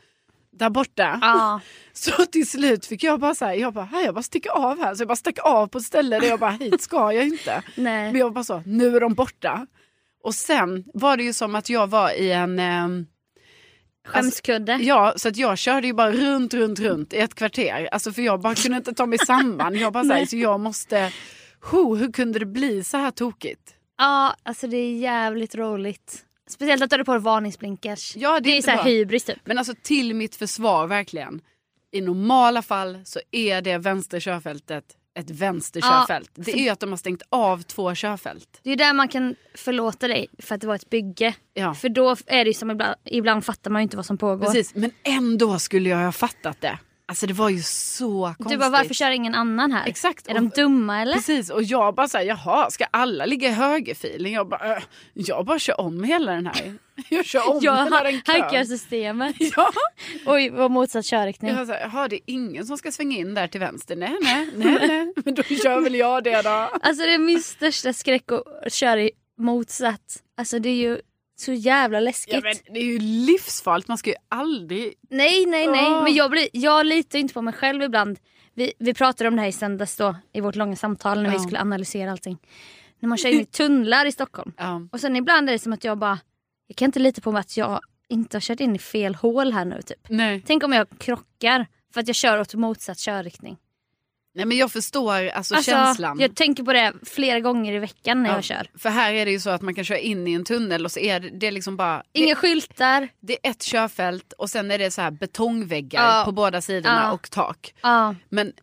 där 0.51 0.69
borta. 0.69 1.19
Ja. 1.21 1.59
Så 1.93 2.11
till 2.25 2.49
slut 2.49 2.85
fick 2.85 3.03
jag 3.03 3.19
bara 3.19 3.35
säga, 3.35 3.55
jag 3.55 3.73
bara, 3.73 3.85
"Här, 3.85 4.05
jag 4.05 4.13
bara 4.15 4.23
sticker 4.23 4.49
av 4.49 4.79
här. 4.79 4.95
Så 4.95 5.01
jag 5.01 5.07
bara 5.07 5.15
stack 5.15 5.39
av 5.43 5.67
på 5.67 5.77
ett 5.77 5.83
ställe 5.83 6.19
där 6.19 6.27
jag 6.27 6.39
bara, 6.39 6.51
hit 6.51 6.81
ska 6.81 7.11
jag 7.13 7.27
inte. 7.27 7.63
Men 7.75 8.15
jag 8.15 8.33
bara 8.33 8.43
så, 8.43 8.63
nu 8.65 8.95
är 8.95 8.99
de 8.99 9.13
borta. 9.13 9.67
Och 10.23 10.35
sen 10.35 10.83
var 10.93 11.17
det 11.17 11.23
ju 11.23 11.33
som 11.33 11.55
att 11.55 11.69
jag 11.69 11.87
var 11.87 12.11
i 12.11 12.31
en... 12.31 12.59
ehm, 12.59 13.05
Skämskudde. 14.07 14.73
Ja, 14.81 15.13
så 15.15 15.29
att 15.29 15.37
jag 15.37 15.57
körde 15.57 15.87
ju 15.87 15.93
bara 15.93 16.11
runt, 16.11 16.53
runt, 16.53 16.79
runt 16.79 17.13
i 17.13 17.17
ett 17.17 17.35
kvarter. 17.35 17.89
Alltså 17.91 18.11
för 18.11 18.21
jag 18.21 18.41
bara 18.41 18.55
kunde 18.55 18.77
inte 18.77 18.93
ta 18.93 19.05
mig 19.05 19.19
samman. 19.19 19.75
Jag 19.75 19.93
bara 19.93 20.03
så, 20.03 20.09
här, 20.09 20.19
Nej. 20.19 20.27
så 20.27 20.37
jag 20.37 20.59
måste... 20.59 21.11
Ho, 21.61 21.95
hur 21.95 22.11
kunde 22.11 22.39
det 22.39 22.45
bli 22.45 22.83
så 22.83 22.97
här 22.97 23.11
tokigt? 23.11 23.75
Ja, 23.97 24.35
alltså 24.43 24.67
det 24.67 24.77
är 24.77 24.97
jävligt 24.97 25.55
roligt. 25.55 26.25
Speciellt 26.49 26.83
att 26.83 26.89
du 26.89 26.93
hade 26.93 27.05
på 27.05 27.17
varningsblinkers. 27.19 28.15
Ja, 28.15 28.31
det 28.31 28.37
är 28.37 28.41
det 28.41 28.49
är 28.49 28.55
inte 28.55 28.65
så 28.65 28.71
här 28.71 28.77
bra. 28.83 28.91
hybris 28.91 29.23
typ. 29.23 29.39
Men 29.45 29.57
alltså 29.57 29.73
till 29.83 30.13
mitt 30.13 30.35
försvar 30.35 30.87
verkligen. 30.87 31.41
I 31.91 32.01
normala 32.01 32.61
fall 32.61 33.01
så 33.05 33.19
är 33.31 33.61
det 33.61 33.77
vänstra 33.77 34.19
körfältet 34.19 34.83
ett 35.19 35.29
vänsterkörfält. 35.29 36.31
det 36.35 36.51
är 36.51 36.63
ju 36.63 36.69
att 36.69 36.79
de 36.79 36.89
har 36.89 36.97
stängt 36.97 37.21
av 37.29 37.61
två 37.61 37.95
körfält. 37.95 38.59
Det 38.63 38.71
är 38.71 38.75
där 38.75 38.93
man 38.93 39.07
kan 39.07 39.35
förlåta 39.55 40.07
dig 40.07 40.27
för 40.39 40.55
att 40.55 40.61
det 40.61 40.67
var 40.67 40.75
ett 40.75 40.89
bygge. 40.89 41.35
Ja. 41.53 41.73
För 41.73 41.89
då 41.89 42.15
är 42.25 42.45
det 42.45 42.49
ju 42.49 42.53
som 42.53 42.71
ibland, 42.71 42.95
ibland 43.05 43.45
fattar 43.45 43.71
man 43.71 43.81
ju 43.81 43.83
inte 43.83 43.97
vad 43.97 44.05
som 44.05 44.17
pågår. 44.17 44.45
Precis, 44.45 44.75
men 44.75 44.91
ändå 45.03 45.59
skulle 45.59 45.89
jag 45.89 45.97
ha 45.97 46.11
fattat 46.11 46.61
det. 46.61 46.79
Alltså 47.09 47.27
det 47.27 47.33
var 47.33 47.49
ju 47.49 47.61
så 47.61 48.23
konstigt. 48.37 48.47
Du 48.49 48.57
bara 48.57 48.69
varför 48.69 48.93
kör 48.93 49.11
ingen 49.11 49.35
annan 49.35 49.71
här? 49.71 49.87
Exakt. 49.87 50.27
Är 50.27 50.33
de 50.33 50.45
Och- 50.47 50.53
dumma 50.53 51.01
eller? 51.01 51.13
Precis, 51.13 51.49
och 51.49 51.63
jag 51.63 51.95
bara 51.95 52.07
såhär, 52.07 52.25
jaha, 52.25 52.69
ska 52.71 52.85
alla 52.91 53.25
ligga 53.25 53.49
i 53.49 53.51
högerfilen? 53.51 54.31
Jag 54.31 54.47
bara, 54.49 54.75
äh, 54.77 54.83
jag 55.13 55.45
bara 55.45 55.59
kör 55.59 55.81
om 55.81 56.03
hela 56.03 56.31
den 56.31 56.45
här. 56.45 56.73
Jag 57.09 57.25
kör 57.25 57.49
om 57.49 57.59
Jag 57.61 57.83
hela 57.83 58.03
den 58.03 58.21
kön. 58.51 58.67
systemet. 58.67 59.35
Ja, 59.55 59.71
Oj, 60.25 60.49
vad 60.49 60.71
motsatt 60.71 61.05
körriktning. 61.05 61.51
jag 61.55 61.67
såhär, 61.67 61.79
jaha 61.81 62.07
det 62.07 62.15
är 62.15 62.21
ingen 62.25 62.65
som 62.65 62.77
ska 62.77 62.91
svänga 62.91 63.17
in 63.17 63.33
där 63.33 63.47
till 63.47 63.59
vänster. 63.59 63.95
Nej, 63.95 64.17
nej, 64.21 64.47
nej, 64.55 64.87
nej. 64.87 65.13
men 65.25 65.35
då 65.35 65.43
kör 65.43 65.81
väl 65.81 65.95
jag 65.95 66.23
det 66.23 66.41
då. 66.41 66.49
Alltså 66.49 67.03
det 67.05 67.13
är 67.13 67.17
min 67.17 67.41
största 67.41 67.93
skräck 67.93 68.31
att 68.65 68.73
köra 68.73 69.01
i 69.01 69.11
motsatt. 69.37 70.17
Alltså 70.37 70.59
det 70.59 70.69
är 70.69 70.75
ju 70.75 70.99
så 71.41 71.53
jävla 71.53 71.99
läskigt. 71.99 72.33
Ja, 72.33 72.41
men 72.43 72.73
det 72.73 72.79
är 72.79 72.83
ju 72.85 72.99
livsfarligt, 72.99 73.87
man 73.87 73.97
ska 73.97 74.09
ju 74.09 74.15
aldrig... 74.29 74.93
Nej, 75.09 75.45
nej, 75.45 75.67
nej. 75.67 76.03
Men 76.03 76.13
jag, 76.13 76.31
blir, 76.31 76.47
jag 76.53 76.85
litar 76.85 77.19
inte 77.19 77.33
på 77.33 77.41
mig 77.41 77.53
själv 77.53 77.81
ibland. 77.83 78.19
Vi, 78.53 78.73
vi 78.79 78.93
pratade 78.93 79.27
om 79.27 79.35
det 79.35 79.41
här 79.41 79.49
i 79.49 79.51
söndags 79.51 79.97
då, 79.97 80.15
i 80.33 80.41
vårt 80.41 80.55
långa 80.55 80.75
samtal 80.75 81.21
när 81.23 81.29
vi 81.29 81.35
Ja. 81.35 81.39
skulle 81.41 81.59
analysera 81.61 82.11
allting. 82.11 82.37
När 82.99 83.09
man 83.09 83.17
kör 83.17 83.29
in 83.29 83.39
i 83.41 83.45
tunnlar 83.51 84.05
i 84.05 84.11
Stockholm. 84.11 84.53
Ja. 84.57 84.81
Och 84.91 84.99
sen 84.99 85.15
ibland 85.15 85.49
är 85.49 85.53
det 85.53 85.59
som 85.59 85.73
att 85.73 85.83
jag 85.83 85.97
bara, 85.97 86.19
jag 86.67 86.75
kan 86.77 86.85
inte 86.85 86.99
lita 86.99 87.21
på 87.21 87.31
mig 87.31 87.39
att 87.39 87.57
jag 87.57 87.79
inte 88.09 88.35
har 88.37 88.41
kört 88.41 88.59
in 88.59 88.75
i 88.75 88.79
fel 88.79 89.15
hål 89.15 89.53
här 89.53 89.65
nu 89.65 89.81
typ. 89.81 90.07
Nej. 90.09 90.43
Tänk 90.47 90.63
om 90.63 90.73
jag 90.73 90.87
krockar 90.99 91.65
för 91.93 92.01
att 92.01 92.07
jag 92.07 92.15
kör 92.15 92.39
åt 92.39 92.53
motsatt 92.53 92.97
körriktning. 92.97 93.57
Nej, 94.35 94.45
men 94.45 94.57
jag 94.57 94.71
förstår 94.71 95.27
alltså, 95.29 95.55
Alltså, 95.55 95.71
känslan. 95.71 96.19
jag 96.19 96.35
tänker 96.35 96.63
på 96.63 96.73
det 96.73 96.93
flera 97.05 97.39
gånger 97.39 97.73
i 97.73 97.79
veckan 97.79 98.23
när 98.23 98.29
Ja, 98.29 98.35
jag 98.35 98.43
kör. 98.43 98.67
För 98.77 98.89
här 98.89 99.13
är 99.13 99.25
det 99.25 99.31
ju 99.31 99.39
så 99.39 99.49
att 99.49 99.61
man 99.61 99.75
kan 99.75 99.83
köra 99.83 99.97
in 99.97 100.27
i 100.27 100.33
en 100.33 100.43
tunnel 100.45 100.85
och 100.85 100.91
så 100.91 100.99
är 100.99 101.19
det, 101.19 101.29
det 101.29 101.47
är 101.47 101.51
liksom 101.51 101.77
bara... 101.77 102.03
Inga 102.13 102.27
Det, 102.27 102.35
skyltar. 102.35 103.07
det 103.19 103.37
är 103.47 103.51
ett 103.51 103.61
körfält 103.63 104.33
och 104.37 104.49
sen 104.49 104.71
är 104.71 104.77
det 104.77 104.91
så 104.91 105.01
här 105.01 105.11
betongväggar 105.11 106.17
Ja. 106.17 106.25
på 106.25 106.31
båda 106.31 106.61
sidorna 106.61 107.01
Ja. 107.03 107.11
och 107.11 107.29
tak. 107.31 107.73
Men 108.29 108.53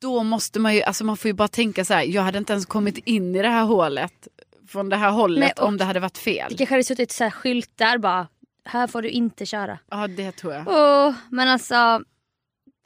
då 0.00 0.22
måste 0.22 0.60
man 0.60 0.74
ju, 0.74 0.82
alltså 0.82 1.04
man 1.04 1.16
får 1.16 1.28
ju 1.28 1.32
bara 1.32 1.48
tänka 1.48 1.84
så 1.84 1.94
här, 1.94 2.02
jag 2.02 2.22
hade 2.22 2.38
inte 2.38 2.52
ens 2.52 2.66
kommit 2.66 2.98
in 2.98 3.34
i 3.36 3.42
det 3.42 3.48
här 3.48 3.64
hålet 3.64 4.28
från 4.68 4.88
det 4.88 4.96
här 4.96 5.10
hållet 5.10 5.40
Nej, 5.56 5.66
om 5.66 5.76
det 5.76 5.84
hade 5.84 6.00
varit 6.00 6.18
fel. 6.18 6.46
Det 6.50 6.56
kanske 6.56 6.74
hade 6.74 6.84
suttit 6.84 7.12
så 7.12 7.24
här 7.24 7.30
skyltar 7.30 7.98
bara, 7.98 8.26
här 8.64 8.86
får 8.86 9.02
du 9.02 9.08
inte 9.10 9.46
köra. 9.46 9.78
Ja 9.90 10.06
det 10.08 10.32
tror 10.32 10.52
jag. 10.54 10.68
Åh, 10.68 11.14
men 11.30 11.48
alltså, 11.48 12.02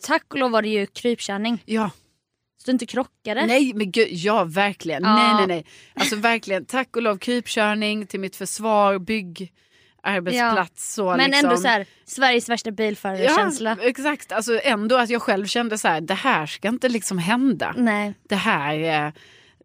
tack 0.02 0.24
och 0.32 0.38
lov 0.38 0.50
var 0.50 0.62
det 0.62 0.68
ju 0.68 0.86
krypkörning. 0.86 1.62
Ja, 1.64 1.90
Så 2.66 2.70
du 2.70 2.72
inte 2.72 2.86
krockade. 2.86 3.46
nej 3.46 3.72
men 3.74 3.90
gud, 3.90 4.08
ja 4.10 4.44
verkligen. 4.44 5.02
Ja. 5.02 5.14
Nej 5.14 5.34
nej 5.34 5.46
nej. 5.46 5.64
Alltså 5.94 6.16
verkligen, 6.16 6.64
tack 6.64 6.96
och 6.96 7.02
lov 7.02 7.18
krypkörning 7.18 8.06
till 8.06 8.20
mitt 8.20 8.36
försvar, 8.36 8.98
bygg, 8.98 9.52
arbetsplats. 10.02 10.94
Så 10.94 11.16
men 11.16 11.30
liksom. 11.30 11.48
ändå 11.50 11.56
så 11.60 11.68
här, 11.68 11.86
Sveriges 12.04 12.48
värsta 12.48 12.70
bilförarkänsla. 12.70 13.76
Ja, 13.80 13.88
exakt. 13.88 14.32
Alltså 14.32 14.60
ändå 14.62 14.96
att 14.96 15.10
jag 15.10 15.22
själv 15.22 15.46
kände 15.46 15.78
så 15.78 15.88
här, 15.88 16.00
det 16.00 16.14
här 16.14 16.46
ska 16.46 16.68
inte 16.68 16.88
liksom 16.88 17.18
hända. 17.18 17.74
Nej, 17.76 18.14
Det 18.28 18.36
här, 18.36 19.06
eh, 19.06 19.12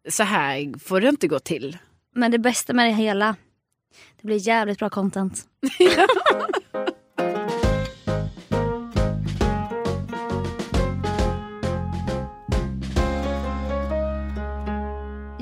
så 0.09 0.23
här 0.23 0.79
får 0.79 1.01
det 1.01 1.09
inte 1.09 1.27
gå 1.27 1.39
till. 1.39 1.77
men 2.15 2.31
det 2.31 2.39
bästa 2.39 2.73
med 2.73 2.85
det 2.85 2.93
hela, 2.93 3.35
det 4.21 4.27
blir 4.27 4.47
jävligt 4.47 4.79
bra 4.79 4.89
content. 4.89 5.45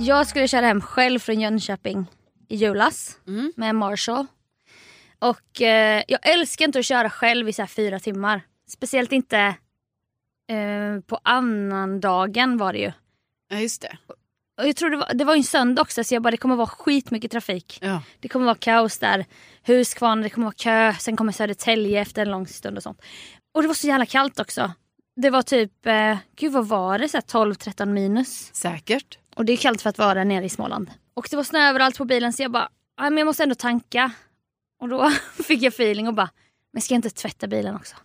Jag 0.10 0.28
skulle 0.28 0.48
köra 0.48 0.66
hem 0.66 0.82
själv 0.82 1.20
från 1.20 1.40
Jönköping 1.42 2.06
i 2.48 2.56
julas 2.56 3.18
Mm. 3.28 3.54
med 3.56 3.76
Marshall. 3.76 4.26
Och 5.20 5.62
eh, 5.62 6.04
jag 6.08 6.30
älskar 6.30 6.66
inte 6.66 6.80
att 6.80 6.86
köra 6.86 7.10
själv 7.10 7.50
i 7.50 7.54
så 7.54 7.68
fyra 7.68 8.00
timmar. 8.00 8.42
Speciellt 8.68 9.12
inte 9.12 9.38
eh, 10.52 11.00
på 11.08 11.20
annan 11.24 12.00
dagen 12.00 12.58
var 12.58 12.74
det 12.74 12.80
ju. 12.80 12.92
Ja 13.50 13.60
just 13.60 13.82
det. 13.82 13.98
Och 14.62 14.68
jag 14.68 14.76
tror 14.76 14.90
det 14.90 14.98
var, 14.98 15.14
det 15.14 15.24
var 15.26 15.36
en 15.36 15.44
söndag 15.44 15.82
också 15.82 16.04
så 16.04 16.14
jag 16.16 16.22
bara 16.24 16.32
det 16.32 16.38
kommer 16.38 16.56
vara 16.56 16.68
skitmycket 16.68 17.32
trafik. 17.32 17.80
Ja. 17.82 18.02
Det 18.20 18.28
kommer 18.28 18.46
vara 18.46 18.56
kaos 18.56 19.00
där. 19.00 19.26
Huskvarna, 19.66 20.22
det 20.22 20.30
kommer 20.30 20.46
vara 20.46 20.56
kö. 20.58 20.94
Sen 21.00 21.18
kommer 21.18 21.32
Södertälje 21.32 22.02
efter 22.02 22.22
en 22.22 22.32
lång 22.32 22.48
stund 22.48 22.78
och 22.78 22.84
sånt. 22.84 23.02
Och 23.54 23.62
det 23.62 23.68
var 23.68 23.76
så 23.76 23.88
jävla 23.88 24.06
kallt 24.06 24.40
också. 24.40 24.72
Det 25.16 25.30
var 25.30 25.42
typ, 25.42 25.86
eh, 25.86 26.18
gud 26.36 26.52
vad 26.52 26.68
var 26.68 27.00
det? 27.00 27.10
Så 27.10 27.18
här 27.18 27.22
12-13 27.22 27.86
minus. 27.86 28.56
Säkert. 28.56 29.18
Och 29.40 29.46
det 29.46 29.54
är 29.54 29.58
kallt 29.58 29.82
för 29.82 29.90
att 29.90 29.98
vara 29.98 30.24
nere 30.24 30.46
i 30.46 30.50
Småland. 30.50 30.92
Och 31.14 31.28
det 31.30 31.36
var 31.36 31.44
snö 31.44 31.70
överallt 31.70 31.98
på 31.98 32.06
bilen 32.06 32.34
så 32.34 32.44
jag 32.44 32.52
bara, 32.52 32.70
"Aj, 32.98 33.10
men 33.10 33.18
jag 33.18 33.26
måste 33.26 33.44
ändå 33.44 33.56
tanka. 33.56 34.12
Och 34.80 34.90
då 34.90 35.10
fick 35.44 35.62
jag 35.62 35.74
feeling 35.74 36.08
och 36.08 36.14
bara, 36.14 36.30
men 36.74 36.82
ska 36.82 36.94
jag 36.94 36.98
inte 36.98 37.10
tvätta 37.10 37.48
bilen 37.48 37.76
också? 37.76 37.96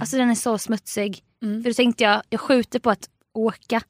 Alltså 0.00 0.16
den 0.16 0.30
är 0.30 0.34
så 0.34 0.58
smutsig. 0.58 1.22
Mm. 1.42 1.62
För 1.62 1.70
då 1.70 1.74
tänkte 1.74 2.04
jag, 2.04 2.22
jag 2.30 2.40
skjuter 2.40 2.78
på 2.78 2.90
att 2.90 3.08
åka. 3.34 3.80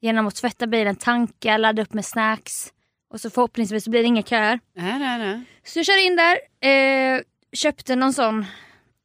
Genom 0.00 0.26
att 0.26 0.34
tvätta 0.34 0.66
bilen, 0.66 0.96
tanka, 0.96 1.56
ladda 1.56 1.82
upp 1.82 1.92
med 1.92 2.04
snacks. 2.04 2.72
Och 3.10 3.20
så 3.20 3.30
förhoppningsvis 3.30 3.84
så 3.84 3.90
blir 3.90 4.00
det 4.02 4.06
inga 4.06 4.22
köer. 4.22 4.60
Nej 4.76 4.98
nej 4.98 5.18
nej. 5.18 5.42
Så 5.64 5.78
jag 5.78 5.86
körde 5.86 6.02
in 6.02 6.16
där, 6.16 6.38
eh, 6.70 7.20
köpte 7.52 7.96
någon 7.96 8.12
sån, 8.12 8.46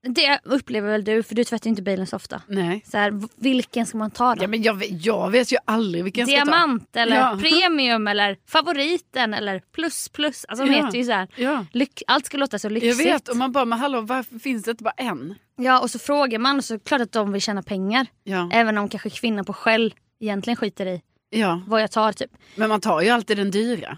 det 0.03 0.39
upplever 0.43 0.91
väl 0.91 1.03
du 1.03 1.23
för 1.23 1.35
du 1.35 1.43
tvättar 1.43 1.69
inte 1.69 1.81
bilen 1.81 2.07
så 2.07 2.15
ofta. 2.15 2.41
Nej. 2.47 2.83
Så 2.91 2.97
här, 2.97 3.21
vilken 3.35 3.85
ska 3.85 3.97
man 3.97 4.11
ta 4.11 4.35
då? 4.35 4.43
Ja, 4.43 4.47
men 4.47 4.61
jag, 4.61 4.73
vet, 4.73 5.05
jag 5.05 5.31
vet 5.31 5.51
ju 5.53 5.57
aldrig 5.65 6.03
vilken 6.03 6.21
jag 6.29 6.29
ska 6.29 6.51
ta. 6.51 6.57
Diamant 6.57 6.95
eller 6.95 7.15
Ja. 7.15 7.37
premium 7.41 8.07
eller 8.07 8.37
favoriten 8.47 9.33
eller 9.33 9.59
plus 9.75 10.09
plus. 10.09 10.45
Alltså 10.47 10.65
Ja. 10.65 10.71
heter 10.85 10.97
ju 10.97 11.03
så 11.03 11.11
här, 11.11 11.27
Ja. 11.35 11.65
allt 12.07 12.25
ska 12.25 12.37
låta 12.37 12.59
så 12.59 12.65
Jag 12.65 12.71
lyxigt. 12.71 12.99
vet 13.07 13.27
och 13.29 13.37
man 13.37 13.51
bara, 13.51 13.65
men 13.65 13.79
hallå 13.79 14.01
varför 14.01 14.39
finns 14.39 14.63
det 14.63 14.71
inte 14.71 14.83
bara 14.83 14.93
en? 14.97 15.35
Ja 15.55 15.79
och 15.81 15.91
så 15.91 15.99
frågar 15.99 16.39
man 16.39 16.57
och 16.57 16.65
så 16.65 16.73
är 16.73 16.77
det 16.77 16.83
klart 16.83 17.01
att 17.01 17.11
de 17.11 17.31
vill 17.31 17.41
tjäna 17.41 17.63
pengar. 17.63 18.07
Ja. 18.23 18.49
Även 18.53 18.77
om 18.77 18.89
kanske 18.89 19.09
kvinnan 19.09 19.45
på 19.45 19.53
Shell 19.53 19.93
egentligen 20.19 20.57
skiter 20.57 20.85
i 20.85 21.01
ja. 21.29 21.61
vad 21.67 21.81
jag 21.81 21.91
tar 21.91 22.11
typ. 22.13 22.31
Men 22.55 22.69
man 22.69 22.81
tar 22.81 23.01
ju 23.01 23.09
alltid 23.09 23.37
den 23.37 23.51
dyra. 23.51 23.97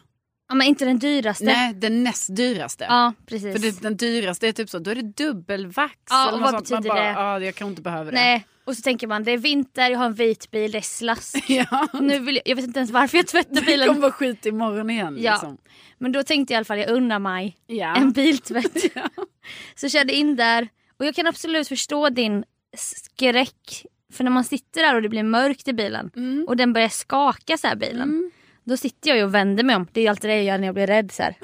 Ja 0.54 0.58
men 0.58 0.68
inte 0.68 0.86
den 0.86 1.00
dyraste. 1.00 1.44
Nej, 1.46 1.74
den 1.74 2.04
näst 2.04 2.36
dyraste. 2.36 2.86
Ja 2.90 3.14
precis. 3.26 3.52
För 3.54 3.60
det, 3.60 3.82
den 3.82 3.98
dyraste 3.98 4.48
är 4.48 4.52
typ 4.52 4.70
så, 4.70 4.80
då 4.80 4.92
är 4.92 4.96
det 4.96 5.02
dubbelvax. 5.02 5.94
Ja, 6.10 6.32
och 6.32 6.40
vad 6.40 6.50
sånt. 6.50 6.70
Man 6.70 6.82
betyder 6.82 6.96
bara, 6.96 7.04
det? 7.04 7.12
Ja, 7.12 7.40
jag 7.40 7.56
kanske 7.56 7.70
inte 7.70 7.82
behöver 7.82 8.12
det. 8.12 8.18
Nej. 8.18 8.46
Och 8.66 8.76
så 8.76 8.82
tänker 8.82 9.08
man 9.08 9.24
det 9.24 9.32
är 9.32 9.38
vinter, 9.38 9.90
jag 9.90 9.98
har 10.00 10.06
en 10.06 10.14
vit 10.14 10.52
bil, 10.52 10.72
det 10.72 10.78
är 10.78 10.82
slask. 10.82 11.44
Ja. 11.50 11.88
nu 12.02 12.20
vill 12.20 12.36
jag, 12.36 12.42
jag 12.48 12.56
vet 12.56 12.66
inte 12.66 12.80
ens 12.80 12.92
varför 12.92 13.18
jag 13.18 13.28
tvättar 13.28 13.56
Det 13.56 13.62
bilen. 13.62 13.88
kommer 13.88 14.02
vara 14.02 14.12
skit 14.12 14.46
imorgon 14.46 14.90
igen. 14.90 15.16
Ja. 15.20 15.32
Liksom. 15.32 15.58
Men 15.98 16.12
då 16.12 16.24
tänkte 16.24 16.54
jag 16.54 16.56
i 16.56 16.58
alla 16.58 16.66
fall 16.66 16.80
jag 16.80 16.90
unnar 16.90 17.20
mig 17.20 17.58
Ja. 17.68 17.96
en 17.96 18.12
biltvätt. 18.12 18.84
Så 19.76 19.86
jag 19.86 19.92
körde 19.92 20.14
in 20.14 20.36
där 20.36 20.68
och 21.00 21.06
jag 21.06 21.16
kan 21.16 21.28
absolut 21.28 21.68
förstå 21.68 22.10
din 22.10 22.44
skräck 22.78 23.86
För 24.14 24.24
när 24.24 24.32
man 24.32 24.44
sitter 24.44 24.82
där 24.82 24.96
och 24.96 25.02
det 25.02 25.10
blir 25.10 25.24
mörkt 25.24 25.68
i 25.68 25.74
bilen 25.74 26.12
Mm. 26.16 26.46
och 26.48 26.58
den 26.58 26.74
börjar 26.74 26.90
skaka 26.90 27.58
så 27.58 27.68
här 27.68 27.76
bilen. 27.76 28.32
Då 28.64 28.78
sitter 28.78 29.10
jag 29.10 29.18
ju 29.18 29.24
och 29.24 29.36
vänder 29.36 29.64
mig 29.64 29.76
om. 29.76 29.88
Det 29.92 30.02
är 30.02 30.10
alltid 30.10 30.30
det 30.30 30.36
jag 30.36 30.44
gör 30.44 30.58
när 30.58 30.66
jag 30.66 30.76
blir 30.76 30.88
rädd. 30.88 31.12
Så 31.12 31.24
här. 31.24 31.36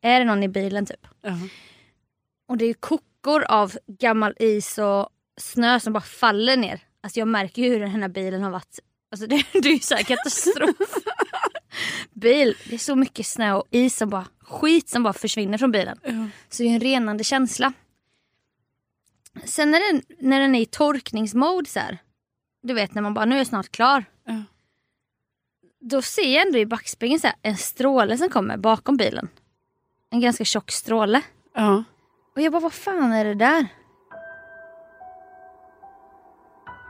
Är 0.00 0.18
det 0.18 0.24
någon 0.24 0.42
i 0.42 0.48
bilen 0.48 0.86
typ? 0.86 1.06
Ja. 1.22 1.38
Och 2.48 2.56
det 2.56 2.64
är 2.64 2.74
kokor 2.74 3.44
av 3.44 3.72
gammal 3.86 4.34
is 4.38 4.78
och 4.78 5.08
snö 5.40 5.80
som 5.80 5.92
bara 5.92 6.00
faller 6.00 6.56
ner. 6.56 6.80
Alltså 7.00 7.18
jag 7.18 7.28
märker 7.28 7.62
ju 7.62 7.68
hur 7.68 7.80
den 7.80 8.02
här 8.02 8.08
bilen 8.08 8.42
har 8.42 8.50
varit. 8.50 8.78
Alltså 9.10 9.26
det, 9.30 9.44
det 9.52 9.68
är 9.68 9.72
ju 9.72 9.78
så 9.78 9.94
här 9.94 10.02
katastrof. 10.02 10.76
Bil, 12.12 12.56
det 12.64 12.74
är 12.74 12.78
så 12.78 12.96
mycket 12.96 13.26
snö 13.26 13.52
och 13.52 13.64
is 13.70 13.96
som 13.96 14.10
bara, 14.10 14.26
skit 14.40 14.88
som 14.88 15.02
bara 15.02 15.12
försvinner 15.12 15.58
från 15.58 15.72
bilen. 15.72 15.98
Ja. 16.02 16.28
Så 16.48 16.62
det 16.62 16.68
är 16.68 16.74
en 16.74 16.80
renande 16.80 17.24
känsla. 17.24 17.72
Sen 19.44 19.70
när 19.70 19.92
den, 19.92 20.02
när 20.18 20.40
den 20.40 20.54
är 20.54 20.60
i 20.60 20.66
torkningsmode 20.66 21.68
så 21.68 21.80
här. 21.80 21.98
Du 22.62 22.74
vet 22.74 22.94
när 22.94 23.02
man 23.02 23.14
bara, 23.14 23.24
nu 23.24 23.34
är 23.34 23.38
jag 23.38 23.46
snart 23.46 23.68
klar. 23.68 24.04
Då 25.90 26.02
ser 26.02 26.34
jag 26.34 26.46
ändå 26.46 26.58
i 26.58 26.66
backspegeln 26.66 27.20
så 27.20 27.26
här, 27.26 27.36
en 27.42 27.56
stråle 27.56 28.18
som 28.18 28.28
kommer 28.28 28.56
bakom 28.56 28.96
bilen. 28.96 29.28
En 30.10 30.20
ganska 30.20 30.44
tjock 30.44 30.70
stråle. 30.70 31.22
Ja. 31.54 31.84
Och 32.36 32.42
jag 32.42 32.52
bara, 32.52 32.60
vad 32.60 32.72
fan 32.72 33.12
är 33.12 33.24
det 33.24 33.34
där? 33.34 33.66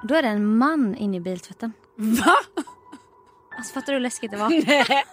Då 0.03 0.15
är 0.15 0.23
det 0.23 0.29
en 0.29 0.57
man 0.59 0.97
inne 0.97 1.17
i 1.17 1.21
biltvätten. 1.21 1.73
Va? 1.97 2.35
Alltså 3.57 3.73
fattar 3.75 3.87
du 3.87 3.93
hur 3.93 4.01
läskigt 4.01 4.31
det 4.31 4.37
var? 4.37 4.49
Nej. 4.67 5.05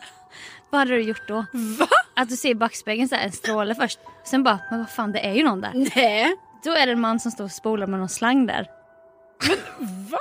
vad 0.70 0.80
hade 0.80 0.92
du 0.92 1.02
gjort 1.02 1.28
då? 1.28 1.46
Va? 1.80 1.88
Att 2.16 2.30
du 2.30 2.36
ser 2.36 2.50
i 2.50 2.56
backspegeln 2.56 3.10
så 3.10 3.16
här, 3.16 3.26
en 3.26 3.32
stråle 3.32 3.76
först. 3.76 4.00
Sen 4.26 4.44
bara, 4.44 4.60
men 4.70 4.80
vad 4.80 4.90
fan 4.90 5.12
det 5.12 5.20
är 5.20 5.34
ju 5.34 5.44
någon 5.44 5.62
där. 5.62 5.72
Nej. 5.96 6.36
Då 6.64 6.72
är 6.72 6.86
det 6.86 6.92
en 6.92 7.02
man 7.02 7.20
som 7.20 7.32
står 7.32 7.44
och 7.44 7.52
spolar 7.52 7.88
med 7.88 8.00
någon 8.00 8.10
slang 8.10 8.46
där. 8.46 8.68
Va? 10.12 10.18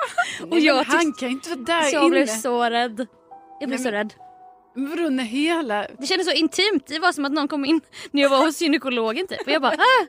Och 0.51 0.59
jag 0.59 0.77
men 0.77 0.97
han 0.97 1.13
kan 1.13 1.29
ju 1.29 1.35
inte 1.35 1.49
vara 1.51 1.61
där 1.61 1.83
Så 1.83 1.95
jag 1.97 2.03
inne. 2.03 2.11
blev 2.11 2.27
så 2.27 2.65
rädd. 2.71 3.07
Jag 3.63 3.69
blev 3.69 3.81
Nej, 3.81 3.85
så 3.85 3.91
rädd. 3.91 4.15
Men 4.75 4.91
vadå 4.91 5.09
när 5.11 5.25
hela... 5.25 5.87
Det 5.99 6.07
kändes 6.07 6.27
så 6.27 6.33
intimt. 6.33 6.87
Det 6.87 6.99
var 6.99 7.13
som 7.13 7.25
att 7.25 7.33
någon 7.33 7.49
kom 7.49 7.65
in 7.65 7.81
när 8.11 8.23
jag 8.23 8.31
var 8.31 8.45
hos 8.47 8.61
gynekologen 8.63 9.27
typ. 9.27 9.41
Och 9.47 9.53
jag 9.53 9.63
bara, 9.63 9.73
ah! 9.73 10.07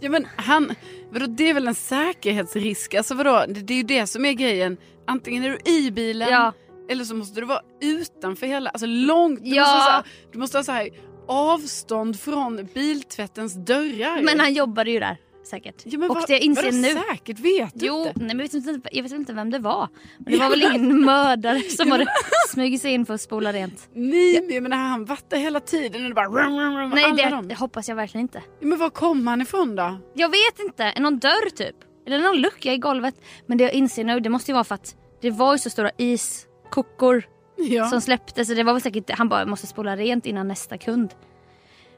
Ja 0.00 0.10
men 0.10 0.26
han... 0.36 0.74
Vadå 1.10 1.26
det 1.26 1.50
är 1.50 1.54
väl 1.54 1.68
en 1.68 1.74
säkerhetsrisk? 1.74 2.94
Alltså 2.94 3.14
vadå? 3.14 3.44
Det, 3.48 3.60
det 3.60 3.72
är 3.74 3.76
ju 3.76 3.82
det 3.82 4.06
som 4.06 4.24
är 4.24 4.32
grejen. 4.32 4.76
Antingen 5.06 5.44
är 5.44 5.50
du 5.64 5.70
i 5.72 5.90
bilen 5.90 6.28
Ja. 6.30 6.52
eller 6.90 7.04
så 7.04 7.14
måste 7.14 7.40
du 7.40 7.46
vara 7.46 7.60
utanför 7.80 8.46
hela... 8.46 8.70
Alltså 8.70 8.86
långt. 8.86 9.40
Du, 9.44 9.50
Ja. 9.50 9.62
måste, 9.74 9.90
här, 9.90 10.02
du 10.32 10.38
måste 10.38 10.58
ha 10.58 10.64
så 10.64 10.72
här 10.72 10.88
avstånd 11.28 12.20
från 12.20 12.68
biltvättens 12.74 13.54
dörrar. 13.54 14.22
Men 14.22 14.40
han 14.40 14.54
jobbade 14.54 14.90
ju 14.90 15.00
där 15.00 15.16
säkert. 15.44 15.82
ja, 15.84 15.98
men 15.98 16.10
och 16.10 16.16
vad- 16.16 16.26
det 16.26 16.32
jag 16.32 16.42
inser 16.42 16.72
nu. 16.72 16.88
säkert 17.10 17.38
vet 17.38 17.80
du 17.80 17.86
Jo, 17.86 17.98
inte? 18.06 18.12
nej, 18.20 18.28
men 18.28 18.38
jag, 18.38 18.44
vet 18.44 18.54
inte, 18.54 18.88
jag 18.92 19.02
vet 19.02 19.12
inte 19.12 19.32
vem 19.32 19.50
det 19.50 19.58
var. 19.58 19.88
Men 20.18 20.32
det 20.32 20.38
var 20.38 20.50
väl 20.50 20.62
ingen 20.62 21.00
mördare 21.04 21.60
som 21.60 21.90
hade 21.90 22.06
smugit 22.48 22.82
sig 22.82 22.92
in 22.92 23.06
för 23.06 23.14
att 23.14 23.20
spola 23.20 23.52
rent. 23.52 23.88
Nej 23.94 24.40
men 24.46 24.54
jag 24.54 24.62
menar 24.62 24.76
han 24.76 25.04
varit 25.04 25.30
där 25.30 25.36
hela 25.38 25.60
tiden 25.60 26.02
och 26.02 26.08
det 26.08 26.14
bara... 26.14 26.26
Rum, 26.26 26.58
rum, 26.58 26.76
rum, 26.76 26.90
Nej 26.90 27.12
det, 27.16 27.28
dem. 27.30 27.50
hoppas 27.58 27.88
jag 27.88 27.96
verkligen 27.96 28.22
inte. 28.22 28.42
Ja, 28.60 28.66
men 28.66 28.78
var 28.78 28.90
kom 28.90 29.26
han 29.26 29.40
ifrån 29.42 29.76
då? 29.76 29.98
Jag 30.14 30.28
vet 30.28 30.58
inte, 30.58 31.00
någon 31.00 31.18
dörr 31.18 31.50
typ. 31.50 31.76
Eller 32.06 32.18
någon 32.18 32.36
lucka 32.36 32.72
i 32.72 32.78
golvet. 32.78 33.14
Men 33.46 33.58
det 33.58 33.64
jag 33.64 33.72
inser 33.72 34.04
nu 34.04 34.20
det 34.20 34.28
måste 34.28 34.50
ju 34.50 34.54
vara 34.54 34.64
för 34.64 34.74
att 34.74 34.96
det 35.20 35.30
var 35.30 35.52
ju 35.54 35.58
så 35.58 35.70
stora 35.70 35.90
iskokor 35.98 37.24
Ja. 37.56 37.86
som 37.86 38.00
släppte 38.00 38.44
så 38.44 38.54
det 38.54 38.62
var 38.62 38.72
väl 38.72 38.82
säkert 38.82 39.10
han 39.10 39.28
bara 39.28 39.46
måste 39.46 39.66
spola 39.66 39.96
rent 39.96 40.26
innan 40.26 40.48
nästa 40.48 40.78
kund. 40.78 41.14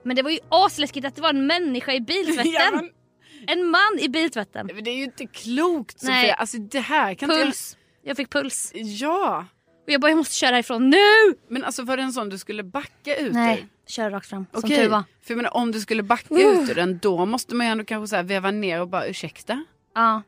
Men 0.03 0.17
det 0.17 0.23
var 0.23 0.31
ju 0.31 0.39
asläskigt 0.49 1.07
att 1.07 1.15
det 1.17 1.23
var 1.23 1.31
en 1.31 1.47
människa 1.47 1.93
i 1.93 2.01
biltvätten. 2.01 2.53
Ja, 2.53 2.71
men, 2.75 2.91
En 3.49 3.71
man 3.71 3.99
i 4.01 4.09
biltvätten. 4.09 4.71
men 4.75 4.85
det 4.85 4.91
är 4.91 4.97
ju 4.97 5.05
inte 5.05 5.27
klokt 5.27 6.03
Nej. 6.03 6.21
Sofia. 6.23 6.35
Alltså 6.35 6.59
det 6.59 6.81
här 6.81 7.15
kan 7.15 7.29
Puls. 7.29 7.77
Jag 8.03 8.17
fick 8.17 8.31
puls. 8.31 8.73
inte... 8.75 8.91
Ja. 8.91 9.47
Och 9.87 9.93
jag 9.93 10.01
bara 10.01 10.11
jag 10.11 10.17
måste 10.17 10.35
köra 10.35 10.51
härifrån 10.51 10.91
nu! 10.91 11.35
Men 11.49 11.65
alltså 11.65 11.83
var 11.83 11.97
det 11.97 12.03
en 12.03 12.13
sån 12.13 12.29
du 12.29 12.39
skulle 12.39 12.63
backa 12.63 13.17
ut 13.17 13.27
ur? 13.27 13.33
Nej, 13.33 13.67
kör 13.87 14.11
rakt 14.11 14.29
fram. 14.29 14.47
Som 14.53 14.65
Okej, 14.65 14.77
tur 14.77 14.89
var. 14.89 15.05
För 15.23 15.33
jag 15.35 15.37
menar, 15.37 15.57
om 15.57 15.73
du 15.73 15.81
skulle 15.81 16.03
backa 16.03 16.35
Uh. 16.35 16.63
ut 16.63 16.71
ur 16.71 16.75
den 16.75 16.99
då 16.99 17.27
måste 17.27 17.55
man 17.55 17.67
ju 17.67 17.73
ändå 17.73 17.85
kanske 17.85 18.09
så 18.09 18.17
här 18.17 18.23
veva 18.23 18.51
ner 18.51 18.81
och 18.81 18.89
bara 18.89 19.07
ursäkta. 19.07 19.65
Ja. 19.95 20.23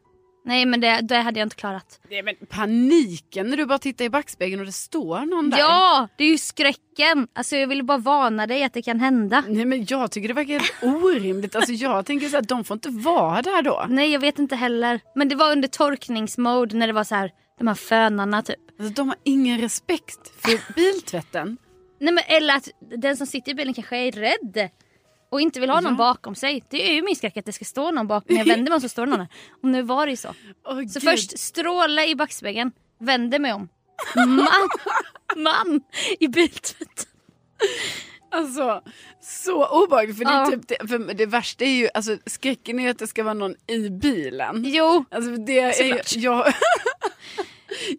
Nej 0.46 0.66
men 0.66 0.80
det, 0.80 1.00
det 1.02 1.16
hade 1.16 1.40
jag 1.40 1.46
inte 1.46 1.56
klarat. 1.56 2.00
Nej, 2.10 2.22
men 2.22 2.34
paniken 2.48 3.50
när 3.50 3.56
du 3.56 3.66
bara 3.66 3.78
tittar 3.78 4.04
i 4.04 4.10
backspegeln 4.10 4.60
och 4.60 4.66
det 4.66 4.72
står 4.72 5.20
någon 5.20 5.50
där. 5.50 5.58
Ja, 5.58 6.08
det 6.16 6.24
är 6.24 6.28
ju 6.28 6.38
skräcken. 6.38 7.28
Alltså 7.32 7.56
jag 7.56 7.66
ville 7.66 7.82
bara 7.82 7.98
varna 7.98 8.46
dig 8.46 8.64
att 8.64 8.72
det 8.72 8.82
kan 8.82 9.00
hända. 9.00 9.44
Nej 9.48 9.64
men 9.64 9.86
jag 9.88 10.10
tycker 10.10 10.28
det 10.28 10.34
verkar 10.34 10.52
helt 10.52 10.82
orimligt. 10.82 11.56
Alltså 11.56 11.72
jag 11.72 12.06
tänker 12.06 12.28
så 12.28 12.36
här, 12.36 12.42
de 12.42 12.64
får 12.64 12.74
inte 12.74 12.88
vara 12.88 13.42
där 13.42 13.62
då. 13.62 13.86
Nej 13.88 14.12
jag 14.12 14.20
vet 14.20 14.38
inte 14.38 14.56
heller. 14.56 15.00
Men 15.14 15.28
det 15.28 15.34
var 15.34 15.52
under 15.52 15.68
torkningsmode 15.68 16.76
när 16.76 16.86
det 16.86 16.92
var 16.92 17.04
så 17.04 17.14
här 17.14 17.30
de 17.58 17.66
här 17.66 17.74
fönarna 17.74 18.42
typ. 18.42 18.56
Alltså, 18.78 18.94
de 18.94 19.08
har 19.08 19.18
ingen 19.24 19.60
respekt 19.60 20.42
för 20.42 20.74
biltvätten. 20.74 21.56
Nej 22.00 22.14
men 22.14 22.24
eller 22.26 22.56
att 22.56 22.68
den 22.96 23.16
som 23.16 23.26
sitter 23.26 23.52
i 23.52 23.54
bilen 23.54 23.74
kanske 23.74 23.96
är 23.96 24.12
rädd. 24.12 24.70
Och 25.30 25.40
inte 25.40 25.60
vill 25.60 25.70
ha 25.70 25.80
någon 25.80 25.92
Ja. 25.92 25.96
bakom 25.98 26.34
sig. 26.34 26.64
Det 26.70 26.90
är 26.90 26.94
ju 26.94 27.02
min 27.02 27.16
skräck 27.16 27.36
att 27.36 27.44
det 27.44 27.52
ska 27.52 27.64
stå 27.64 27.90
någon 27.90 28.06
bakom. 28.06 28.26
När 28.36 28.38
jag 28.38 28.46
vänder 28.46 28.70
mig 28.70 28.74
om 28.74 28.80
så 28.80 28.88
står 28.88 29.06
någon 29.06 29.18
där. 29.18 29.28
Och 29.62 29.68
nu 29.68 29.82
var 29.82 30.06
det 30.06 30.10
ju 30.10 30.16
så. 30.16 30.28
Åh, 30.66 30.74
Så 30.76 31.00
Gud. 31.00 31.02
först 31.02 31.38
stråla 31.38 32.06
i 32.06 32.14
backspegeln, 32.14 32.72
vänder 33.00 33.38
mig 33.38 33.52
om. 33.52 33.68
Man, 34.16 34.48
man 35.36 35.80
i 36.20 36.28
biltvätten. 36.28 37.04
Alltså 38.30 38.82
så 39.22 39.84
obehagligt. 39.84 40.18
För, 40.18 40.24
det, 40.24 40.30
Ja. 40.32 40.46
typ 40.46 40.68
det, 40.68 40.88
för 40.88 41.14
det 41.14 41.26
värsta 41.26 41.64
är 41.64 41.68
ju, 41.68 41.88
alltså 41.94 42.16
skräcken 42.26 42.78
är 42.78 42.82
ju 42.84 42.88
att 42.90 42.98
det 42.98 43.06
ska 43.06 43.22
vara 43.24 43.34
någon 43.34 43.54
i 43.66 43.90
bilen. 43.90 44.62
Jo, 44.66 45.04
Alltså 45.10 45.30
det 45.30 45.58
är 45.60 45.82
ju, 45.84 45.92
Såklart. 45.92 46.12
jag... 46.16 46.52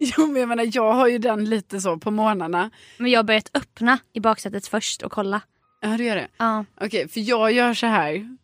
jo 0.00 0.26
men 0.26 0.40
jag 0.40 0.48
menar 0.48 0.68
jag 0.72 0.92
har 0.92 1.08
ju 1.08 1.18
den 1.18 1.44
lite 1.44 1.80
så 1.80 1.96
på 1.98 2.10
morgnarna. 2.10 2.70
men 2.98 3.10
jag 3.10 3.18
har 3.18 3.24
börjat 3.24 3.50
öppna 3.54 3.98
i 4.12 4.20
baksätet 4.20 4.66
först 4.66 5.02
och 5.02 5.12
kolla. 5.12 5.40
Ja 5.80 5.96
du 5.96 6.04
gör 6.04 6.16
det? 6.16 6.28
Ja, 6.38 6.64
Okej 6.80 7.08
för 7.08 7.20
jag 7.20 7.52
gör 7.52 7.74
så 7.74 7.86
här. 7.86 8.36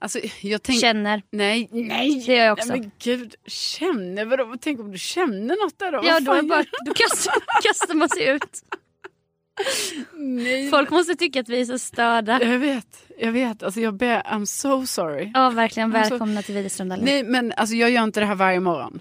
Alltså 0.00 0.20
jag 0.40 0.62
tänker... 0.62 0.80
känner. 0.80 1.22
Nej, 1.30 1.68
nej. 1.72 2.24
Det 2.26 2.32
gör 2.34 2.44
jag 2.44 2.52
också. 2.52 2.68
Nej, 2.68 2.80
men 2.80 2.90
gud, 2.98 3.34
känner 3.46 4.24
vadå? 4.24 4.56
Tänk 4.60 4.80
om 4.80 4.92
du 4.92 4.98
känner 4.98 5.64
något 5.64 5.78
där 5.78 5.92
då? 5.92 6.00
Ja, 6.04 6.20
då, 6.20 6.42
bara, 6.48 6.64
då 6.86 6.94
kastar, 6.94 7.34
kastar 7.62 7.94
man 7.94 8.08
sig 8.08 8.28
ut. 8.28 8.62
Nej. 10.14 10.70
Folk 10.70 10.90
måste 10.90 11.14
tycka 11.14 11.40
att 11.40 11.48
vi 11.48 11.60
är 11.60 11.64
så 11.64 11.78
störda. 11.78 12.42
Jag 12.42 12.58
vet, 12.58 13.04
jag 13.18 13.32
vet. 13.32 13.62
Alltså 13.62 13.80
jag 13.80 13.94
ber, 13.94 14.22
I'm 14.22 14.44
so 14.44 14.86
sorry. 14.86 15.30
Ja, 15.34 15.50
verkligen. 15.50 15.96
Alltså, 15.96 16.14
Välkomna 16.14 16.42
till 16.42 16.54
Widerström 16.54 16.88
Nej 16.88 17.22
men 17.22 17.52
alltså 17.52 17.74
jag 17.76 17.90
gör 17.90 18.02
inte 18.04 18.20
det 18.20 18.26
här 18.26 18.34
varje 18.34 18.60
morgon. 18.60 19.00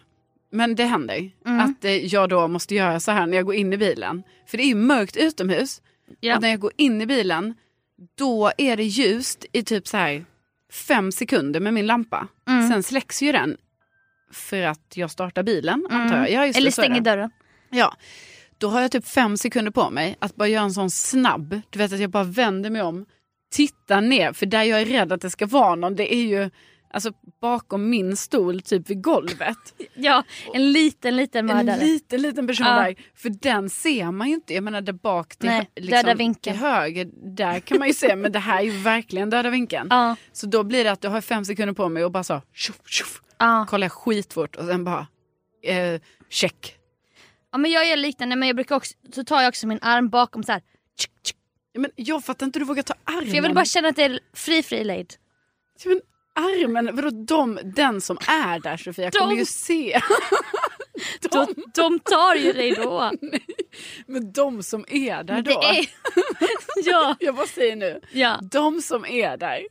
Men 0.52 0.76
det 0.76 0.84
händer 0.84 1.32
Mm. 1.46 1.60
att 1.60 1.86
eh, 1.86 2.06
jag 2.06 2.30
då 2.30 2.48
måste 2.48 2.76
göra 2.76 3.00
så 3.00 3.12
här 3.12 3.28
när 3.28 3.38
jag 3.38 3.46
går 3.46 3.56
in 3.56 3.74
i 3.74 3.78
bilen. 3.78 4.24
För 4.48 4.58
det 4.58 4.64
är 4.64 4.68
ju 4.68 4.76
mörkt 4.76 5.18
utomhus. 5.18 5.82
Ja. 6.20 6.36
Och 6.36 6.42
när 6.42 6.50
jag 6.50 6.60
går 6.60 6.72
in 6.78 7.02
i 7.02 7.06
bilen 7.06 7.54
då 8.18 8.52
är 8.58 8.78
det 8.78 8.84
ljust 8.84 9.46
i 9.52 9.64
typ 9.64 9.88
så 9.88 9.98
här 9.98 10.26
fem 10.72 11.12
sekunder 11.12 11.60
med 11.60 11.74
min 11.74 11.86
lampa. 11.86 12.28
Mm. 12.48 12.70
Sen 12.70 12.84
släcks 12.84 13.22
ju 13.22 13.32
den 13.32 13.58
för 14.32 14.62
att 14.62 14.94
jag 14.96 15.12
startar 15.12 15.44
bilen 15.44 15.88
antar 15.90 16.18
jag. 16.18 16.32
Ja, 16.32 16.42
det, 16.42 16.58
Eller 16.58 16.72
stänger 16.72 17.02
dörren. 17.02 17.30
Ja. 17.70 17.96
Då 18.58 18.70
har 18.70 18.82
jag 18.82 18.92
typ 18.92 19.08
fem 19.08 19.38
sekunder 19.38 19.72
på 19.72 19.90
mig 19.90 20.16
att 20.20 20.36
bara 20.36 20.48
göra 20.48 20.64
en 20.64 20.74
sån 20.74 20.92
snabb, 20.92 21.62
du 21.70 21.80
vet 21.80 21.94
att 21.94 22.00
jag 22.00 22.10
bara 22.10 22.24
vänder 22.24 22.70
mig 22.70 22.82
om, 22.82 23.06
tittar 23.52 24.02
ner, 24.02 24.34
för 24.34 24.46
där 24.46 24.64
jag 24.64 24.82
är 24.82 24.86
rädd 24.86 25.12
att 25.12 25.22
det 25.22 25.30
ska 25.30 25.46
vara 25.46 25.76
någon, 25.76 25.96
det 25.96 26.14
är 26.14 26.22
ju 26.22 26.50
alltså 26.92 27.12
bakom 27.42 27.90
min 27.90 28.18
stol 28.18 28.62
typ 28.62 28.90
vid 28.90 29.04
golvet. 29.04 29.58
Ja, 29.94 30.24
en 30.54 30.72
liten, 30.72 31.16
liten 31.16 31.46
mördare. 31.46 31.76
En 31.82 31.88
liten, 31.88 32.22
liten 32.22 32.48
person 32.48 32.66
Ja. 32.68 32.74
där. 32.74 32.96
För 33.16 33.30
den 33.30 33.70
ser 33.70 34.12
man 34.12 34.28
ju 34.28 34.34
inte. 34.34 34.54
Jag 34.54 34.64
menar 34.64 34.82
där 34.82 34.94
bak 34.94 35.36
till, 35.36 35.50
Nej, 35.50 35.70
liksom, 35.76 35.92
döda 35.92 36.14
vinkeln. 36.14 36.58
till 36.58 36.66
höger, 36.66 37.10
där 37.36 37.60
kan 37.60 37.80
man 37.80 37.88
ju 37.88 37.94
se. 37.94 38.16
Men 38.16 38.32
det 38.32 38.40
här 38.40 38.60
är 38.60 38.64
ju 38.64 38.72
verkligen 38.72 39.30
döda 39.30 39.50
vinkeln. 39.50 39.88
Ja, 39.92 40.16
Så 40.32 40.48
då 40.48 40.64
blir 40.64 40.84
det 40.84 40.92
att 40.92 41.04
jag 41.04 41.12
har 41.12 41.22
fem 41.22 41.46
sekunder 41.46 41.74
på 41.74 41.90
mig 41.90 42.06
och 42.06 42.12
bara 42.12 42.24
så, 42.24 42.42
tjoff, 42.54 42.80
tjoff, 42.86 43.22
ja. 43.38 43.66
kollar 43.70 43.86
jag 43.86 43.92
skitfort 43.92 44.56
och 44.56 44.66
sen 44.66 44.84
bara, 44.84 45.08
eh, 45.64 46.02
check. 46.30 46.76
ja, 47.52 47.58
men 47.58 47.72
jag 47.72 47.88
gör 47.88 47.98
liknande 47.98 48.36
men 48.36 48.48
jag 48.48 48.56
brukar 48.56 48.76
också, 48.76 48.94
så 49.14 49.24
tar 49.24 49.42
jag 49.42 49.50
också 49.50 49.68
min 49.68 49.80
arm 49.82 50.10
bakom 50.10 50.44
så 50.44 50.52
här. 50.52 50.62
Tsk, 51.00 51.12
tsk. 51.24 51.36
Men 51.78 51.92
jag 51.96 52.24
fattar 52.26 52.46
inte 52.46 52.60
hur 52.60 52.66
du 52.66 52.68
vågar 52.68 52.84
ta 52.84 52.94
armen. 53.04 53.26
För 53.30 53.36
jag 53.36 53.42
vill 53.44 53.54
bara 53.54 53.66
känna 53.66 53.88
att 53.88 53.96
det 53.96 54.04
är 54.04 54.20
fri, 54.34 54.64
fri 54.64 54.84
lejd. 54.84 55.14
Ja, 55.84 55.90
Men 55.90 56.02
armen, 56.38 56.96
vadå 56.96 57.10
de, 57.10 57.60
den 57.64 58.02
som 58.02 58.18
är 58.28 58.60
där 58.60 58.78
Sofia 58.78 59.10
De- 59.10 59.18
kommer 59.20 59.36
ju 59.36 59.46
se. 59.46 60.02
De, 61.32 61.48
de 61.74 62.00
tar 62.00 62.36
ju 62.36 62.54
dig 62.54 62.72
då. 62.72 63.12
Men 64.08 64.32
de 64.32 64.64
som 64.64 64.86
är 64.90 65.24
där 65.24 65.42
Det 65.42 65.54
då. 65.54 65.62
är... 65.64 65.86
ja, 66.86 67.16
Jag 67.20 67.36
bara 67.36 67.48
säger 67.48 67.76
nu, 67.76 68.02
ja. 68.12 68.40
de 68.52 68.82
som 68.82 69.06
är 69.06 69.38
där. 69.38 69.62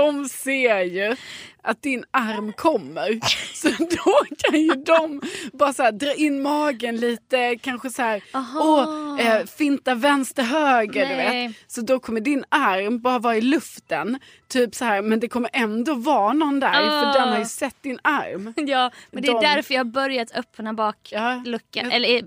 De 0.00 0.28
ser 0.28 0.80
ju 0.82 1.16
att 1.62 1.82
din 1.82 2.04
arm 2.10 2.52
kommer. 2.52 3.20
Så 3.54 3.68
då 3.68 4.24
kan 4.38 4.60
ju 4.60 4.74
de 4.74 5.20
bara 5.52 5.72
så 5.72 5.82
här, 5.82 5.92
dra 5.92 6.14
in 6.14 6.42
magen 6.42 6.96
lite, 6.96 7.56
kanske 7.62 7.90
så 7.90 8.02
här, 8.02 8.22
åh, 8.34 9.20
eh, 9.20 9.46
finta 9.46 9.94
vänster 9.94 10.42
höger. 10.42 11.08
Du 11.08 11.14
vet. 11.14 11.56
Så 11.66 11.80
då 11.80 11.98
kommer 12.00 12.20
din 12.20 12.44
arm 12.48 12.98
bara 13.00 13.18
vara 13.18 13.36
i 13.36 13.40
luften. 13.40 14.18
Typ 14.48 14.74
så 14.74 14.84
här, 14.84 15.02
men 15.02 15.20
det 15.20 15.28
kommer 15.28 15.50
ändå 15.52 15.94
vara 15.94 16.32
någon 16.32 16.60
där 16.60 16.72
för 16.72 17.06
Ah. 17.06 17.12
den 17.12 17.28
har 17.28 17.38
ju 17.38 17.44
sett 17.44 17.82
din 17.82 17.98
arm. 18.02 18.52
Ja, 18.56 18.90
men 19.10 19.22
det 19.22 19.28
är 19.28 19.32
De- 19.32 19.40
därför 19.40 19.74
jag 19.74 19.80
har 19.80 19.84
börjat 19.90 20.32
öppna 20.36 20.72
bak 20.74 20.96
Ja, 21.12 21.42
eller 21.90 22.16
eh, 22.16 22.22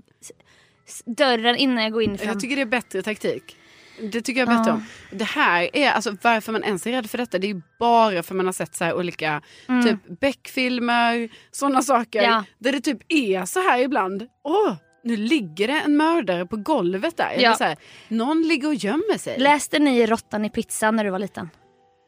dörren 1.06 1.56
innan 1.56 1.82
jag 1.84 1.92
går 1.92 2.02
in 2.02 2.18
fram. 2.18 2.28
Jag 2.28 2.40
tycker 2.40 2.56
det 2.56 2.62
är 2.62 2.66
bättre 2.66 3.02
taktik. 3.02 3.56
Det 4.02 4.20
tycker 4.22 4.40
jag 4.40 4.48
bättre 4.48 4.64
Ja. 4.66 4.72
om. 4.72 4.84
Det 5.10 5.24
här 5.24 5.76
är, 5.76 5.90
alltså 5.90 6.16
varför 6.22 6.52
man 6.52 6.64
ens 6.64 6.86
är 6.86 6.90
rädd 6.92 7.10
för 7.10 7.18
detta, 7.18 7.38
det 7.38 7.46
är 7.46 7.54
ju 7.54 7.60
bara 7.78 8.22
för 8.22 8.34
man 8.34 8.46
har 8.46 8.52
sett 8.52 8.74
så 8.74 8.84
här 8.84 8.94
olika 8.94 9.42
typ 9.84 10.20
Beck-filmer, 10.20 11.28
sådana 11.50 11.82
saker. 11.82 12.18
Mm. 12.18 12.30
Ja. 12.30 12.44
Där 12.58 12.72
det 12.72 12.80
typ 12.80 12.98
är 13.08 13.44
så 13.44 13.60
här 13.60 13.78
ibland, 13.78 14.26
åh, 14.44 14.74
nu 15.04 15.16
ligger 15.16 15.68
det 15.68 15.80
en 15.80 15.96
mördare 15.96 16.46
på 16.46 16.56
golvet 16.56 17.16
där. 17.16 17.36
Ja. 17.38 17.54
så 17.54 17.64
här, 17.64 17.76
någon 18.08 18.42
ligger 18.42 18.68
och 18.68 18.74
gömmer 18.74 19.18
sig. 19.18 19.38
Läste 19.38 19.78
ni 19.78 20.06
Råttan 20.06 20.44
i 20.44 20.50
pizzan 20.50 20.96
när 20.96 21.04
du 21.04 21.10
var 21.10 21.18
liten? 21.18 21.50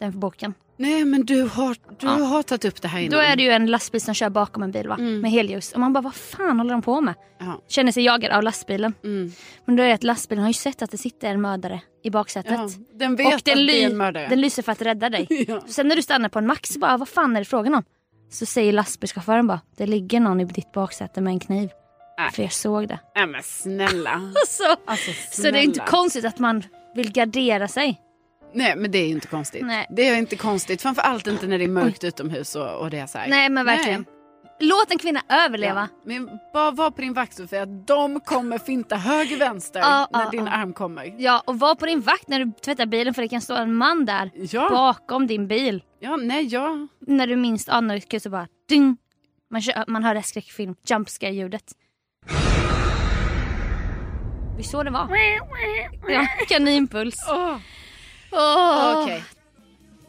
Den 0.01 0.20
boken. 0.20 0.55
Nej 0.76 1.04
men 1.04 1.24
du 1.26 1.42
har, 1.42 1.76
du 2.00 2.06
Ja. 2.06 2.10
har 2.10 2.42
tagit 2.42 2.64
upp 2.64 2.82
det 2.82 2.88
här 2.88 3.00
innan. 3.00 3.10
Då 3.10 3.18
är 3.18 3.36
det 3.36 3.42
ju 3.42 3.50
en 3.50 3.66
lastbil 3.66 4.00
som 4.00 4.14
kör 4.14 4.30
bakom 4.30 4.62
en 4.62 4.70
bil 4.72 4.88
va? 4.88 4.94
Mm. 4.98 5.20
Med 5.20 5.30
helljus. 5.30 5.72
Och 5.72 5.80
man 5.80 5.92
bara 5.92 6.00
vad 6.00 6.14
fan 6.14 6.58
håller 6.58 6.72
de 6.72 6.82
på 6.82 7.00
med? 7.00 7.14
Ja. 7.38 7.62
Känner 7.68 7.92
sig 7.92 8.04
jagad 8.04 8.32
av 8.32 8.42
lastbilen. 8.42 8.94
Mm. 9.04 9.32
Men 9.64 9.76
då 9.76 9.82
är 9.82 9.88
det 9.88 9.94
att 9.94 10.04
lastbilen 10.04 10.42
har 10.42 10.50
ju 10.50 10.54
sett 10.54 10.82
att 10.82 10.90
det 10.90 10.98
sitter 10.98 11.28
en 11.28 11.40
mördare 11.40 11.80
i 12.04 12.10
baksätet. 12.10 12.52
Ja. 12.52 12.68
Den 12.94 13.16
vet 13.16 13.26
Och 13.26 13.32
att 13.34 13.44
den, 13.44 13.66
det 13.66 13.82
är 13.82 13.86
en 13.90 13.96
mördare. 13.96 14.28
den 14.28 14.40
lyser 14.40 14.62
för 14.62 14.72
att 14.72 14.82
rädda 14.82 15.10
dig. 15.10 15.26
Ja. 15.48 15.60
Så 15.66 15.72
sen 15.72 15.88
när 15.88 15.96
du 15.96 16.02
stannar 16.02 16.28
på 16.28 16.38
en 16.38 16.46
max 16.46 16.76
bara 16.76 16.96
vad 16.96 17.08
fan 17.08 17.36
är 17.36 17.40
det 17.40 17.44
frågan 17.44 17.74
om? 17.74 17.84
Så 18.30 18.46
säger 18.46 18.72
lastbilschauffören 18.72 19.46
bara 19.46 19.60
det 19.76 19.86
ligger 19.86 20.20
någon 20.20 20.40
i 20.40 20.44
ditt 20.44 20.72
baksäte 20.72 21.20
med 21.20 21.30
en 21.30 21.40
kniv. 21.40 21.70
Nej. 22.18 22.30
För 22.32 22.42
jag 22.42 22.52
såg 22.52 22.88
det. 22.88 22.98
Nej 23.16 23.26
men 23.26 23.42
snälla. 23.42 24.10
Alltså, 24.40 24.62
Alltså, 24.86 25.10
så 25.30 25.42
det 25.42 25.48
är 25.48 25.62
inte 25.62 25.74
snälla. 25.74 25.90
konstigt 25.90 26.24
att 26.24 26.38
man 26.38 26.62
vill 26.94 27.12
gardera 27.12 27.68
sig. 27.68 28.00
Nej 28.55 28.76
men 28.76 28.90
det 28.90 28.98
är 28.98 29.07
ju 29.07 29.12
inte 29.12 29.26
konstigt. 29.26 29.66
Nej. 29.66 29.86
Det 29.90 30.09
är 30.09 30.16
inte 30.16 30.36
konstigt. 30.36 30.82
Framförallt 30.82 31.26
inte 31.26 31.46
när 31.46 31.59
det 31.59 31.64
är 31.64 31.68
mörkt 31.68 32.05
utomhus 32.05 32.55
och, 32.55 32.78
och 32.80 32.90
det 32.90 32.98
är 32.98 33.07
så 33.07 33.18
här. 33.18 33.28
Nej 33.28 33.48
men 33.50 33.66
verkligen. 33.66 34.05
Låt 34.61 34.90
en 34.90 34.98
kvinna 34.98 35.22
överleva. 35.28 35.88
Ja. 35.92 35.98
Men 36.05 36.28
bara 36.53 36.70
var 36.70 36.90
på 36.90 37.00
din 37.00 37.12
vakt 37.12 37.34
Sofia. 37.34 37.66
De 37.66 38.20
kommer 38.20 38.59
finta 38.59 38.96
höger 38.96 39.36
vänster 39.38 39.80
Ja, 39.82 40.09
när 40.12 40.24
ja, 40.24 40.30
din 40.30 40.46
ja. 40.46 40.53
arm 40.53 40.72
kommer. 40.72 41.14
Ja, 41.18 41.42
och 41.46 41.59
var 41.59 41.74
på 41.74 41.86
din 41.86 42.00
vakt 42.00 42.28
när 42.28 42.44
du 42.44 42.53
tvättar 42.64 42.86
bilen 42.86 43.14
för 43.14 43.22
det 43.22 43.28
kan 43.28 43.40
stå 43.40 43.55
en 43.55 43.74
man 43.74 44.05
där 44.05 44.30
Ja, 44.34 44.68
bakom 44.70 45.26
din 45.26 45.48
bil. 45.48 45.82
ja 46.00 46.16
nej 46.16 46.46
ja. 46.46 46.88
När 47.07 47.26
du 47.26 47.36
minst 47.36 47.68
anar 47.68 48.00
det 48.09 48.20
så 48.20 48.30
bara 48.30 48.46
ding. 48.68 48.96
Man, 49.50 49.62
kör, 49.62 49.84
man 49.88 50.05
hör 50.05 50.14
det 50.14 50.22
skräckfilm, 50.22 50.74
jumpscare 50.88 51.32
ljudet. 51.32 51.72
Vi 54.57 54.62
så 54.62 54.82
det 54.82 54.90
var. 54.90 55.09
Ja, 56.09 56.26
kaninpuls. 56.48 57.16
Åh, 57.28 57.57
Åh. 58.32 59.02
Okej. 59.02 59.24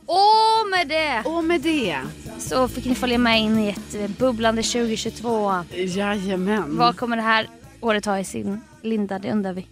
Och 0.06 0.70
med 0.70 0.88
det 0.88 1.22
Och 1.30 1.44
med 1.44 1.62
det. 1.62 2.00
så 2.40 2.68
fick 2.68 2.86
ni 2.86 2.96
följa 2.96 3.18
med 3.18 3.40
in 3.42 3.60
i 3.60 3.70
ett 3.70 3.96
eh, 3.96 4.08
bubblande 4.08 4.64
2022. 4.64 5.64
Jajamän. 5.74 6.78
Vad 6.78 6.98
kommer 6.98 7.16
det 7.16 7.22
här 7.24 7.48
året 7.82 8.06
ha 8.06 8.20
i 8.20 8.24
sin 8.26 8.62
linda? 8.82 9.20
Det 9.20 9.32
undrar 9.32 9.54
vi. 9.54 9.68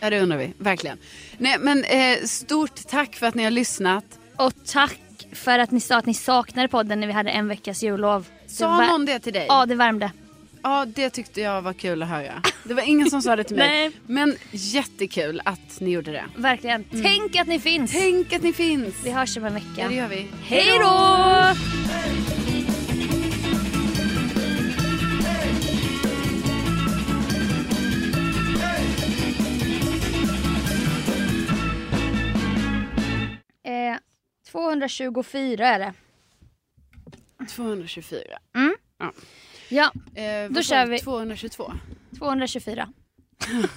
Ja 0.00 0.10
det 0.10 0.20
undrar 0.20 0.38
vi. 0.38 0.52
Verkligen. 0.58 0.98
Nej 1.38 1.56
men 1.60 1.84
eh, 1.84 2.18
stort 2.24 2.86
tack 2.88 3.14
för 3.16 3.26
att 3.26 3.34
ni 3.34 3.44
har 3.44 3.50
lyssnat. 3.50 4.04
Och 4.36 4.52
tack 4.66 4.98
för 5.32 5.58
att 5.58 5.70
ni 5.70 5.80
sa 5.80 5.96
att 5.96 6.06
ni 6.06 6.14
saknade 6.14 6.68
podden 6.68 7.00
när 7.00 7.06
vi 7.06 7.12
hade 7.12 7.30
en 7.30 7.48
veckas 7.48 7.82
jullov. 7.82 8.26
Det 8.46 8.52
Sa 8.52 8.86
någon 8.86 9.04
det 9.06 9.18
till 9.18 9.32
dig? 9.32 9.46
Ja, 9.48 9.66
det 9.66 9.74
värmde. 9.74 10.10
Ja 10.66 10.86
det 10.86 11.10
tyckte 11.10 11.40
jag 11.40 11.62
var 11.62 11.72
kul 11.72 12.02
att 12.02 12.08
höra. 12.08 12.42
Det 12.64 12.74
var 12.74 12.82
ingen 12.82 13.10
som 13.10 13.22
sa 13.22 13.36
det 13.36 13.44
till 13.44 13.56
mig. 13.56 13.68
Nej. 13.90 14.00
Men 14.06 14.36
jättekul 14.50 15.40
att 15.44 15.80
ni 15.80 15.90
gjorde 15.90 16.12
det. 16.12 16.24
Verkligen. 16.36 16.84
Tänk 16.84 17.36
att 17.36 17.46
ni 17.46 17.60
finns. 17.60 17.92
Tänk 17.92 18.32
att 18.32 18.42
ni 18.42 18.52
finns. 18.52 18.94
Vi 19.04 19.10
hörs 19.10 19.36
om 19.36 19.44
en 19.44 19.54
vecka. 19.54 19.66
Ja 19.76 19.88
det 19.88 19.94
gör 19.94 20.08
vi. 20.08 20.28
Hej 20.42 20.78
då! 20.78 20.90
Eh, 33.70 33.98
224 34.50 35.68
är 35.68 35.78
det. 35.78 35.92
224. 37.48 38.20
Ja, 38.98 39.12
Eh, 39.70 40.50
Då 40.50 40.62
kör 40.62 40.86
vi. 40.86 40.98
222. 40.98 41.72
224. 42.18 42.88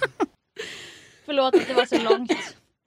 Förlåt 1.26 1.54
att 1.54 1.66
det 1.66 1.74
var 1.74 1.86
så 1.86 2.02
långt. 2.02 2.32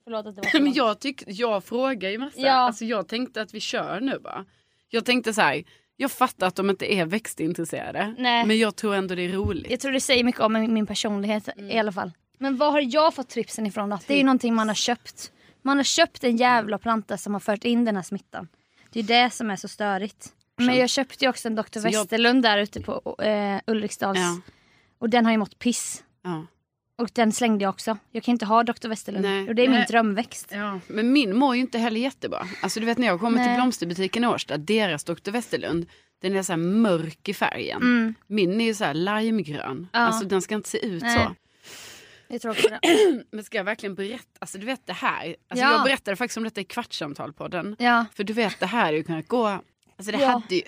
Förlåt 0.04 0.26
att 0.26 0.36
det 0.36 0.40
var 0.42 0.48
så 0.50 0.56
Men 0.56 0.64
långt. 0.64 0.76
jag, 0.76 0.98
tyck, 1.00 1.22
jag 1.26 1.64
frågar 1.64 2.10
ju 2.10 2.18
massa. 2.18 2.40
Ja. 2.40 2.52
Alltså 2.52 2.84
jag 2.84 3.08
tänkte 3.08 3.42
att 3.42 3.54
vi 3.54 3.60
kör 3.60 4.00
nu 4.00 4.18
bara. 4.18 4.44
Jag 4.88 5.04
tänkte 5.04 5.34
så 5.34 5.40
här. 5.40 5.64
Jag 5.96 6.10
fattar 6.10 6.46
att 6.46 6.54
de 6.56 6.70
inte 6.70 6.94
är 6.94 7.04
växtintresserade. 7.06 8.14
Nej. 8.18 8.46
Men 8.46 8.58
jag 8.58 8.76
tror 8.76 8.94
ändå 8.94 9.14
det 9.14 9.22
är 9.22 9.28
roligt. 9.32 9.70
Jag 9.70 9.80
tror 9.80 9.92
det 9.92 10.00
säger 10.00 10.24
mycket 10.24 10.40
om 10.40 10.52
min 10.52 10.74
min 10.74 10.86
personlighet 10.86 11.48
Mm. 11.56 11.70
i 11.70 11.78
alla 11.78 11.92
fall. 11.92 12.10
Men 12.38 12.56
var 12.56 12.70
har 12.70 12.80
jag 12.94 13.14
fått 13.14 13.28
tripsen 13.28 13.66
ifrån 13.66 13.90
då? 13.90 13.98
Det 14.06 14.14
är 14.14 14.18
ju 14.18 14.24
någonting 14.24 14.54
man 14.54 14.68
har 14.68 14.74
köpt. 14.74 15.32
Man 15.62 15.76
har 15.76 15.84
köpt 15.84 16.24
en 16.24 16.36
jävla 16.36 16.78
planta 16.78 17.16
som 17.18 17.32
har 17.32 17.40
fört 17.40 17.64
in 17.64 17.84
den 17.84 17.96
här 17.96 18.02
smittan. 18.02 18.48
Det 18.90 19.00
är 19.00 19.02
det 19.04 19.30
som 19.30 19.50
är 19.50 19.56
så 19.56 19.68
störigt. 19.68 20.28
Men 20.56 20.76
jag 20.76 20.90
köpte 20.90 21.24
ju 21.24 21.28
också 21.28 21.48
en 21.48 21.54
Dr. 21.54 21.62
jag- 21.74 21.82
Westerlund 21.82 22.42
där 22.42 22.58
ute 22.58 22.80
på 22.80 23.16
eh, 23.22 23.60
Ulriksdals. 23.66 24.18
Ja. 24.18 24.40
Och 24.98 25.10
den 25.10 25.24
har 25.24 25.32
ju 25.32 25.38
mått 25.38 25.58
piss. 25.58 26.04
Ja. 26.22 26.46
Och 26.98 27.10
den 27.12 27.32
slängde 27.32 27.64
jag 27.64 27.70
också. 27.70 27.98
Jag 28.10 28.22
kan 28.22 28.32
inte 28.32 28.46
ha 28.46 28.62
Dr. 28.62 28.88
Westerlund. 28.88 29.24
Nej. 29.24 29.48
Och 29.48 29.54
det 29.54 29.62
är 29.64 29.68
Nej. 29.68 29.78
min 29.78 29.86
drömväxt. 29.88 30.48
Ja. 30.52 30.80
Men 30.86 31.12
min 31.12 31.36
mår 31.36 31.54
ju 31.54 31.60
inte 31.60 31.78
heller 31.78 32.00
jättebra. 32.00 32.46
Alltså 32.62 32.80
du 32.80 32.86
vet 32.86 32.98
när 32.98 33.06
jag 33.06 33.20
kommer 33.20 33.38
till 33.38 33.46
Nej. 33.46 33.56
blomsterbutiken 33.56 34.24
i 34.24 34.26
Årsta. 34.26 34.56
Deras 34.56 35.04
Dr. 35.04 35.30
Westerlund. 35.30 35.86
Den 36.22 36.36
är 36.36 36.42
så 36.42 36.52
här 36.52 36.56
mörk 36.58 37.28
i 37.28 37.34
färgen. 37.34 37.82
Mm. 37.82 38.14
Min 38.26 38.60
är 38.60 38.64
ju 38.64 38.74
så 38.74 38.84
här 38.84 38.94
limegrön. 38.94 39.88
Ja. 39.92 39.98
Alltså 39.98 40.24
den 40.24 40.42
ska 40.42 40.54
inte 40.54 40.68
se 40.68 40.86
ut 40.86 41.02
Nej. 41.02 41.18
så. 41.18 41.34
Jag 42.28 42.40
tror 42.40 42.50
också 42.52 42.68
det. 42.68 42.80
Men 43.32 43.44
ska 43.44 43.56
jag 43.56 43.64
verkligen 43.64 43.94
berätta? 43.94 44.24
Alltså 44.38 44.58
du 44.58 44.66
vet 44.66 44.86
det 44.86 44.92
här. 44.92 45.36
Alltså 45.48 45.64
Ja. 45.66 45.72
jag 45.72 45.84
berättade 45.84 46.16
faktiskt 46.16 46.36
om 46.36 46.44
detta 46.44 46.60
i 46.60 46.64
Kvartsamtal-podden. 46.64 47.76
Ja. 47.78 48.04
För 48.14 48.24
du 48.24 48.32
vet 48.32 48.60
det 48.60 48.66
här 48.66 48.84
hade 48.84 48.96
ju 48.96 49.02
kunnat 49.02 49.28
gå. 49.28 49.58
Alltså 49.96 50.12
det 50.12 50.18
Ja. 50.18 50.28
hade 50.28 50.54
ju. 50.54 50.62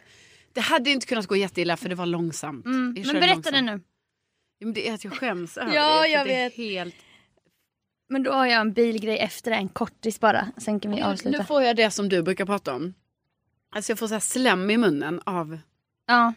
Det 0.52 0.60
hade 0.60 0.90
ju 0.90 0.94
inte 0.94 1.06
kunnat 1.06 1.26
gå 1.26 1.36
jätteilla 1.36 1.76
för 1.76 1.88
det 1.88 1.94
var 1.94 2.06
långsamt. 2.06 2.66
Mm. 2.66 2.92
Men 2.92 3.12
berätta 3.14 3.26
långsamt. 3.34 3.44
det 3.54 3.60
nu. 3.62 3.80
Ja, 4.58 4.68
det 4.68 4.88
är 4.88 4.94
att 4.94 5.04
jag 5.04 5.12
skäms 5.12 5.56
över 5.58 5.74
Ja, 5.74 6.02
det. 6.02 6.08
jag 6.08 6.26
det 6.26 6.32
vet. 6.34 6.54
Helt... 6.56 6.94
Men 8.08 8.22
då 8.22 8.32
har 8.32 8.46
jag 8.46 8.60
en 8.60 8.72
bilgrej 8.72 9.18
efter 9.18 9.50
det, 9.50 9.56
en 9.56 9.68
kortis 9.68 10.20
bara. 10.20 10.46
Sen 10.56 10.80
kan 10.80 10.90
vi 10.90 10.96
Nu, 10.96 11.02
avsluta. 11.02 11.38
nu 11.38 11.44
får 11.44 11.62
jag 11.62 11.76
det 11.76 11.90
som 11.90 12.08
du 12.08 12.22
brukar 12.22 12.46
prata 12.46 12.74
om. 12.74 12.94
Alltså 13.70 13.92
jag 13.92 13.98
får 13.98 14.08
så 14.08 14.14
här 14.14 14.20
slem 14.20 14.70
i 14.70 14.76
munnen 14.76 15.20
av... 15.26 15.58
Ja. 16.06 16.32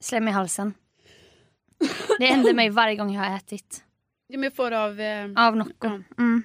Slem 0.00 0.28
i 0.28 0.30
halsen. 0.30 0.74
Det 2.18 2.26
händer 2.26 2.54
mig 2.54 2.70
varje 2.70 2.96
gång 2.96 3.14
jag 3.14 3.22
har 3.22 3.36
ätit. 3.36 3.84
Ja, 4.26 4.38
men 4.38 4.42
jag 4.44 4.54
får 4.56 4.70
det 4.70 4.80
av... 4.84 5.00
Eh... 5.00 5.46
Av 5.46 5.56
Nocco. 5.56 5.74
Ja. 5.80 6.00
Mm. 6.18 6.42